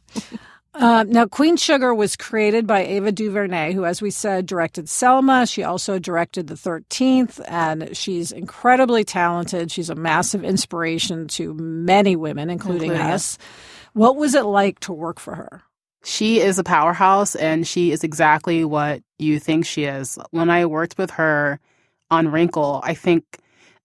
Uh, 0.73 1.03
now, 1.05 1.25
Queen 1.25 1.57
Sugar 1.57 1.93
was 1.93 2.15
created 2.15 2.65
by 2.65 2.83
Ava 2.85 3.11
DuVernay, 3.11 3.73
who, 3.73 3.83
as 3.83 4.01
we 4.01 4.09
said, 4.09 4.45
directed 4.45 4.87
Selma. 4.87 5.45
She 5.45 5.63
also 5.63 5.99
directed 5.99 6.47
The 6.47 6.55
13th, 6.55 7.41
and 7.47 7.95
she's 7.95 8.31
incredibly 8.31 9.03
talented. 9.03 9.69
She's 9.69 9.89
a 9.89 9.95
massive 9.95 10.45
inspiration 10.45 11.27
to 11.29 11.53
many 11.55 12.15
women, 12.15 12.49
including, 12.49 12.91
including 12.91 13.11
us. 13.11 13.37
What 13.93 14.15
was 14.15 14.33
it 14.33 14.45
like 14.45 14.79
to 14.81 14.93
work 14.93 15.19
for 15.19 15.35
her? 15.35 15.61
She 16.03 16.39
is 16.39 16.57
a 16.57 16.63
powerhouse, 16.63 17.35
and 17.35 17.67
she 17.67 17.91
is 17.91 18.03
exactly 18.03 18.63
what 18.63 19.03
you 19.19 19.39
think 19.39 19.65
she 19.65 19.83
is. 19.83 20.17
When 20.31 20.49
I 20.49 20.65
worked 20.65 20.97
with 20.97 21.11
her 21.11 21.59
on 22.09 22.29
Wrinkle, 22.29 22.81
I 22.83 22.93
think 22.93 23.23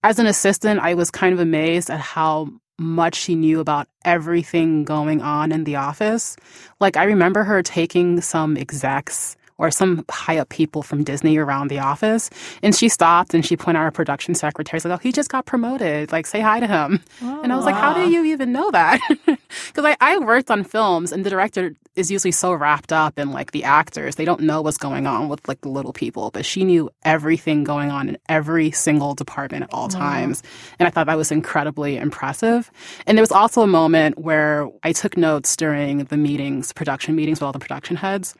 as 0.03 0.19
an 0.19 0.25
assistant, 0.25 0.79
I 0.79 0.93
was 0.93 1.11
kind 1.11 1.33
of 1.33 1.39
amazed 1.39 1.89
at 1.89 1.99
how 1.99 2.47
much 2.79 3.15
she 3.15 3.35
knew 3.35 3.59
about 3.59 3.87
everything 4.03 4.83
going 4.83 5.21
on 5.21 5.51
in 5.51 5.63
the 5.63 5.77
office. 5.77 6.35
Like, 6.79 6.97
I 6.97 7.05
remember 7.05 7.43
her 7.43 7.63
taking 7.63 8.21
some 8.21 8.57
execs 8.57 9.36
or 9.57 9.71
some 9.71 10.05
high 10.09 10.37
up 10.37 10.49
people 10.49 10.83
from 10.83 11.03
Disney 11.03 11.37
around 11.37 11.69
the 11.69 11.79
office. 11.79 12.29
And 12.61 12.75
she 12.75 12.89
stopped 12.89 13.33
and 13.33 13.45
she 13.45 13.57
pointed 13.57 13.79
out 13.79 13.83
our 13.83 13.91
production 13.91 14.35
secretary. 14.35 14.79
She's 14.79 14.85
like, 14.85 14.99
oh, 14.99 15.01
he 15.01 15.11
just 15.11 15.29
got 15.29 15.45
promoted. 15.45 16.11
Like, 16.11 16.25
say 16.27 16.41
hi 16.41 16.59
to 16.59 16.67
him. 16.67 17.03
Oh, 17.21 17.41
and 17.41 17.51
I 17.51 17.55
was 17.55 17.65
wow. 17.65 17.71
like, 17.71 17.81
how 17.81 17.93
do 17.93 18.09
you 18.09 18.25
even 18.25 18.51
know 18.51 18.71
that? 18.71 18.99
Because 19.67 19.85
I, 19.85 19.97
I 20.01 20.17
worked 20.19 20.51
on 20.51 20.63
films 20.63 21.11
and 21.11 21.25
the 21.25 21.29
director 21.29 21.73
is 21.95 22.11
usually 22.11 22.31
so 22.31 22.53
wrapped 22.53 22.91
up 22.91 23.17
in 23.17 23.31
like 23.31 23.51
the 23.51 23.63
actors. 23.63 24.15
They 24.15 24.25
don't 24.25 24.41
know 24.41 24.61
what's 24.61 24.77
going 24.77 25.07
on 25.07 25.29
with 25.29 25.47
like 25.47 25.61
the 25.61 25.69
little 25.69 25.93
people. 25.93 26.31
But 26.31 26.45
she 26.45 26.63
knew 26.63 26.89
everything 27.03 27.63
going 27.63 27.89
on 27.89 28.09
in 28.09 28.17
every 28.29 28.71
single 28.71 29.15
department 29.15 29.63
at 29.63 29.73
all 29.73 29.87
wow. 29.87 29.99
times. 29.99 30.43
And 30.79 30.87
I 30.87 30.89
thought 30.89 31.07
that 31.07 31.17
was 31.17 31.31
incredibly 31.31 31.97
impressive. 31.97 32.71
And 33.05 33.17
there 33.17 33.23
was 33.23 33.31
also 33.31 33.61
a 33.61 33.67
moment 33.67 34.17
where 34.17 34.69
I 34.83 34.91
took 34.91 35.17
notes 35.17 35.55
during 35.55 36.05
the 36.05 36.17
meetings, 36.17 36.71
production 36.73 37.15
meetings 37.15 37.39
with 37.39 37.47
all 37.47 37.53
the 37.53 37.59
production 37.59 37.95
heads. 37.95 38.35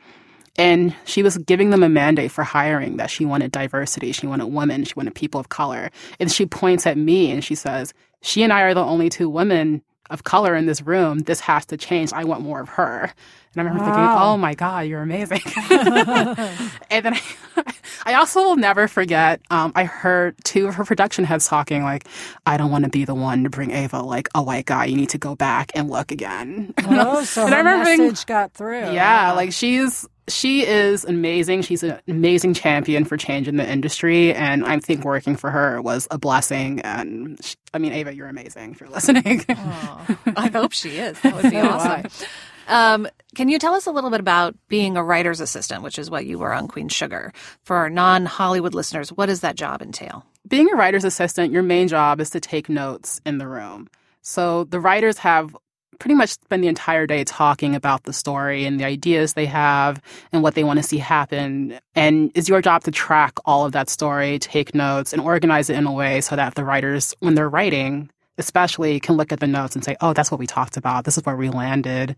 And 0.56 0.94
she 1.04 1.22
was 1.22 1.38
giving 1.38 1.70
them 1.70 1.82
a 1.82 1.88
mandate 1.88 2.30
for 2.30 2.44
hiring 2.44 2.96
that 2.96 3.10
she 3.10 3.24
wanted 3.24 3.52
diversity, 3.52 4.12
she 4.12 4.26
wanted 4.26 4.46
women, 4.46 4.84
she 4.84 4.94
wanted 4.94 5.14
people 5.14 5.40
of 5.40 5.48
color. 5.48 5.90
And 6.18 6.30
she 6.30 6.46
points 6.46 6.86
at 6.86 6.96
me 6.96 7.30
and 7.30 7.44
she 7.44 7.54
says, 7.54 7.94
She 8.22 8.42
and 8.42 8.52
I 8.52 8.62
are 8.62 8.74
the 8.74 8.84
only 8.84 9.08
two 9.08 9.28
women 9.28 9.82
of 10.10 10.24
color 10.24 10.54
in 10.54 10.66
this 10.66 10.82
room. 10.82 11.20
This 11.20 11.40
has 11.40 11.66
to 11.66 11.76
change. 11.76 12.12
I 12.12 12.24
want 12.24 12.42
more 12.42 12.60
of 12.60 12.68
her. 12.70 13.12
And 13.54 13.62
I 13.62 13.70
remember 13.70 13.90
wow. 13.90 13.96
thinking, 13.96 14.22
oh 14.22 14.36
my 14.36 14.54
God, 14.54 14.86
you're 14.86 15.02
amazing. 15.02 15.40
and 16.90 17.04
then 17.04 17.14
I, 17.14 17.20
I, 18.06 18.14
also 18.14 18.42
will 18.42 18.56
never 18.56 18.88
forget, 18.88 19.40
um, 19.50 19.72
I 19.74 19.84
heard 19.84 20.36
two 20.44 20.68
of 20.68 20.74
her 20.74 20.84
production 20.84 21.24
heads 21.24 21.48
talking, 21.48 21.82
like, 21.82 22.06
I 22.46 22.56
don't 22.56 22.70
want 22.70 22.84
to 22.84 22.90
be 22.90 23.04
the 23.04 23.14
one 23.14 23.44
to 23.44 23.50
bring 23.50 23.70
Ava, 23.70 24.00
like, 24.02 24.28
a 24.34 24.42
white 24.42 24.66
guy. 24.66 24.84
You 24.84 24.96
need 24.96 25.10
to 25.10 25.18
go 25.18 25.34
back 25.34 25.72
and 25.74 25.90
look 25.90 26.12
again. 26.12 26.74
Oh, 26.90 27.22
so 27.22 27.44
and 27.44 27.50
her 27.50 27.56
I 27.56 27.58
remember 27.58 27.84
message 27.84 28.26
being, 28.26 28.38
got 28.38 28.52
through. 28.54 28.92
Yeah, 28.92 29.30
wow. 29.30 29.36
like 29.36 29.52
she's 29.52 30.06
she 30.28 30.66
is 30.66 31.04
amazing. 31.04 31.62
She's 31.62 31.82
an 31.82 32.00
amazing 32.08 32.54
champion 32.54 33.04
for 33.04 33.16
change 33.16 33.48
in 33.48 33.56
the 33.56 33.70
industry, 33.70 34.34
and 34.34 34.64
I 34.64 34.78
think 34.78 35.04
working 35.04 35.36
for 35.36 35.50
her 35.50 35.80
was 35.82 36.06
a 36.10 36.18
blessing. 36.18 36.80
And 36.80 37.42
she, 37.42 37.56
I 37.74 37.78
mean, 37.78 37.92
Ava, 37.92 38.14
you're 38.14 38.28
amazing 38.28 38.72
if 38.72 38.80
you're 38.80 38.90
listening. 38.90 39.44
oh, 39.48 40.18
I 40.36 40.48
hope 40.52 40.72
she 40.72 40.90
is. 40.98 41.20
That 41.20 41.34
would 41.34 41.50
be 41.50 41.58
awesome. 41.58 42.10
Um, 42.68 43.08
can 43.34 43.48
you 43.48 43.58
tell 43.58 43.74
us 43.74 43.86
a 43.86 43.90
little 43.90 44.10
bit 44.10 44.20
about 44.20 44.54
being 44.68 44.96
a 44.96 45.02
writer's 45.02 45.40
assistant, 45.40 45.82
which 45.82 45.98
is 45.98 46.10
what 46.10 46.26
you 46.26 46.38
were 46.38 46.52
on 46.52 46.68
Queen 46.68 46.88
Sugar? 46.88 47.32
For 47.62 47.76
our 47.76 47.90
non 47.90 48.26
Hollywood 48.26 48.74
listeners, 48.74 49.10
what 49.10 49.26
does 49.26 49.40
that 49.40 49.56
job 49.56 49.80
entail? 49.82 50.24
Being 50.46 50.70
a 50.70 50.76
writer's 50.76 51.04
assistant, 51.04 51.52
your 51.52 51.62
main 51.62 51.88
job 51.88 52.20
is 52.20 52.30
to 52.30 52.40
take 52.40 52.68
notes 52.68 53.20
in 53.24 53.38
the 53.38 53.48
room. 53.48 53.88
So 54.20 54.64
the 54.64 54.80
writers 54.80 55.18
have 55.18 55.56
pretty 55.98 56.14
much 56.14 56.30
spend 56.30 56.62
the 56.62 56.68
entire 56.68 57.06
day 57.06 57.24
talking 57.24 57.74
about 57.74 58.04
the 58.04 58.12
story 58.12 58.64
and 58.64 58.78
the 58.78 58.84
ideas 58.84 59.34
they 59.34 59.46
have 59.46 60.00
and 60.32 60.42
what 60.42 60.54
they 60.54 60.64
want 60.64 60.78
to 60.78 60.82
see 60.82 60.98
happen. 60.98 61.78
And 61.94 62.30
it's 62.34 62.48
your 62.48 62.62
job 62.62 62.84
to 62.84 62.90
track 62.90 63.34
all 63.44 63.66
of 63.66 63.72
that 63.72 63.88
story, 63.88 64.38
take 64.38 64.74
notes, 64.74 65.12
and 65.12 65.20
organize 65.20 65.70
it 65.70 65.76
in 65.76 65.86
a 65.86 65.92
way 65.92 66.20
so 66.20 66.36
that 66.36 66.54
the 66.54 66.64
writers, 66.64 67.14
when 67.20 67.34
they're 67.34 67.48
writing, 67.48 68.10
especially, 68.38 69.00
can 69.00 69.16
look 69.16 69.32
at 69.32 69.40
the 69.40 69.46
notes 69.46 69.74
and 69.74 69.84
say, 69.84 69.96
oh, 70.00 70.12
that's 70.12 70.30
what 70.30 70.40
we 70.40 70.46
talked 70.46 70.76
about. 70.76 71.04
This 71.04 71.18
is 71.18 71.24
where 71.24 71.36
we 71.36 71.50
landed. 71.50 72.16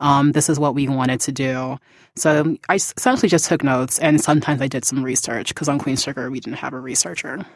Um, 0.00 0.32
this 0.32 0.48
is 0.48 0.58
what 0.58 0.74
we 0.74 0.88
wanted 0.88 1.20
to 1.20 1.32
do. 1.32 1.78
So 2.16 2.56
I 2.68 2.74
essentially 2.74 3.28
just 3.28 3.46
took 3.46 3.62
notes, 3.62 3.98
and 4.00 4.20
sometimes 4.20 4.60
I 4.60 4.66
did 4.66 4.84
some 4.84 5.02
research 5.02 5.48
because 5.48 5.68
on 5.68 5.78
Queen 5.78 5.96
Sugar, 5.96 6.30
we 6.30 6.40
didn't 6.40 6.58
have 6.58 6.74
a 6.74 6.80
researcher. 6.80 7.46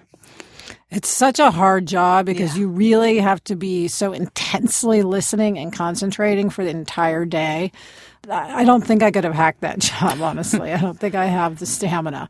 It's 0.90 1.08
such 1.08 1.40
a 1.40 1.50
hard 1.50 1.86
job 1.86 2.26
because 2.26 2.54
yeah. 2.54 2.60
you 2.60 2.68
really 2.68 3.18
have 3.18 3.42
to 3.44 3.56
be 3.56 3.88
so 3.88 4.12
intensely 4.12 5.02
listening 5.02 5.58
and 5.58 5.72
concentrating 5.72 6.48
for 6.48 6.64
the 6.64 6.70
entire 6.70 7.24
day. 7.24 7.72
I 8.30 8.64
don't 8.64 8.84
think 8.84 9.02
I 9.02 9.10
could 9.10 9.24
have 9.24 9.34
hacked 9.34 9.62
that 9.62 9.78
job, 9.80 10.20
honestly. 10.20 10.72
I 10.72 10.80
don't 10.80 10.98
think 10.98 11.14
I 11.14 11.26
have 11.26 11.58
the 11.58 11.66
stamina. 11.66 12.28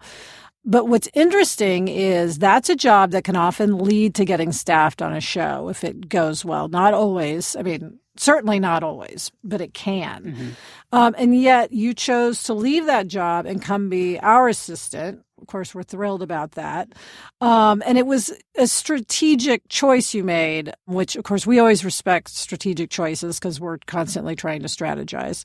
But 0.64 0.88
what's 0.88 1.08
interesting 1.14 1.86
is 1.86 2.38
that's 2.38 2.68
a 2.68 2.76
job 2.76 3.12
that 3.12 3.24
can 3.24 3.36
often 3.36 3.78
lead 3.78 4.16
to 4.16 4.24
getting 4.24 4.50
staffed 4.52 5.00
on 5.00 5.12
a 5.12 5.20
show 5.20 5.68
if 5.68 5.84
it 5.84 6.08
goes 6.08 6.44
well. 6.44 6.68
Not 6.68 6.92
always. 6.92 7.54
I 7.56 7.62
mean, 7.62 8.00
certainly 8.16 8.58
not 8.58 8.82
always, 8.82 9.30
but 9.44 9.60
it 9.60 9.74
can. 9.74 10.24
Mm-hmm. 10.24 10.48
Um, 10.92 11.14
and 11.18 11.40
yet 11.40 11.72
you 11.72 11.94
chose 11.94 12.42
to 12.44 12.54
leave 12.54 12.86
that 12.86 13.06
job 13.06 13.46
and 13.46 13.62
come 13.62 13.88
be 13.88 14.18
our 14.18 14.48
assistant 14.48 15.22
of 15.40 15.46
course, 15.46 15.74
we're 15.74 15.82
thrilled 15.82 16.22
about 16.22 16.52
that. 16.52 16.92
Um, 17.40 17.82
and 17.86 17.98
it 17.98 18.06
was 18.06 18.32
a 18.56 18.66
strategic 18.66 19.68
choice 19.68 20.14
you 20.14 20.24
made, 20.24 20.72
which, 20.86 21.14
of 21.16 21.24
course, 21.24 21.46
we 21.46 21.58
always 21.58 21.84
respect 21.84 22.30
strategic 22.30 22.90
choices 22.90 23.38
because 23.38 23.60
we're 23.60 23.78
constantly 23.86 24.34
trying 24.34 24.62
to 24.62 24.68
strategize. 24.68 25.44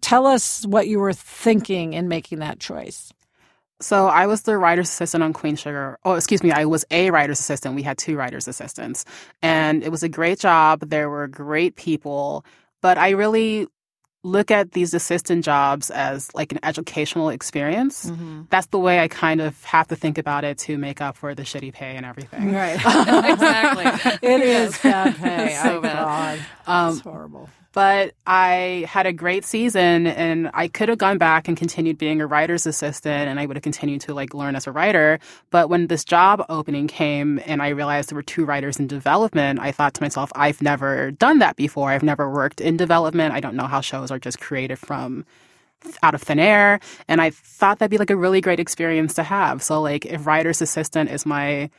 Tell 0.00 0.26
us 0.26 0.64
what 0.66 0.86
you 0.86 1.00
were 1.00 1.12
thinking 1.12 1.92
in 1.92 2.08
making 2.08 2.38
that 2.38 2.60
choice. 2.60 3.12
So 3.80 4.06
I 4.06 4.26
was 4.26 4.42
the 4.42 4.56
writer's 4.58 4.88
assistant 4.88 5.24
on 5.24 5.32
Queen 5.32 5.56
Sugar. 5.56 5.98
Oh, 6.04 6.14
excuse 6.14 6.42
me, 6.44 6.52
I 6.52 6.64
was 6.64 6.84
a 6.92 7.10
writer's 7.10 7.40
assistant. 7.40 7.74
We 7.74 7.82
had 7.82 7.98
two 7.98 8.16
writer's 8.16 8.46
assistants. 8.46 9.04
And 9.42 9.82
it 9.82 9.90
was 9.90 10.04
a 10.04 10.08
great 10.08 10.38
job. 10.38 10.88
There 10.88 11.10
were 11.10 11.26
great 11.26 11.74
people. 11.74 12.44
But 12.80 12.96
I 12.96 13.10
really 13.10 13.66
look 14.24 14.50
at 14.50 14.72
these 14.72 14.94
assistant 14.94 15.44
jobs 15.44 15.90
as 15.90 16.32
like 16.34 16.52
an 16.52 16.60
educational 16.62 17.28
experience. 17.28 18.06
Mm-hmm. 18.06 18.42
That's 18.50 18.66
the 18.68 18.78
way 18.78 19.00
I 19.00 19.08
kind 19.08 19.40
of 19.40 19.62
have 19.64 19.88
to 19.88 19.96
think 19.96 20.18
about 20.18 20.44
it 20.44 20.58
to 20.58 20.78
make 20.78 21.00
up 21.00 21.16
for 21.16 21.34
the 21.34 21.42
shitty 21.42 21.72
pay 21.72 21.96
and 21.96 22.06
everything. 22.06 22.52
Right. 22.52 22.74
exactly. 23.32 24.28
It 24.28 24.40
is 24.40 24.78
bad 24.78 25.16
pay. 25.16 25.58
so 25.62 25.78
oh, 25.78 25.80
bad. 25.80 26.40
Um, 26.66 26.92
it's 26.92 27.00
horrible. 27.00 27.50
But 27.72 28.14
I 28.26 28.86
had 28.88 29.06
a 29.06 29.12
great 29.12 29.44
season 29.44 30.06
and 30.06 30.50
I 30.52 30.68
could 30.68 30.90
have 30.90 30.98
gone 30.98 31.16
back 31.16 31.48
and 31.48 31.56
continued 31.56 31.96
being 31.96 32.20
a 32.20 32.26
writer's 32.26 32.66
assistant 32.66 33.28
and 33.28 33.40
I 33.40 33.46
would 33.46 33.56
have 33.56 33.62
continued 33.62 34.02
to 34.02 34.14
like 34.14 34.34
learn 34.34 34.56
as 34.56 34.66
a 34.66 34.72
writer. 34.72 35.18
But 35.50 35.70
when 35.70 35.86
this 35.86 36.04
job 36.04 36.44
opening 36.50 36.86
came 36.86 37.40
and 37.46 37.62
I 37.62 37.68
realized 37.68 38.10
there 38.10 38.16
were 38.16 38.22
two 38.22 38.44
writers 38.44 38.78
in 38.78 38.86
development, 38.88 39.58
I 39.58 39.72
thought 39.72 39.94
to 39.94 40.02
myself, 40.02 40.30
I've 40.34 40.60
never 40.60 41.12
done 41.12 41.38
that 41.38 41.56
before. 41.56 41.90
I've 41.90 42.02
never 42.02 42.30
worked 42.30 42.60
in 42.60 42.76
development. 42.76 43.34
I 43.34 43.40
don't 43.40 43.56
know 43.56 43.66
how 43.66 43.80
shows 43.80 44.10
are 44.10 44.18
just 44.18 44.38
created 44.38 44.78
from 44.78 45.24
out 46.02 46.14
of 46.14 46.22
thin 46.22 46.38
air. 46.38 46.78
And 47.08 47.20
I 47.20 47.30
thought 47.30 47.78
that'd 47.78 47.90
be 47.90 47.98
like 47.98 48.10
a 48.10 48.16
really 48.16 48.40
great 48.40 48.60
experience 48.60 49.14
to 49.14 49.22
have. 49.22 49.62
So 49.62 49.80
like 49.80 50.04
if 50.06 50.26
writer's 50.26 50.60
assistant 50.60 51.10
is 51.10 51.24
my 51.24 51.70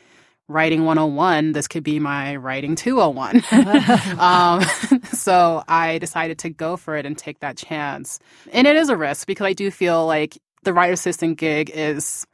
writing 0.53 0.85
101 0.85 1.51
this 1.51 1.67
could 1.67 1.83
be 1.83 1.99
my 1.99 2.35
writing 2.35 2.75
201 2.75 3.43
um, 4.19 4.61
so 5.11 5.63
i 5.67 5.97
decided 5.97 6.37
to 6.39 6.49
go 6.49 6.77
for 6.77 6.95
it 6.95 7.05
and 7.05 7.17
take 7.17 7.39
that 7.39 7.57
chance. 7.57 8.19
And 8.51 8.67
it 8.67 8.75
is 8.75 8.89
a 8.89 8.97
risk 8.97 9.27
because 9.27 9.45
i 9.45 9.53
do 9.53 9.71
feel 9.71 10.05
like 10.05 10.37
the 10.63 10.73
writer 10.73 10.93
assistant 10.93 11.37
gig 11.37 11.71
is 11.73 12.25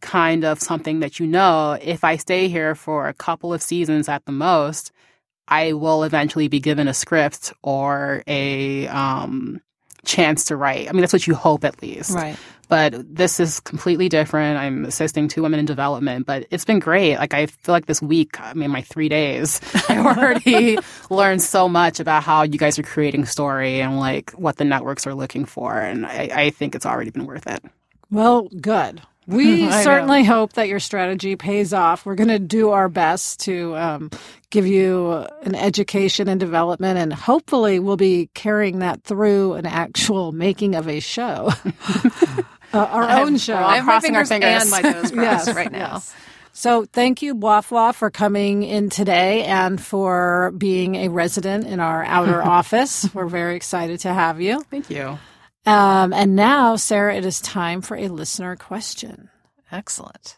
kind 0.00 0.44
of 0.44 0.60
something 0.60 1.00
that 1.00 1.18
you 1.18 1.26
know 1.26 1.76
if 1.82 2.04
i 2.04 2.16
stay 2.16 2.48
here 2.48 2.74
for 2.74 3.08
a 3.08 3.14
couple 3.14 3.52
of 3.52 3.62
seasons 3.62 4.08
at 4.08 4.24
the 4.26 4.32
most 4.32 4.92
i 5.48 5.72
will 5.72 6.04
eventually 6.04 6.46
be 6.46 6.60
given 6.60 6.86
a 6.86 6.94
script 6.94 7.52
or 7.62 8.22
a 8.28 8.86
um, 8.88 9.60
chance 10.04 10.44
to 10.44 10.56
write. 10.56 10.88
I 10.88 10.92
mean 10.92 11.00
that's 11.00 11.12
what 11.12 11.26
you 11.26 11.34
hope 11.34 11.64
at 11.64 11.82
least. 11.82 12.14
Right 12.14 12.36
but 12.68 12.94
this 13.14 13.40
is 13.40 13.60
completely 13.60 14.08
different. 14.08 14.58
I'm 14.58 14.84
assisting 14.84 15.28
two 15.28 15.42
women 15.42 15.60
in 15.60 15.66
development, 15.66 16.26
but 16.26 16.46
it's 16.50 16.64
been 16.64 16.78
great. 16.78 17.16
Like 17.16 17.34
I 17.34 17.46
feel 17.46 17.72
like 17.72 17.86
this 17.86 18.02
week, 18.02 18.40
I 18.40 18.54
mean, 18.54 18.70
my 18.70 18.82
three 18.82 19.08
days, 19.08 19.60
I 19.88 19.98
already 19.98 20.78
learned 21.10 21.42
so 21.42 21.68
much 21.68 22.00
about 22.00 22.22
how 22.22 22.42
you 22.42 22.58
guys 22.58 22.78
are 22.78 22.82
creating 22.82 23.24
story 23.24 23.80
and 23.80 23.98
like 23.98 24.30
what 24.32 24.56
the 24.56 24.64
networks 24.64 25.06
are 25.06 25.14
looking 25.14 25.44
for, 25.44 25.78
and 25.78 26.06
I, 26.06 26.30
I 26.32 26.50
think 26.50 26.74
it's 26.74 26.86
already 26.86 27.10
been 27.10 27.26
worth 27.26 27.46
it. 27.46 27.64
Well, 28.10 28.48
good. 28.60 29.02
We 29.26 29.70
certainly 29.82 30.22
know. 30.22 30.28
hope 30.28 30.54
that 30.54 30.68
your 30.68 30.80
strategy 30.80 31.36
pays 31.36 31.74
off. 31.74 32.06
We're 32.06 32.14
going 32.14 32.28
to 32.28 32.38
do 32.38 32.70
our 32.70 32.88
best 32.88 33.40
to 33.40 33.76
um, 33.76 34.10
give 34.50 34.66
you 34.66 35.26
an 35.42 35.54
education 35.54 36.28
and 36.28 36.40
development, 36.40 36.98
and 36.98 37.12
hopefully, 37.12 37.78
we'll 37.78 37.98
be 37.98 38.30
carrying 38.34 38.78
that 38.78 39.02
through 39.04 39.54
an 39.54 39.66
actual 39.66 40.32
making 40.32 40.74
of 40.74 40.88
a 40.88 41.00
show. 41.00 41.50
uh, 42.72 42.78
our 42.78 43.22
own 43.22 43.38
show. 43.38 43.54
I'm 43.54 43.84
crossing 43.84 44.16
our 44.16 44.24
fingers 44.24 44.62
and 44.62 44.70
my 44.70 44.82
toes 44.92 45.12
yes, 45.12 45.54
right 45.54 45.72
now. 45.72 45.94
Yes. 45.94 46.14
So 46.52 46.86
thank 46.86 47.22
you, 47.22 47.36
Boafoa, 47.36 47.94
for 47.94 48.10
coming 48.10 48.64
in 48.64 48.90
today 48.90 49.44
and 49.44 49.80
for 49.80 50.52
being 50.58 50.96
a 50.96 51.08
resident 51.08 51.66
in 51.66 51.78
our 51.78 52.04
outer 52.04 52.42
office. 52.44 53.08
We're 53.14 53.28
very 53.28 53.54
excited 53.54 54.00
to 54.00 54.12
have 54.12 54.40
you. 54.40 54.60
Thank 54.70 54.90
you. 54.90 55.18
Um, 55.66 56.12
and 56.12 56.34
now, 56.34 56.76
Sarah, 56.76 57.14
it 57.14 57.24
is 57.24 57.40
time 57.40 57.80
for 57.80 57.96
a 57.96 58.08
listener 58.08 58.56
question. 58.56 59.28
Excellent. 59.70 60.36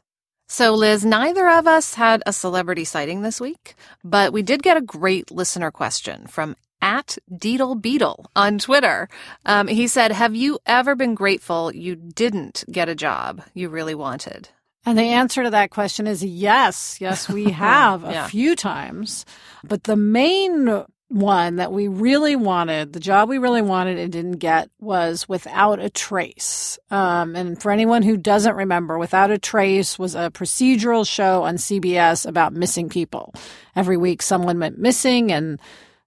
So, 0.48 0.74
Liz, 0.74 1.04
neither 1.04 1.48
of 1.48 1.68
us 1.68 1.94
had 1.94 2.22
a 2.26 2.32
celebrity 2.32 2.84
sighting 2.84 3.22
this 3.22 3.40
week, 3.40 3.76
but 4.02 4.32
we 4.32 4.42
did 4.42 4.62
get 4.62 4.76
a 4.76 4.80
great 4.82 5.30
listener 5.30 5.70
question 5.70 6.26
from 6.26 6.56
at 6.82 7.18
Deedle 7.32 7.80
Beetle 7.80 8.30
on 8.34 8.58
Twitter. 8.58 9.08
Um, 9.44 9.68
he 9.68 9.86
said, 9.86 10.12
Have 10.12 10.34
you 10.34 10.58
ever 10.66 10.94
been 10.94 11.14
grateful 11.14 11.74
you 11.74 11.96
didn't 11.96 12.64
get 12.70 12.88
a 12.88 12.94
job 12.94 13.42
you 13.54 13.68
really 13.68 13.94
wanted? 13.94 14.48
And 14.86 14.98
the 14.98 15.02
answer 15.02 15.42
to 15.42 15.50
that 15.50 15.70
question 15.70 16.06
is 16.06 16.24
yes. 16.24 16.98
Yes, 17.00 17.28
we 17.28 17.44
have 17.50 18.04
a 18.04 18.28
few 18.28 18.56
times. 18.56 19.26
But 19.62 19.84
the 19.84 19.96
main 19.96 20.84
one 21.10 21.56
that 21.56 21.72
we 21.72 21.88
really 21.88 22.36
wanted, 22.36 22.92
the 22.92 23.00
job 23.00 23.28
we 23.28 23.38
really 23.38 23.62
wanted 23.62 23.98
and 23.98 24.12
didn't 24.12 24.38
get 24.38 24.70
was 24.80 25.28
Without 25.28 25.80
a 25.80 25.90
Trace. 25.90 26.78
Um, 26.90 27.34
and 27.34 27.60
for 27.60 27.72
anyone 27.72 28.02
who 28.02 28.16
doesn't 28.16 28.54
remember, 28.54 28.96
Without 28.96 29.30
a 29.30 29.38
Trace 29.38 29.98
was 29.98 30.14
a 30.14 30.30
procedural 30.30 31.06
show 31.06 31.42
on 31.42 31.56
CBS 31.56 32.26
about 32.26 32.52
missing 32.52 32.88
people. 32.88 33.34
Every 33.74 33.96
week 33.96 34.22
someone 34.22 34.60
went 34.60 34.78
missing 34.78 35.32
and 35.32 35.60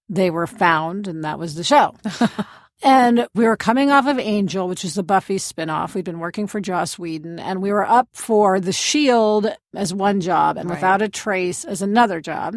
they 0.10 0.30
were 0.30 0.46
mm-hmm. 0.46 0.58
found, 0.58 1.08
and 1.08 1.24
that 1.24 1.40
was 1.40 1.56
the 1.56 1.64
show. 1.64 1.96
and 2.84 3.28
we 3.34 3.46
were 3.46 3.58
coming 3.58 3.92
off 3.92 4.08
of 4.08 4.20
Angel, 4.20 4.68
which 4.68 4.86
is 4.86 4.96
the 4.96 5.04
Buffy 5.04 5.38
spinoff. 5.38 5.94
We'd 5.94 6.06
been 6.06 6.20
working 6.20 6.48
for 6.48 6.60
Joss 6.60 7.00
Whedon, 7.00 7.40
and 7.40 7.62
we 7.62 7.72
were 7.72 7.88
up 7.88 8.10
for 8.14 8.60
The 8.60 8.74
Shield 8.74 9.48
as 9.76 9.94
one 9.94 10.22
job 10.22 10.58
and 10.58 10.70
right. 10.70 10.76
Without 10.76 11.02
a 11.02 11.10
Trace 11.10 11.66
as 11.66 11.82
another 11.82 12.22
job. 12.22 12.56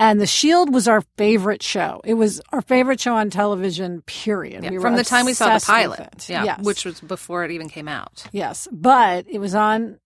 And 0.00 0.20
The 0.20 0.26
Shield 0.26 0.72
was 0.72 0.86
our 0.86 1.02
favorite 1.16 1.62
show. 1.62 2.00
It 2.04 2.14
was 2.14 2.40
our 2.50 2.62
favorite 2.62 3.00
show 3.00 3.16
on 3.16 3.30
television, 3.30 4.02
period. 4.02 4.62
Yeah, 4.62 4.70
We 4.70 4.78
from 4.78 4.94
the 4.94 5.02
time 5.02 5.26
we 5.26 5.34
saw 5.34 5.58
the 5.58 5.64
pilot, 5.64 6.28
yeah, 6.28 6.44
Yes. 6.44 6.60
which 6.62 6.84
was 6.84 7.00
before 7.00 7.44
it 7.44 7.50
even 7.50 7.68
came 7.68 7.88
out. 7.88 8.24
Yes, 8.30 8.68
but 8.70 9.26
it 9.28 9.40
was 9.40 9.56
on 9.56 9.98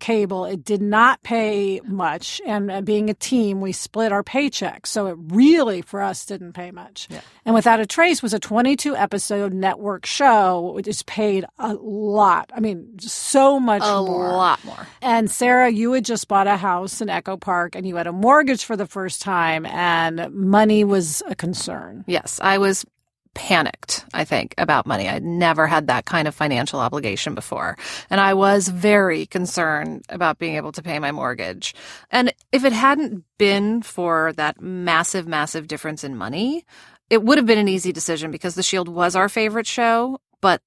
cable. 0.00 0.44
It 0.44 0.64
did 0.64 0.82
not 0.82 1.22
pay 1.22 1.80
much, 1.84 2.40
and 2.46 2.70
uh, 2.70 2.80
being 2.80 3.08
a 3.10 3.14
team, 3.14 3.60
we 3.60 3.72
split 3.72 4.12
our 4.12 4.22
paychecks, 4.22 4.86
so 4.86 5.06
it 5.06 5.16
really 5.18 5.82
for 5.82 6.00
us 6.00 6.26
didn't 6.26 6.52
pay 6.52 6.70
much. 6.70 7.06
Yeah. 7.10 7.20
And 7.44 7.54
Without 7.54 7.80
a 7.80 7.86
Trace 7.86 8.22
was 8.22 8.34
a 8.34 8.38
22 8.38 8.96
episode 8.96 9.52
network 9.52 10.06
show, 10.06 10.72
which 10.74 10.88
is 10.88 11.02
paid 11.04 11.44
a 11.58 11.74
lot. 11.74 12.50
I 12.54 12.60
mean, 12.60 12.98
so 13.00 13.58
much 13.60 13.82
A 13.84 14.02
more. 14.02 14.28
lot 14.28 14.64
more. 14.64 14.86
And 15.02 15.30
Sarah, 15.30 15.70
you 15.70 15.92
had 15.92 16.04
just 16.04 16.28
bought 16.28 16.46
a 16.46 16.56
house 16.56 17.00
in 17.00 17.08
Echo 17.08 17.36
Park, 17.36 17.74
and 17.74 17.86
you 17.86 17.96
had 17.96 18.06
a 18.06 18.12
mortgage 18.12 18.64
for 18.64 18.76
the 18.76 18.86
first 18.86 19.22
time, 19.22 19.66
and 19.66 20.32
money 20.34 20.84
was 20.84 21.22
a 21.26 21.34
concern. 21.34 22.04
Yes, 22.06 22.40
I 22.42 22.58
was 22.58 22.84
panicked, 23.34 24.04
I 24.12 24.24
think, 24.24 24.54
about 24.58 24.86
money. 24.86 25.08
I'd 25.08 25.24
never 25.24 25.66
had 25.66 25.86
that 25.86 26.04
kind 26.04 26.26
of 26.26 26.34
financial 26.34 26.80
obligation 26.80 27.34
before. 27.34 27.76
And 28.08 28.20
I 28.20 28.34
was 28.34 28.68
very 28.68 29.26
concerned 29.26 30.04
about 30.08 30.38
being 30.38 30.56
able 30.56 30.72
to 30.72 30.82
pay 30.82 30.98
my 30.98 31.12
mortgage. 31.12 31.74
And 32.10 32.32
if 32.52 32.64
it 32.64 32.72
hadn't 32.72 33.24
been 33.38 33.82
for 33.82 34.32
that 34.34 34.60
massive, 34.60 35.26
massive 35.26 35.68
difference 35.68 36.04
in 36.04 36.16
money, 36.16 36.64
it 37.08 37.22
would 37.22 37.38
have 37.38 37.46
been 37.46 37.58
an 37.58 37.68
easy 37.68 37.92
decision 37.92 38.30
because 38.30 38.54
The 38.54 38.62
Shield 38.62 38.88
was 38.88 39.16
our 39.16 39.28
favorite 39.28 39.66
show. 39.66 40.18
But 40.40 40.62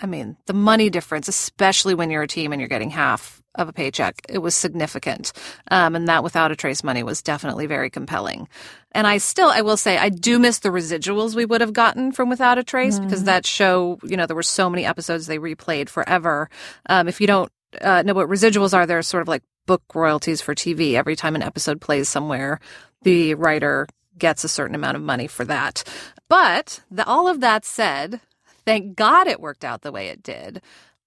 I 0.00 0.06
mean, 0.06 0.36
the 0.46 0.54
money 0.54 0.90
difference, 0.90 1.28
especially 1.28 1.94
when 1.94 2.10
you're 2.10 2.22
a 2.22 2.28
team 2.28 2.52
and 2.52 2.60
you're 2.60 2.68
getting 2.68 2.90
half 2.90 3.40
of 3.54 3.68
a 3.68 3.72
paycheck, 3.72 4.20
it 4.28 4.38
was 4.38 4.54
significant. 4.54 5.32
Um, 5.70 5.94
and 5.94 6.08
that 6.08 6.24
without 6.24 6.52
a 6.52 6.56
trace 6.56 6.84
money 6.84 7.02
was 7.02 7.22
definitely 7.22 7.66
very 7.66 7.90
compelling. 7.90 8.48
And 8.92 9.06
I 9.06 9.18
still, 9.18 9.48
I 9.48 9.62
will 9.62 9.76
say, 9.76 9.98
I 9.98 10.08
do 10.08 10.38
miss 10.38 10.60
the 10.60 10.68
residuals 10.68 11.34
we 11.34 11.44
would 11.44 11.60
have 11.60 11.72
gotten 11.72 12.12
from 12.12 12.28
Without 12.28 12.58
a 12.58 12.64
Trace 12.64 12.98
because 12.98 13.24
that 13.24 13.44
show, 13.44 13.98
you 14.04 14.16
know, 14.16 14.26
there 14.26 14.36
were 14.36 14.42
so 14.42 14.70
many 14.70 14.84
episodes 14.84 15.26
they 15.26 15.38
replayed 15.38 15.88
forever. 15.88 16.48
Um, 16.86 17.08
if 17.08 17.20
you 17.20 17.26
don't 17.26 17.50
uh, 17.80 18.02
know 18.02 18.14
what 18.14 18.28
residuals 18.28 18.72
are, 18.72 18.86
they're 18.86 19.02
sort 19.02 19.22
of 19.22 19.28
like 19.28 19.42
book 19.66 19.82
royalties 19.94 20.40
for 20.40 20.54
TV. 20.54 20.94
Every 20.94 21.16
time 21.16 21.34
an 21.34 21.42
episode 21.42 21.80
plays 21.80 22.08
somewhere, 22.08 22.60
the 23.02 23.34
writer 23.34 23.88
gets 24.16 24.44
a 24.44 24.48
certain 24.48 24.74
amount 24.74 24.96
of 24.96 25.02
money 25.02 25.26
for 25.26 25.44
that. 25.44 25.82
But 26.28 26.80
the, 26.90 27.04
all 27.04 27.28
of 27.28 27.40
that 27.40 27.64
said, 27.64 28.20
thank 28.64 28.96
God 28.96 29.26
it 29.26 29.40
worked 29.40 29.64
out 29.64 29.82
the 29.82 29.92
way 29.92 30.08
it 30.08 30.22
did, 30.22 30.62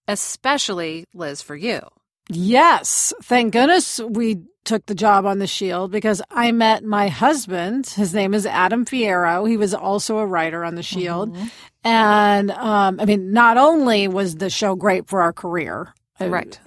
especially 0.08 1.06
Liz 1.14 1.42
for 1.42 1.56
you. 1.56 1.80
Yes. 2.30 3.14
Thank 3.24 3.54
goodness 3.54 4.00
we 4.00 4.42
took 4.66 4.86
the 4.86 4.96
job 4.96 5.26
on 5.26 5.40
the 5.40 5.48
Shield 5.48 5.92
because 5.92 6.22
I 6.30 6.52
met 6.52 6.84
my 6.84 7.08
husband. 7.08 7.88
His 7.88 8.14
name 8.14 8.34
is 8.34 8.46
Adam 8.46 8.84
Fierro. 8.86 9.48
He 9.50 9.56
was 9.56 9.74
also 9.74 10.18
a 10.18 10.26
writer 10.28 10.64
on 10.66 10.76
the 10.76 10.84
Shield. 10.84 11.38
And 11.86 12.52
um, 12.52 13.00
I 13.00 13.06
mean, 13.06 13.32
not 13.32 13.58
only 13.58 14.10
was 14.10 14.36
the 14.36 14.50
show 14.50 14.76
great 14.76 15.08
for 15.08 15.22
our 15.22 15.32
career, 15.32 15.94
it 16.20 16.30
Right. 16.30 16.60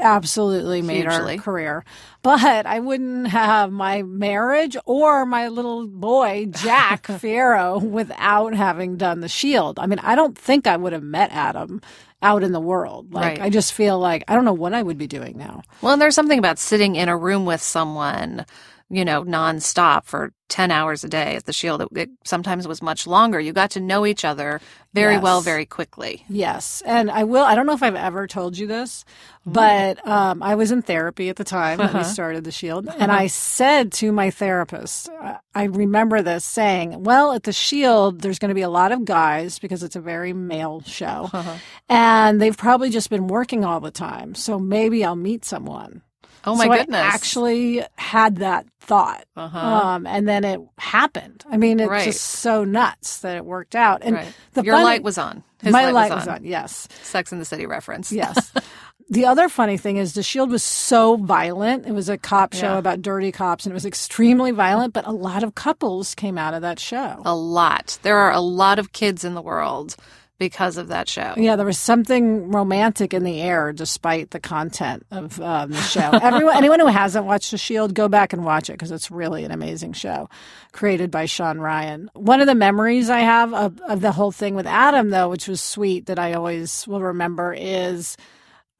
absolutely 0.00 0.82
made 0.82 1.06
Hugely. 1.10 1.36
our 1.38 1.42
career, 1.42 1.84
but 2.22 2.66
I 2.66 2.78
wouldn't 2.78 3.28
have 3.28 3.72
my 3.72 4.02
marriage 4.02 4.76
or 4.84 5.24
my 5.24 5.48
little 5.48 5.86
boy, 5.88 6.46
Jack 6.50 7.04
Fierro, 7.06 7.82
without 7.82 8.54
having 8.54 8.98
done 8.98 9.20
the 9.20 9.28
Shield. 9.28 9.78
I 9.78 9.86
mean, 9.86 9.98
I 10.00 10.14
don't 10.14 10.36
think 10.36 10.66
I 10.66 10.76
would 10.76 10.92
have 10.92 11.02
met 11.02 11.32
Adam 11.32 11.80
out 12.22 12.42
in 12.42 12.52
the 12.52 12.60
world. 12.60 13.12
Like, 13.12 13.38
Right. 13.38 13.42
I 13.42 13.50
just 13.50 13.72
feel 13.72 13.98
like 13.98 14.24
I 14.28 14.34
don't 14.34 14.44
know 14.44 14.52
what 14.52 14.74
I 14.74 14.82
would 14.82 14.98
be 14.98 15.06
doing 15.06 15.36
now. 15.36 15.62
Well, 15.82 15.92
and 15.92 16.02
there's 16.02 16.14
something 16.14 16.38
about 16.38 16.58
sitting 16.58 16.96
in 16.96 17.08
a 17.08 17.16
room 17.16 17.44
with 17.46 17.62
someone, 17.62 18.44
you 18.90 19.04
know, 19.04 19.22
nonstop 19.22 20.04
for 20.04 20.32
10 20.48 20.70
hours 20.70 21.04
a 21.04 21.08
day 21.08 21.36
at 21.36 21.44
the 21.44 21.52
Shield. 21.52 21.82
It, 21.82 21.88
it 21.94 22.10
sometimes 22.24 22.66
was 22.66 22.80
much 22.80 23.06
longer. 23.06 23.38
You 23.38 23.52
got 23.52 23.72
to 23.72 23.80
know 23.80 24.06
each 24.06 24.24
other 24.24 24.62
very 24.94 25.14
Yes. 25.14 25.22
well, 25.22 25.40
very 25.42 25.66
quickly. 25.66 26.24
Yes. 26.30 26.82
And 26.86 27.10
I 27.10 27.24
will, 27.24 27.44
I 27.44 27.54
don't 27.54 27.66
know 27.66 27.74
if 27.74 27.82
I've 27.82 27.94
ever 27.94 28.26
told 28.26 28.56
you 28.56 28.66
this, 28.66 29.04
mm-hmm. 29.42 29.52
but 29.52 30.06
um, 30.08 30.42
I 30.42 30.54
was 30.54 30.72
in 30.72 30.80
therapy 30.80 31.28
at 31.28 31.36
the 31.36 31.44
time 31.44 31.78
when 31.78 31.88
we 31.88 32.00
uh-huh. 32.00 32.04
started 32.04 32.44
The 32.44 32.50
Shield. 32.50 32.88
Uh-huh. 32.88 32.96
And 32.98 33.12
I 33.12 33.26
said 33.26 33.92
to 33.94 34.10
my 34.10 34.30
therapist, 34.30 35.10
I 35.54 35.64
remember 35.64 36.22
this 36.22 36.46
saying, 36.46 37.02
well, 37.04 37.32
at 37.32 37.42
The 37.42 37.52
Shield, 37.52 38.22
there's 38.22 38.38
going 38.38 38.48
to 38.48 38.54
be 38.54 38.62
a 38.62 38.70
lot 38.70 38.92
of 38.92 39.04
guys 39.04 39.58
because 39.58 39.82
it's 39.82 39.96
a 39.96 40.00
very 40.00 40.32
male 40.32 40.80
show. 40.80 41.28
Uh-huh. 41.30 41.56
And 41.90 42.40
they've 42.40 42.56
probably 42.56 42.88
just 42.88 43.10
been 43.10 43.26
working 43.26 43.66
all 43.66 43.80
the 43.80 43.90
time. 43.90 44.34
So 44.34 44.58
maybe 44.58 45.04
I'll 45.04 45.14
meet 45.14 45.44
someone. 45.44 46.02
Oh 46.48 46.54
my 46.56 46.64
so 46.66 46.72
goodness. 46.72 47.00
I 47.00 47.06
actually 47.06 47.82
had 47.96 48.36
that 48.36 48.66
thought. 48.80 49.24
Uh-huh. 49.36 49.58
Um, 49.58 50.06
and 50.06 50.26
then 50.28 50.44
it 50.44 50.60
happened. 50.78 51.44
I 51.50 51.56
mean, 51.56 51.78
it's 51.80 51.90
Right. 51.90 52.04
just 52.04 52.20
so 52.22 52.64
nuts 52.64 53.20
that 53.20 53.36
it 53.36 53.44
worked 53.44 53.74
out. 53.76 54.02
And 54.02 54.16
right. 54.16 54.32
the 54.54 54.62
Your 54.62 54.76
fun- 54.76 54.84
light 54.84 55.02
was 55.02 55.18
on. 55.18 55.44
His 55.62 55.72
my 55.72 55.86
light, 55.90 56.10
light 56.10 56.14
was, 56.14 56.28
on. 56.28 56.44
Yes. 56.44 56.88
Sex 57.02 57.32
in 57.32 57.38
the 57.38 57.44
City 57.44 57.66
reference. 57.66 58.12
Yes. 58.12 58.52
the 59.10 59.26
other 59.26 59.48
funny 59.48 59.76
thing 59.76 59.96
is 59.96 60.14
The 60.14 60.22
Shield 60.22 60.50
was 60.50 60.62
so 60.62 61.16
violent. 61.16 61.86
It 61.86 61.92
was 61.92 62.08
a 62.08 62.16
cop 62.16 62.52
show 62.54 62.74
Yeah. 62.74 62.78
about 62.78 63.02
dirty 63.02 63.32
cops 63.32 63.64
and 63.66 63.72
it 63.72 63.74
was 63.74 63.84
extremely 63.84 64.52
violent, 64.52 64.94
but 64.94 65.06
a 65.06 65.12
lot 65.12 65.42
of 65.42 65.54
couples 65.56 66.14
came 66.14 66.38
out 66.38 66.54
of 66.54 66.62
that 66.62 66.78
show. 66.78 67.20
a 67.24 67.34
lot. 67.34 67.98
There 68.02 68.16
are 68.18 68.32
a 68.32 68.40
lot 68.40 68.78
of 68.78 68.92
kids 68.92 69.24
in 69.24 69.34
the 69.34 69.42
world 69.42 69.96
because 70.38 70.76
of 70.76 70.88
that 70.88 71.08
show. 71.08 71.34
Yeah, 71.36 71.56
there 71.56 71.66
was 71.66 71.78
something 71.78 72.50
romantic 72.50 73.12
in 73.12 73.24
the 73.24 73.40
air 73.40 73.72
despite 73.72 74.30
the 74.30 74.40
content 74.40 75.04
of 75.10 75.40
um, 75.40 75.72
the 75.72 75.80
show. 75.80 76.10
Everyone, 76.22 76.56
anyone 76.56 76.80
who 76.80 76.86
hasn't 76.86 77.24
watched 77.26 77.50
The 77.50 77.58
Shield, 77.58 77.94
go 77.94 78.08
back 78.08 78.32
and 78.32 78.44
watch 78.44 78.70
it 78.70 78.74
because 78.74 78.90
it's 78.92 79.10
really 79.10 79.44
an 79.44 79.50
amazing 79.50 79.94
show 79.94 80.28
created 80.72 81.10
by 81.10 81.26
Shawn 81.26 81.60
Ryan. 81.60 82.10
One 82.14 82.40
of 82.40 82.46
the 82.46 82.54
memories 82.54 83.10
I 83.10 83.20
have 83.20 83.52
of, 83.52 83.80
of 83.80 84.00
the 84.00 84.12
whole 84.12 84.32
thing 84.32 84.54
with 84.54 84.66
Adam, 84.66 85.10
though, 85.10 85.28
which 85.28 85.48
was 85.48 85.60
sweet 85.60 86.06
that 86.06 86.18
I 86.18 86.34
always 86.34 86.86
will 86.86 87.02
remember, 87.02 87.52
is 87.56 88.16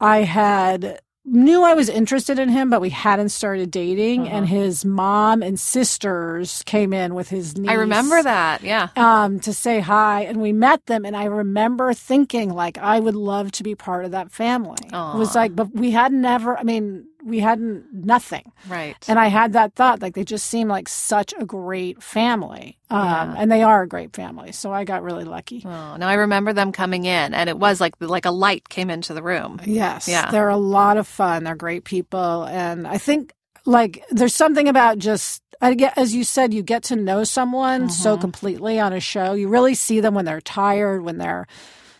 I 0.00 0.18
had 0.22 1.00
knew 1.30 1.62
I 1.64 1.74
was 1.74 1.88
interested 1.88 2.38
in 2.38 2.48
him, 2.48 2.70
but 2.70 2.80
we 2.80 2.90
hadn't 2.90 3.30
started 3.30 3.70
dating, 3.70 4.22
Uh-huh. 4.26 4.36
and 4.36 4.48
his 4.48 4.84
mom 4.84 5.42
and 5.42 5.58
sisters 5.58 6.62
came 6.66 6.92
in 6.92 7.14
with 7.14 7.28
his 7.28 7.56
niece 7.58 7.70
I 7.70 7.74
remember 7.74 8.22
that. 8.22 8.62
Yeah. 8.62 8.88
um, 8.96 9.40
to 9.40 9.52
say 9.52 9.80
hi, 9.80 10.22
and 10.22 10.40
we 10.40 10.52
met 10.52 10.86
them. 10.86 11.04
And 11.04 11.16
I 11.16 11.24
remember 11.24 11.92
thinking, 11.92 12.50
like, 12.50 12.78
I 12.78 13.00
would 13.00 13.16
love 13.16 13.50
to 13.52 13.62
be 13.62 13.74
part 13.74 14.04
of 14.04 14.12
that 14.12 14.30
family. 14.30 14.78
It 14.84 14.92
was 15.18 15.34
like, 15.34 15.56
but 15.56 15.74
we 15.74 15.90
had 15.90 16.12
never. 16.12 16.56
I 16.56 16.62
mean, 16.62 17.07
we 17.24 17.40
hadn't 17.40 17.92
nothing. 17.92 18.52
Right. 18.68 18.96
And 19.08 19.18
I 19.18 19.26
had 19.26 19.52
that 19.54 19.74
thought, 19.74 20.00
like, 20.00 20.14
they 20.14 20.24
just 20.24 20.46
seem 20.46 20.68
like 20.68 20.88
such 20.88 21.34
a 21.38 21.44
great 21.44 22.02
family, 22.02 22.78
um, 22.90 23.04
Yeah. 23.04 23.34
and 23.38 23.50
they 23.52 23.62
are 23.62 23.82
a 23.82 23.88
great 23.88 24.14
family. 24.14 24.52
So 24.52 24.72
I 24.72 24.84
got 24.84 25.02
really 25.02 25.24
lucky. 25.24 25.62
Oh, 25.64 25.96
no, 25.96 26.06
I 26.06 26.14
remember 26.14 26.52
them 26.52 26.72
coming 26.72 27.04
in, 27.04 27.34
and 27.34 27.48
it 27.50 27.58
was 27.58 27.80
like 27.80 27.94
like 28.00 28.24
a 28.24 28.30
light 28.30 28.68
came 28.68 28.88
into 28.90 29.14
the 29.14 29.22
room. 29.22 29.60
Yes. 29.64 30.06
Yeah. 30.08 30.30
They're 30.30 30.48
a 30.48 30.56
lot 30.56 30.96
of 30.96 31.06
fun. 31.06 31.44
They're 31.44 31.56
great 31.56 31.84
people. 31.84 32.44
And 32.44 32.86
I 32.86 32.98
think 32.98 33.32
like 33.66 34.04
there's 34.10 34.34
something 34.34 34.68
about 34.68 34.98
just 34.98 35.42
I 35.60 35.74
get 35.74 35.98
as 35.98 36.14
you 36.14 36.22
said, 36.22 36.54
you 36.54 36.62
get 36.62 36.84
to 36.84 36.96
know 36.96 37.24
someone 37.24 37.90
so 37.90 38.12
Mm-hmm. 38.12 38.20
completely 38.20 38.78
on 38.78 38.92
a 38.92 39.00
show. 39.00 39.32
You 39.34 39.48
really 39.48 39.74
see 39.74 39.98
them 40.00 40.14
when 40.14 40.24
they're 40.24 40.40
tired, 40.40 41.02
when 41.02 41.18
they're 41.18 41.46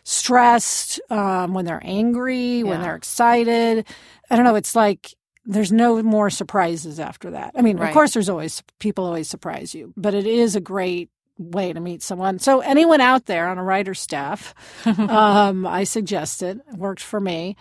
stressed, 0.09 1.01
um, 1.11 1.53
when 1.53 1.67
they're 1.67 1.83
angry, 1.85 2.63
when 2.63 2.81
they're 2.81 2.95
excited. 2.97 3.85
I 4.31 4.37
don't 4.37 4.45
know, 4.47 4.55
it's 4.55 4.75
like 4.75 5.15
there's 5.45 5.71
no 5.71 6.03
more 6.03 6.31
surprises 6.31 6.99
after 6.99 7.31
that. 7.33 7.53
I 7.55 7.63
mean, 7.63 7.77
Right. 7.77 7.89
of 7.89 7.95
course 7.95 8.15
there's 8.15 8.29
always 8.31 8.63
people 8.79 9.05
always 9.05 9.29
surprise 9.29 9.75
you, 9.75 9.93
but 9.97 10.15
it 10.15 10.27
is 10.27 10.57
a 10.57 10.61
great 10.61 11.11
way 11.39 11.73
to 11.73 11.81
meet 11.81 12.03
someone. 12.03 12.39
So 12.39 12.61
anyone 12.61 13.01
out 13.03 13.27
there 13.27 13.49
on 13.49 13.59
a 13.59 13.63
writer 13.63 13.95
staff, 13.95 14.55
um, 14.87 15.67
I 15.67 15.85
suggest 15.85 16.43
it. 16.43 16.59
It 16.73 16.79
worked 16.79 17.03
for 17.03 17.21
me. 17.21 17.57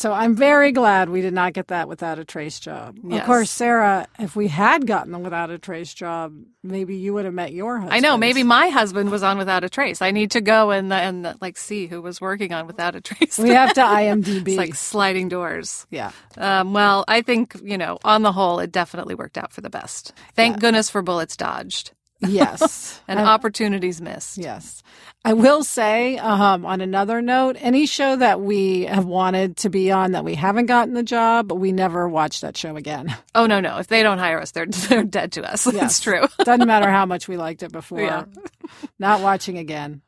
So 0.00 0.14
I'm 0.14 0.34
very 0.34 0.72
glad 0.72 1.10
we 1.10 1.20
did 1.20 1.34
not 1.34 1.52
get 1.52 1.68
that 1.68 1.86
without 1.86 2.18
a 2.18 2.24
trace 2.24 2.58
job. 2.58 2.96
Yes. 3.04 3.20
Of 3.20 3.26
course, 3.26 3.50
Sarah, 3.50 4.06
if 4.18 4.34
we 4.34 4.48
had 4.48 4.86
gotten 4.86 5.12
the 5.12 5.18
without 5.18 5.50
a 5.50 5.58
trace 5.58 5.92
job, 5.92 6.32
maybe 6.62 6.96
you 6.96 7.12
would 7.12 7.26
have 7.26 7.34
met 7.34 7.52
your 7.52 7.76
husband. 7.76 7.94
I 7.94 8.00
know. 8.00 8.16
Maybe 8.16 8.42
my 8.42 8.70
husband 8.70 9.10
was 9.10 9.22
on 9.22 9.36
Without 9.36 9.62
a 9.62 9.68
Trace. 9.68 10.00
I 10.00 10.10
need 10.10 10.30
to 10.30 10.40
go 10.40 10.70
and 10.70 10.90
and 10.90 11.36
like 11.42 11.58
see 11.58 11.86
who 11.86 12.00
was 12.00 12.18
working 12.18 12.54
on 12.54 12.66
Without 12.66 12.94
a 12.94 13.00
Trace. 13.02 13.38
we 13.38 13.50
have 13.50 13.74
to 13.74 13.82
IMDb. 13.82 14.48
it's 14.48 14.56
like 14.56 14.74
sliding 14.74 15.28
doors. 15.28 15.86
yeah. 15.90 16.12
Um, 16.38 16.72
well, 16.72 17.04
I 17.06 17.20
think 17.20 17.60
you 17.62 17.76
know, 17.76 17.98
on 18.02 18.22
the 18.22 18.32
whole, 18.32 18.58
it 18.58 18.72
definitely 18.72 19.14
worked 19.14 19.36
out 19.36 19.52
for 19.52 19.60
the 19.60 19.68
best. 19.68 20.14
Thank 20.34 20.60
goodness 20.60 20.88
for 20.88 21.02
bullets 21.02 21.36
dodged 21.36 21.92
Yes. 22.20 23.00
and 23.08 23.18
And- 23.18 23.28
opportunities 23.28 24.00
missed. 24.00 24.38
Yes. 24.38 24.82
I 25.22 25.34
will 25.34 25.62
say, 25.62 26.16
um, 26.16 26.64
on 26.64 26.80
another 26.80 27.20
note, 27.20 27.56
any 27.60 27.84
show 27.84 28.16
that 28.16 28.40
we 28.40 28.84
have 28.84 29.04
wanted 29.04 29.58
to 29.58 29.68
be 29.68 29.90
on 29.92 30.12
that 30.12 30.24
we 30.24 30.34
haven't 30.34 30.64
gotten 30.66 30.94
the 30.94 31.02
job, 31.02 31.52
we 31.52 31.72
never 31.72 32.08
watch 32.08 32.40
that 32.40 32.56
show 32.56 32.76
again. 32.76 33.14
Oh 33.34 33.46
no, 33.46 33.60
no! 33.60 33.78
If 33.78 33.86
they 33.86 34.02
don't 34.02 34.18
hire 34.18 34.40
us, 34.40 34.50
they're 34.50 34.66
they're 34.88 35.04
dead 35.04 35.32
to 35.32 35.50
us. 35.50 35.66
Yes. 35.72 35.82
It's 35.82 36.00
true. 36.00 36.26
Doesn't 36.44 36.66
matter 36.66 36.90
how 36.90 37.06
much 37.06 37.28
we 37.28 37.36
liked 37.36 37.62
it 37.62 37.70
before. 37.70 38.00
Yeah. 38.00 38.24
Not 38.98 39.20
watching 39.20 39.56
again. 39.58 40.02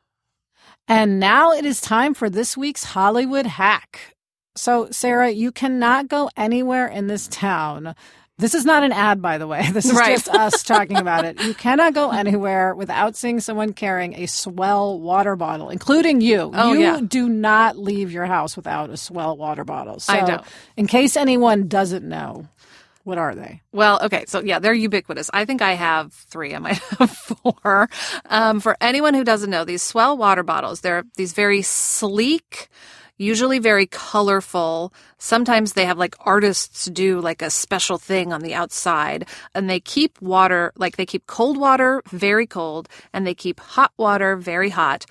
And 0.87 1.19
now 1.19 1.53
it 1.53 1.65
is 1.65 1.79
time 1.79 2.13
for 2.13 2.29
this 2.29 2.57
week's 2.57 2.83
Hollywood 2.83 3.45
hack. 3.45 4.15
So, 4.55 4.89
Sarah, 4.91 5.29
you 5.29 5.51
cannot 5.51 6.09
go 6.09 6.29
anywhere 6.35 6.87
in 6.87 7.07
this 7.07 7.27
town 7.29 7.95
This 8.39 8.55
is 8.55 8.65
not 8.65 8.83
an 8.83 8.91
ad, 8.91 9.21
by 9.21 9.37
the 9.37 9.45
way. 9.47 9.69
This 9.73 9.85
is 9.85 9.93
Right. 9.93 10.15
just 10.17 10.27
us 10.29 10.63
talking 10.63 10.97
about 10.97 11.23
it. 11.25 11.41
You 11.43 11.53
cannot 11.53 11.93
go 11.93 12.09
anywhere 12.11 12.73
without 12.75 13.15
seeing 13.15 13.39
someone 13.39 13.73
carrying 13.73 14.13
a 14.15 14.23
S'well 14.25 14.99
water 14.99 15.35
bottle, 15.35 15.69
including 15.69 16.19
you. 16.21 16.51
Oh, 16.53 16.73
you 16.73 16.79
yeah. 16.79 16.99
do 17.05 17.29
not 17.29 17.77
leave 17.77 18.11
your 18.11 18.25
house 18.25 18.55
without 18.57 18.89
a 18.89 18.93
S'well 18.93 19.37
water 19.37 19.63
bottle. 19.63 19.99
So, 19.99 20.13
I 20.13 20.21
don't. 20.25 20.43
in 20.77 20.87
case 20.87 21.15
anyone 21.15 21.67
doesn't 21.67 22.03
know, 22.07 22.47
what 23.03 23.17
are 23.17 23.35
they? 23.35 23.61
Well, 23.71 23.99
okay, 24.03 24.25
so 24.27 24.41
yeah, 24.41 24.59
they're 24.59 24.73
ubiquitous. 24.73 25.29
I 25.33 25.45
think 25.45 25.61
I 25.61 25.73
have 25.73 26.13
three. 26.13 26.55
I 26.55 26.59
might 26.59 26.77
have 26.99 27.11
four. 27.11 27.89
Um, 28.29 28.59
for 28.61 28.75
anyone 28.81 29.13
who 29.13 29.23
doesn't 29.23 29.49
know, 29.49 29.63
these 29.65 29.83
S'well 29.83 30.17
water 30.17 30.41
bottles, 30.43 30.81
they're 30.81 31.03
these 31.17 31.33
very 31.33 31.61
sleek, 31.61 32.69
usually 33.17 33.59
very 33.59 33.85
colorful. 33.87 34.93
Sometimes 35.17 35.73
they 35.73 35.85
have 35.85 35.97
like 35.97 36.15
artists 36.19 36.85
do 36.85 37.19
like 37.19 37.41
a 37.41 37.49
special 37.49 37.97
thing 37.97 38.33
on 38.33 38.41
the 38.41 38.53
outside, 38.53 39.27
and 39.53 39.69
they 39.69 39.79
keep 39.79 40.21
water 40.21 40.71
like 40.75 40.97
they 40.97 41.05
keep 41.05 41.27
cold 41.27 41.57
water 41.57 42.01
very 42.11 42.47
cold, 42.47 42.89
and 43.13 43.25
they 43.25 43.35
keep 43.35 43.59
hot 43.59 43.91
water 43.97 44.35
very 44.35 44.69
hot 44.69 45.05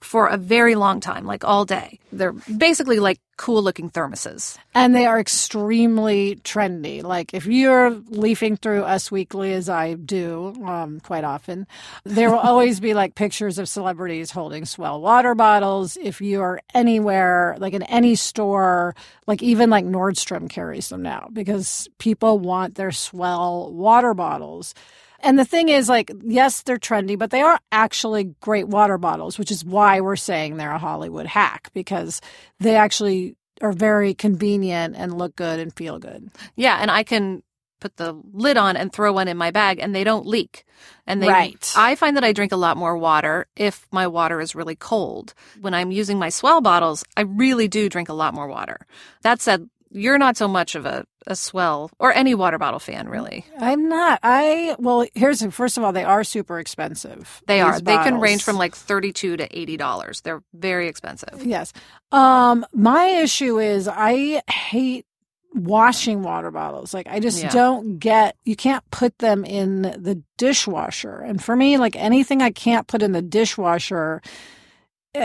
for 0.00 0.28
a 0.28 0.36
very 0.36 0.74
long 0.74 1.00
time, 1.00 1.26
like 1.26 1.44
all 1.44 1.64
day. 1.64 1.98
They're 2.12 2.32
basically 2.32 3.00
like 3.00 3.20
cool 3.36 3.62
looking 3.62 3.90
thermoses. 3.90 4.58
And 4.74 4.94
they 4.94 5.06
are 5.06 5.18
extremely 5.18 6.36
trendy. 6.44 7.02
Like 7.02 7.34
if 7.34 7.46
you're 7.46 7.90
leafing 8.08 8.56
through 8.56 8.82
Us 8.82 9.10
Weekly, 9.10 9.52
as 9.52 9.68
I 9.68 9.94
do 9.94 10.54
um, 10.64 11.00
quite 11.00 11.24
often, 11.24 11.66
there 12.04 12.30
will 12.30 12.38
always 12.38 12.80
be 12.80 12.94
like 12.94 13.14
pictures 13.14 13.58
of 13.58 13.68
celebrities 13.68 14.30
holding 14.30 14.64
S'well 14.64 15.00
water 15.00 15.34
bottles. 15.34 15.96
If 16.00 16.20
you're 16.20 16.60
anywhere, 16.74 17.56
like 17.58 17.72
in 17.72 17.82
any 17.84 18.14
store, 18.14 18.94
like 19.26 19.42
even 19.42 19.70
like 19.70 19.84
Nordstrom 19.84 20.48
carries 20.48 20.88
them 20.88 21.02
now 21.02 21.28
because 21.32 21.88
people 21.98 22.38
want 22.38 22.74
their 22.74 22.90
S'well 22.90 23.72
water 23.72 24.14
bottles. 24.14 24.74
And 25.20 25.38
the 25.38 25.44
thing 25.44 25.68
is, 25.68 25.88
like, 25.88 26.12
yes, 26.22 26.62
they're 26.62 26.78
trendy, 26.78 27.18
but 27.18 27.30
they 27.30 27.42
are 27.42 27.58
actually 27.72 28.34
great 28.40 28.68
water 28.68 28.98
bottles, 28.98 29.38
which 29.38 29.50
is 29.50 29.64
why 29.64 30.00
we're 30.00 30.16
saying 30.16 30.56
they're 30.56 30.70
a 30.70 30.78
Hollywood 30.78 31.26
hack 31.26 31.70
because 31.74 32.20
they 32.60 32.76
actually 32.76 33.36
are 33.60 33.72
very 33.72 34.14
convenient 34.14 34.94
and 34.96 35.18
look 35.18 35.34
good 35.34 35.58
and 35.58 35.74
feel 35.74 35.98
good. 35.98 36.30
Yeah, 36.54 36.78
and 36.80 36.90
I 36.90 37.02
can 37.02 37.42
put 37.80 37.96
the 37.96 38.20
lid 38.32 38.56
on 38.56 38.76
and 38.76 38.92
throw 38.92 39.12
one 39.12 39.28
in 39.28 39.36
my 39.36 39.50
bag 39.50 39.78
and 39.78 39.94
they 39.94 40.04
don't 40.04 40.26
leak. 40.26 40.64
And 41.06 41.22
they 41.22 41.28
Right. 41.28 41.72
I 41.76 41.94
find 41.94 42.16
that 42.16 42.24
I 42.24 42.32
drink 42.32 42.52
a 42.52 42.56
lot 42.56 42.76
more 42.76 42.96
water 42.96 43.46
if 43.56 43.86
my 43.92 44.06
water 44.06 44.40
is 44.40 44.54
really 44.54 44.76
cold. 44.76 45.34
When 45.60 45.74
I'm 45.74 45.90
using 45.90 46.18
my 46.18 46.28
S'well 46.28 46.62
bottles, 46.62 47.04
I 47.16 47.22
really 47.22 47.68
do 47.68 47.88
drink 47.88 48.08
a 48.08 48.14
lot 48.14 48.34
more 48.34 48.48
water. 48.48 48.86
That 49.22 49.40
said, 49.40 49.68
you're 49.90 50.18
not 50.18 50.36
so 50.36 50.48
much 50.48 50.74
of 50.74 50.86
a, 50.86 51.04
a 51.26 51.32
S'well 51.32 51.90
or 51.98 52.12
any 52.12 52.34
water 52.34 52.58
bottle 52.58 52.80
fan, 52.80 53.08
really. 53.08 53.44
I'm 53.58 53.88
not. 53.88 54.18
I, 54.22 54.76
well, 54.78 55.06
here's, 55.14 55.44
first 55.52 55.78
of 55.78 55.84
all, 55.84 55.92
they 55.92 56.04
are 56.04 56.24
super 56.24 56.58
expensive. 56.58 57.42
They 57.46 57.60
are. 57.60 57.72
these 57.72 57.82
They 57.82 57.96
can 57.96 58.20
range 58.20 58.42
from 58.42 58.56
like 58.56 58.74
thirty-two 58.74 59.36
to 59.38 59.58
eighty 59.58 59.76
dollars. 59.76 60.20
They're 60.22 60.42
very 60.54 60.88
expensive. 60.88 61.44
Yes. 61.44 61.72
Um, 62.12 62.64
my 62.72 63.04
issue 63.06 63.58
is 63.58 63.88
I 63.88 64.42
hate 64.50 65.06
washing 65.54 66.22
water 66.22 66.50
bottles. 66.50 66.92
Like 66.92 67.08
I 67.08 67.20
just 67.20 67.42
Yeah. 67.42 67.50
don't 67.50 67.98
get 67.98 68.36
you 68.44 68.54
can't 68.54 68.88
put 68.90 69.18
them 69.18 69.44
in 69.44 69.82
the 69.82 70.22
dishwasher. 70.36 71.16
And 71.16 71.42
for 71.42 71.56
me, 71.56 71.78
like 71.78 71.96
anything 71.96 72.42
I 72.42 72.50
can't 72.50 72.86
put 72.86 73.02
in 73.02 73.12
the 73.12 73.22
dishwasher 73.22 74.20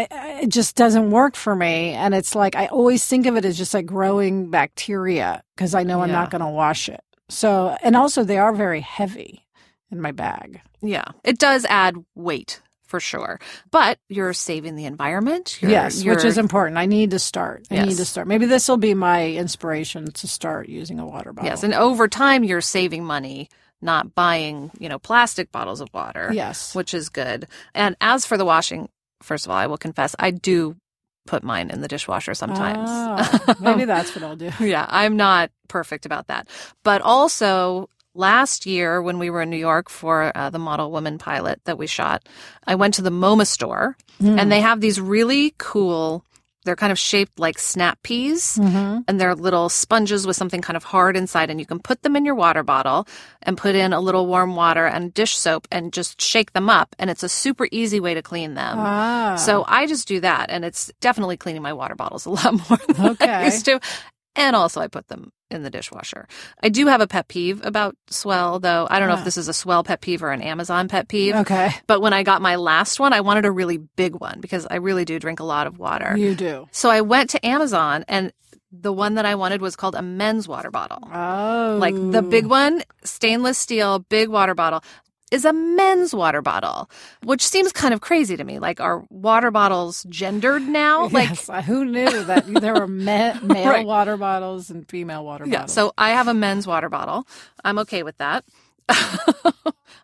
it, 0.02 0.08
it 0.46 0.50
just 0.50 0.76
doesn't 0.76 1.12
work 1.12 1.36
for 1.36 1.56
me 1.56 1.92
and 1.92 2.14
it's 2.14 2.36
like 2.36 2.56
I 2.56 2.68
always 2.68 3.06
think 3.06 3.26
of 3.26 3.36
it 3.36 3.46
as 3.46 3.58
just 3.58 3.74
like 3.74 3.86
growing 3.86 4.50
bacteria 4.50 5.44
because 5.56 5.74
I 5.76 5.84
know 5.84 6.02
I'm 6.02 6.10
Yeah. 6.10 6.16
not 6.16 6.32
going 6.32 6.42
to 6.42 6.48
wash 6.50 6.90
it. 6.90 7.02
So, 7.30 7.76
and 7.82 7.96
also 7.96 8.24
they 8.24 8.38
are 8.38 8.54
very 8.54 8.82
heavy 8.82 9.46
in 9.92 10.02
my 10.02 10.12
bag. 10.12 10.62
Yeah, 10.82 11.06
it 11.24 11.40
does 11.40 11.66
add 11.66 11.96
weight 12.16 12.62
for 12.86 13.00
sure, 13.00 13.40
but 13.72 13.98
you're 14.10 14.34
saving 14.34 14.76
the 14.76 14.86
environment. 14.86 15.60
You're, 15.62 15.72
yes, 15.72 15.98
which 15.98 16.06
you're- 16.06 16.28
is 16.28 16.38
important. 16.38 16.78
I 16.78 16.86
need 16.86 17.12
to 17.12 17.20
start. 17.20 17.66
I 17.72 17.86
need 17.86 17.98
to 17.98 18.06
start. 18.06 18.28
Maybe 18.28 18.46
this 18.46 18.68
will 18.68 18.78
be 18.78 18.94
my 18.94 19.32
inspiration 19.32 20.12
to 20.12 20.28
start 20.28 20.68
using 20.70 21.00
a 21.00 21.06
water 21.06 21.32
bottle. 21.34 21.50
Yes, 21.50 21.64
and 21.64 21.74
over 21.74 22.08
time 22.08 22.44
you're 22.44 22.62
saving 22.62 23.04
money 23.06 23.50
not 23.82 24.14
buying, 24.16 24.72
you 24.80 24.88
know, 24.90 24.98
plastic 25.00 25.52
bottles 25.52 25.82
of 25.82 25.90
water. 25.94 26.30
Yes. 26.34 26.74
Which 26.76 26.94
is 26.94 27.10
good. 27.10 27.48
And 27.74 27.98
as 28.00 28.26
for 28.26 28.38
the 28.38 28.46
washing, 28.46 28.88
first 29.24 29.46
of 29.46 29.52
all, 29.52 29.58
I 29.58 29.68
will 29.68 29.78
confess 29.78 30.16
I 30.20 30.32
do 30.32 30.76
put 31.26 31.44
mine 31.44 31.70
in 31.70 31.82
the 31.82 31.88
dishwasher 31.88 32.34
sometimes. 32.34 32.90
Oh, 32.92 33.56
maybe 33.62 33.86
that's 33.86 34.14
what 34.16 34.24
I'll 34.24 34.36
do. 34.36 34.52
yeah, 34.60 34.86
I'm 34.90 35.16
not 35.18 35.52
perfect 35.70 36.06
about 36.06 36.28
that. 36.28 36.48
But 36.84 37.02
also 37.02 37.90
last 38.14 38.66
year 38.66 39.02
when 39.02 39.18
we 39.20 39.30
were 39.30 39.42
in 39.42 39.50
New 39.50 39.58
York 39.58 39.90
for 39.90 40.32
uh, 40.36 40.50
the 40.50 40.60
Model 40.60 40.92
Woman 40.92 41.18
pilot 41.18 41.62
that 41.64 41.78
we 41.78 41.88
shot, 41.88 42.28
I 42.68 42.76
went 42.76 42.94
to 42.96 43.02
the 43.02 43.10
MoMA 43.12 43.48
store 43.48 43.96
Hmm. 44.20 44.38
and 44.38 44.52
they 44.52 44.62
have 44.62 44.80
these 44.80 45.02
really 45.02 45.56
cool 45.58 46.24
they're 46.64 46.76
kind 46.76 46.92
of 46.92 47.00
shaped 47.00 47.40
like 47.40 47.60
snap 47.60 47.98
peas 48.04 48.58
Mm-hmm. 48.62 49.02
and 49.08 49.20
they're 49.20 49.36
little 49.36 49.70
sponges 49.70 50.26
with 50.28 50.36
something 50.36 50.62
kind 50.62 50.78
of 50.78 50.84
hard 50.84 51.16
inside 51.18 51.50
and 51.50 51.60
you 51.60 51.66
can 51.66 51.80
put 51.80 52.02
them 52.04 52.16
in 52.16 52.26
your 52.26 52.36
water 52.36 52.64
bottle 52.64 53.08
and 53.42 53.58
put 53.58 53.76
in 53.76 53.94
a 53.94 54.00
little 54.00 54.26
warm 54.28 54.56
water 54.56 54.86
and 54.86 55.14
dish 55.14 55.36
soap 55.38 55.68
and 55.72 55.92
just 55.94 56.22
shake 56.22 56.54
them 56.54 56.70
up 56.70 56.96
and 57.00 57.10
it's 57.10 57.24
a 57.24 57.30
super 57.30 57.68
easy 57.72 58.00
way 58.00 58.14
to 58.14 58.22
clean 58.22 58.54
them 58.54 58.78
Ah. 58.80 59.36
so 59.36 59.64
i 59.68 59.86
just 59.88 60.08
do 60.08 60.20
that 60.20 60.50
and 60.50 60.64
it's 60.66 60.92
definitely 61.02 61.38
cleaning 61.38 61.62
my 61.62 61.74
water 61.74 61.96
bottles 61.96 62.26
a 62.26 62.30
lot 62.30 62.54
more 62.70 62.78
than 62.88 62.96
i 63.06 63.10
Okay. 63.10 63.46
used 63.46 63.66
to 63.66 63.80
and 64.36 64.56
also 64.56 64.80
i 64.82 64.88
put 64.88 65.08
them 65.10 65.32
in 65.52 65.62
the 65.64 65.70
dishwasher 65.70 66.28
i 66.64 66.70
do 66.70 66.88
have 66.88 67.02
a 67.02 67.08
pet 67.08 67.28
peeve 67.28 67.64
about 67.64 67.96
S'well 68.10 68.60
though 68.62 68.88
i 68.90 68.98
don't 69.00 69.08
know 69.08 69.16
Ah. 69.16 69.20
if 69.20 69.26
this 69.26 69.38
is 69.38 69.48
a 69.48 69.54
S'well 69.54 69.84
pet 69.86 70.02
peeve 70.02 70.24
or 70.24 70.32
an 70.32 70.42
amazon 70.42 70.88
pet 70.88 71.08
peeve 71.08 71.36
okay, 71.36 71.72
but 71.88 72.02
when 72.02 72.14
i 72.14 72.24
got 72.24 72.42
my 72.42 72.56
last 72.56 73.00
one 73.00 73.14
i 73.14 73.22
wanted 73.22 73.46
a 73.46 73.52
really 73.52 73.78
big 73.78 74.16
one 74.16 74.40
because 74.40 74.66
i 74.72 74.76
really 74.78 75.06
do 75.06 75.20
drink 75.20 75.40
a 75.40 75.44
lot 75.44 75.68
of 75.68 75.78
water 75.78 76.16
you 76.18 76.34
do. 76.36 76.68
so 76.72 76.90
I 76.90 77.02
went 77.02 77.30
to 77.32 77.46
Amazon 77.46 78.04
and 78.08 78.32
the 78.72 78.92
one 78.92 79.14
that 79.16 79.26
I 79.26 79.36
wanted 79.36 79.62
was 79.62 79.76
called 79.76 79.94
a 79.94 80.02
men's 80.02 80.48
water 80.48 80.72
bottle. 80.72 80.98
Oh, 81.14 81.78
Like 81.80 81.94
the 81.94 82.24
big 82.24 82.48
one, 82.48 82.82
stainless 83.04 83.60
steel, 83.60 84.00
big 84.00 84.30
water 84.30 84.56
bottle 84.56 84.84
is 85.34 85.46
a 85.46 85.52
men's 85.54 86.14
water 86.14 86.42
bottle, 86.42 86.90
which 87.24 87.42
seems 87.46 87.72
kind 87.72 87.94
of 87.94 88.02
crazy 88.02 88.38
to 88.38 88.44
me. 88.44 88.60
Like 88.60 88.80
are 88.80 89.04
water 89.10 89.52
bottles 89.52 90.06
gendered 90.10 90.62
now? 90.62 91.08
Like 91.14 91.30
yes, 91.30 91.50
uh, 91.50 91.62
who 91.62 91.84
knew 91.86 92.24
that 92.26 92.46
there 92.48 92.74
were 92.76 92.88
me- 92.88 93.34
male 93.44 93.70
Right. 93.70 93.86
water 93.86 94.16
bottles 94.18 94.70
and 94.70 94.88
female 94.88 95.26
water 95.26 95.46
yeah, 95.46 95.60
bottles? 95.60 95.74
so 95.74 95.94
I 95.98 96.12
have 96.12 96.28
a 96.28 96.34
men's 96.34 96.66
water 96.68 96.90
bottle. 96.90 97.28
I'm 97.64 97.80
okay 97.80 98.04
with 98.04 98.18
that. 98.18 98.46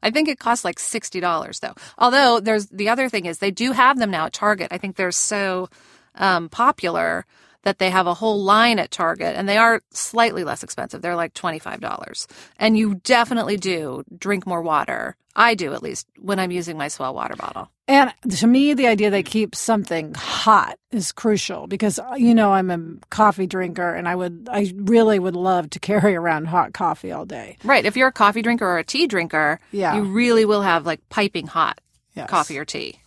I 0.01 0.11
think 0.11 0.29
it 0.29 0.39
costs 0.39 0.63
like 0.65 0.77
$60 0.77 1.59
though. 1.59 1.73
Although 1.97 2.39
there's 2.39 2.67
the 2.67 2.89
other 2.89 3.09
thing 3.09 3.25
is 3.25 3.39
they 3.39 3.51
do 3.51 3.71
have 3.71 3.97
them 3.99 4.11
now 4.11 4.25
at 4.25 4.33
Target. 4.33 4.69
I 4.71 4.77
think 4.77 4.95
they're 4.95 5.11
so 5.11 5.69
um, 6.15 6.49
popular 6.49 7.25
that 7.63 7.79
they 7.79 7.89
have 7.89 8.07
a 8.07 8.13
whole 8.13 8.41
line 8.43 8.79
at 8.79 8.91
Target 8.91 9.35
and 9.35 9.47
they 9.47 9.57
are 9.57 9.81
slightly 9.91 10.43
less 10.43 10.63
expensive. 10.63 11.01
They're 11.01 11.15
like 11.15 11.33
$25. 11.33 12.27
And 12.57 12.77
you 12.77 12.95
definitely 13.03 13.57
do 13.57 14.03
drink 14.17 14.47
more 14.47 14.61
water. 14.61 15.15
I 15.35 15.55
do 15.55 15.73
at 15.73 15.83
least 15.83 16.07
when 16.19 16.39
I'm 16.39 16.51
using 16.51 16.77
my 16.77 16.87
S'well 16.87 17.13
water 17.13 17.35
bottle. 17.35 17.69
And 17.87 18.13
to 18.37 18.45
me, 18.47 18.73
the 18.73 18.87
idea 18.87 19.09
they 19.09 19.23
keep 19.23 19.55
something 19.55 20.13
hot 20.13 20.77
is 20.91 21.11
crucial 21.11 21.65
because 21.67 21.97
uh, 21.97 22.15
you 22.17 22.35
know 22.35 22.51
I'm 22.53 22.69
a 22.69 22.79
coffee 23.09 23.47
drinker, 23.47 23.93
and 23.93 24.07
I 24.07 24.15
would, 24.15 24.47
I 24.51 24.71
really 24.75 25.17
would 25.17 25.35
love 25.35 25.69
to 25.71 25.79
carry 25.89 26.15
around 26.15 26.45
hot 26.45 26.73
coffee 26.73 27.11
all 27.11 27.25
day. 27.25 27.57
Right. 27.63 27.85
If 27.85 27.95
you're 27.97 28.09
a 28.09 28.11
coffee 28.13 28.41
drinker 28.41 28.65
or 28.67 28.77
a 28.79 28.83
tea 28.83 29.07
drinker, 29.07 29.59
Yeah. 29.71 29.95
you 29.95 30.03
really 30.03 30.45
will 30.45 30.61
have 30.61 30.85
like 30.85 31.07
piping 31.09 31.47
hot 31.47 31.79
Yes. 32.15 32.29
coffee 32.29 32.57
or 32.57 32.65
tea. 32.65 32.99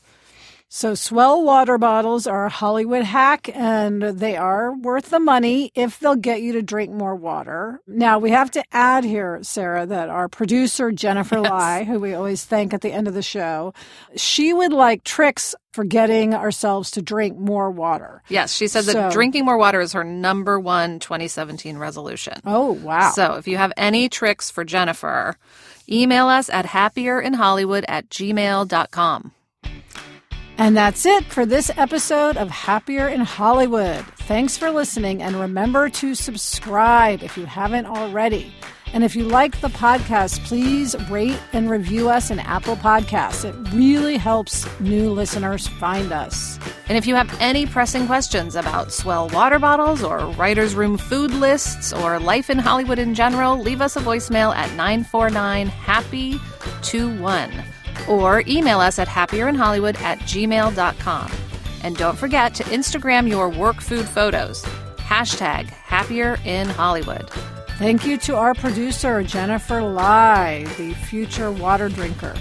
So, 0.74 0.94
S'well 0.94 1.44
water 1.44 1.76
bottles 1.76 2.26
are 2.26 2.46
a 2.46 2.48
Hollywood 2.48 3.02
hack 3.02 3.50
and 3.54 4.02
they 4.02 4.38
are 4.38 4.74
worth 4.74 5.10
the 5.10 5.20
money 5.20 5.70
if 5.74 6.00
they'll 6.00 6.16
get 6.16 6.40
you 6.40 6.54
to 6.54 6.62
drink 6.62 6.90
more 6.90 7.14
water. 7.14 7.82
Now, 7.86 8.18
we 8.18 8.30
have 8.30 8.50
to 8.52 8.64
add 8.72 9.04
here, 9.04 9.40
Sarah, 9.42 9.84
that 9.84 10.08
our 10.08 10.30
producer, 10.30 10.90
Jennifer 10.90 11.40
Lai, 11.42 11.84
who 11.84 12.00
we 12.00 12.14
always 12.14 12.46
thank 12.46 12.72
at 12.72 12.80
the 12.80 12.90
end 12.90 13.06
of 13.06 13.12
the 13.12 13.22
show, 13.22 13.74
she 14.16 14.54
would 14.54 14.72
like 14.72 15.04
tricks 15.04 15.54
for 15.74 15.84
getting 15.84 16.32
ourselves 16.32 16.90
to 16.92 17.02
drink 17.02 17.36
more 17.36 17.70
water. 17.70 18.22
Yes, 18.30 18.54
she 18.54 18.66
said 18.66 18.86
that 18.86 19.12
drinking 19.12 19.44
more 19.44 19.58
water 19.58 19.82
is 19.82 19.92
her 19.92 20.04
number 20.04 20.58
one 20.58 21.00
2017 21.00 21.76
resolution. 21.76 22.40
Oh, 22.46 22.72
wow. 22.72 23.10
So 23.10 23.34
if 23.34 23.46
you 23.46 23.58
have 23.58 23.74
any 23.76 24.08
tricks 24.08 24.50
for 24.50 24.64
Jennifer, 24.64 25.36
email 25.86 26.28
us 26.28 26.48
at 26.48 26.64
happierinhollywood 26.64 27.84
at 27.88 28.08
gmail.com. 28.08 29.32
And 30.62 30.76
that's 30.76 31.04
it 31.06 31.24
for 31.24 31.44
this 31.44 31.72
episode 31.76 32.36
of 32.36 32.48
Happier 32.48 33.08
in 33.08 33.18
Hollywood. 33.22 34.04
Thanks 34.28 34.56
for 34.56 34.70
listening, 34.70 35.20
and 35.20 35.34
remember 35.34 35.88
to 35.88 36.14
subscribe 36.14 37.24
if 37.24 37.36
you 37.36 37.46
haven't 37.46 37.86
already. 37.86 38.54
And 38.92 39.02
if 39.02 39.16
you 39.16 39.24
like 39.24 39.60
the 39.60 39.70
podcast, 39.70 40.38
please 40.44 40.94
rate 41.10 41.40
and 41.52 41.68
review 41.68 42.08
us 42.08 42.30
in 42.30 42.38
Apple 42.38 42.76
Podcasts. 42.76 43.44
It 43.44 43.56
really 43.74 44.16
helps 44.16 44.64
new 44.78 45.10
listeners 45.10 45.66
find 45.66 46.12
us. 46.12 46.60
And 46.88 46.96
if 46.96 47.08
you 47.08 47.16
have 47.16 47.36
any 47.40 47.66
pressing 47.66 48.06
questions 48.06 48.54
about 48.54 48.90
S'well 48.90 49.32
water 49.32 49.58
bottles 49.58 50.04
or 50.04 50.18
writer's 50.34 50.76
room 50.76 50.96
food 50.96 51.32
lists 51.32 51.92
or 51.92 52.20
life 52.20 52.50
in 52.50 52.58
Hollywood 52.60 53.00
in 53.00 53.16
general, 53.16 53.58
leave 53.58 53.80
us 53.80 53.96
a 53.96 54.00
voicemail 54.00 54.54
at 54.54 54.70
949 54.76 55.66
HAPPY 55.66 56.38
21 56.88 57.64
or 58.08 58.42
email 58.46 58.80
us 58.80 58.98
at 58.98 59.08
happierinhollywood 59.08 60.00
at 60.00 60.18
gmail.com. 60.20 61.32
And 61.82 61.96
don't 61.96 62.18
forget 62.18 62.54
to 62.54 62.64
Instagram 62.64 63.28
your 63.28 63.48
work 63.48 63.80
food 63.80 64.06
photos. 64.06 64.62
Hashtag 64.96 65.66
happier 65.66 66.38
in 66.44 66.68
Hollywood. 66.68 67.28
Thank 67.78 68.06
you 68.06 68.16
to 68.18 68.36
our 68.36 68.54
producer, 68.54 69.22
Jennifer 69.22 69.82
Lai, 69.82 70.64
the 70.78 70.94
future 70.94 71.50
water 71.50 71.88
drinker. 71.88 72.34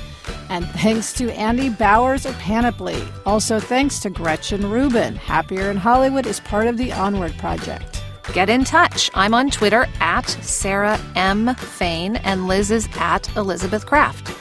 And 0.50 0.66
thanks 0.68 1.14
to 1.14 1.32
Andy 1.32 1.70
Bowers 1.70 2.26
of 2.26 2.38
Panoply. 2.38 3.02
Also, 3.26 3.60
thanks 3.60 4.00
to 4.00 4.10
Gretchen 4.10 4.70
Rubin. 4.70 5.16
Happier 5.16 5.72
in 5.72 5.78
Hollywood 5.78 6.28
is 6.28 6.40
part 6.42 6.68
of 6.68 6.78
the 6.78 6.92
Onward 6.92 7.34
Project. 7.38 8.04
Get 8.34 8.50
in 8.50 8.64
touch. 8.64 9.10
I'm 9.14 9.34
on 9.34 9.50
Twitter 9.50 9.88
at 10.00 10.30
Sarah 10.30 11.00
M. 11.16 11.56
Fain, 11.56 12.18
and 12.18 12.48
Liz 12.48 12.72
is 12.72 12.88
at 12.96 13.36
Elizabeth 13.36 13.86
Craft. 13.86 14.41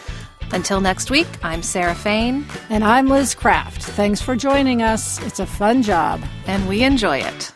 Until 0.53 0.81
next 0.81 1.11
week, 1.11 1.29
I'm 1.45 1.63
Sarah 1.63 1.95
Fain. 1.95 2.45
And 2.71 2.83
I'm 2.83 3.09
Liz 3.09 3.35
Craft. 3.35 3.83
Thanks 3.83 4.21
for 4.21 4.35
joining 4.35 4.83
us. 4.83 5.23
It's 5.25 5.39
a 5.39 5.47
fun 5.47 5.83
job. 5.83 6.21
And 6.47 6.69
we 6.69 6.83
enjoy 6.83 7.19
it. 7.19 7.53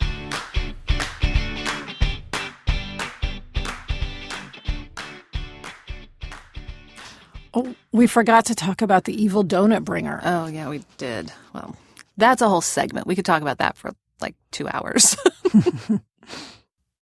Oh, 7.52 7.74
we 7.92 8.06
forgot 8.06 8.46
to 8.46 8.54
talk 8.54 8.80
about 8.80 9.04
the 9.04 9.22
evil 9.22 9.44
donut 9.44 9.84
bringer. 9.84 10.20
Oh, 10.24 10.46
yeah, 10.46 10.68
we 10.68 10.84
did. 10.96 11.32
Well, 11.52 11.76
that's 12.16 12.42
a 12.42 12.48
whole 12.48 12.60
segment. 12.60 13.06
We 13.06 13.16
could 13.16 13.24
talk 13.24 13.42
about 13.42 13.58
that 13.58 13.76
for 13.76 13.90
like 14.20 14.34
two 14.52 14.68
hours. 14.68 15.16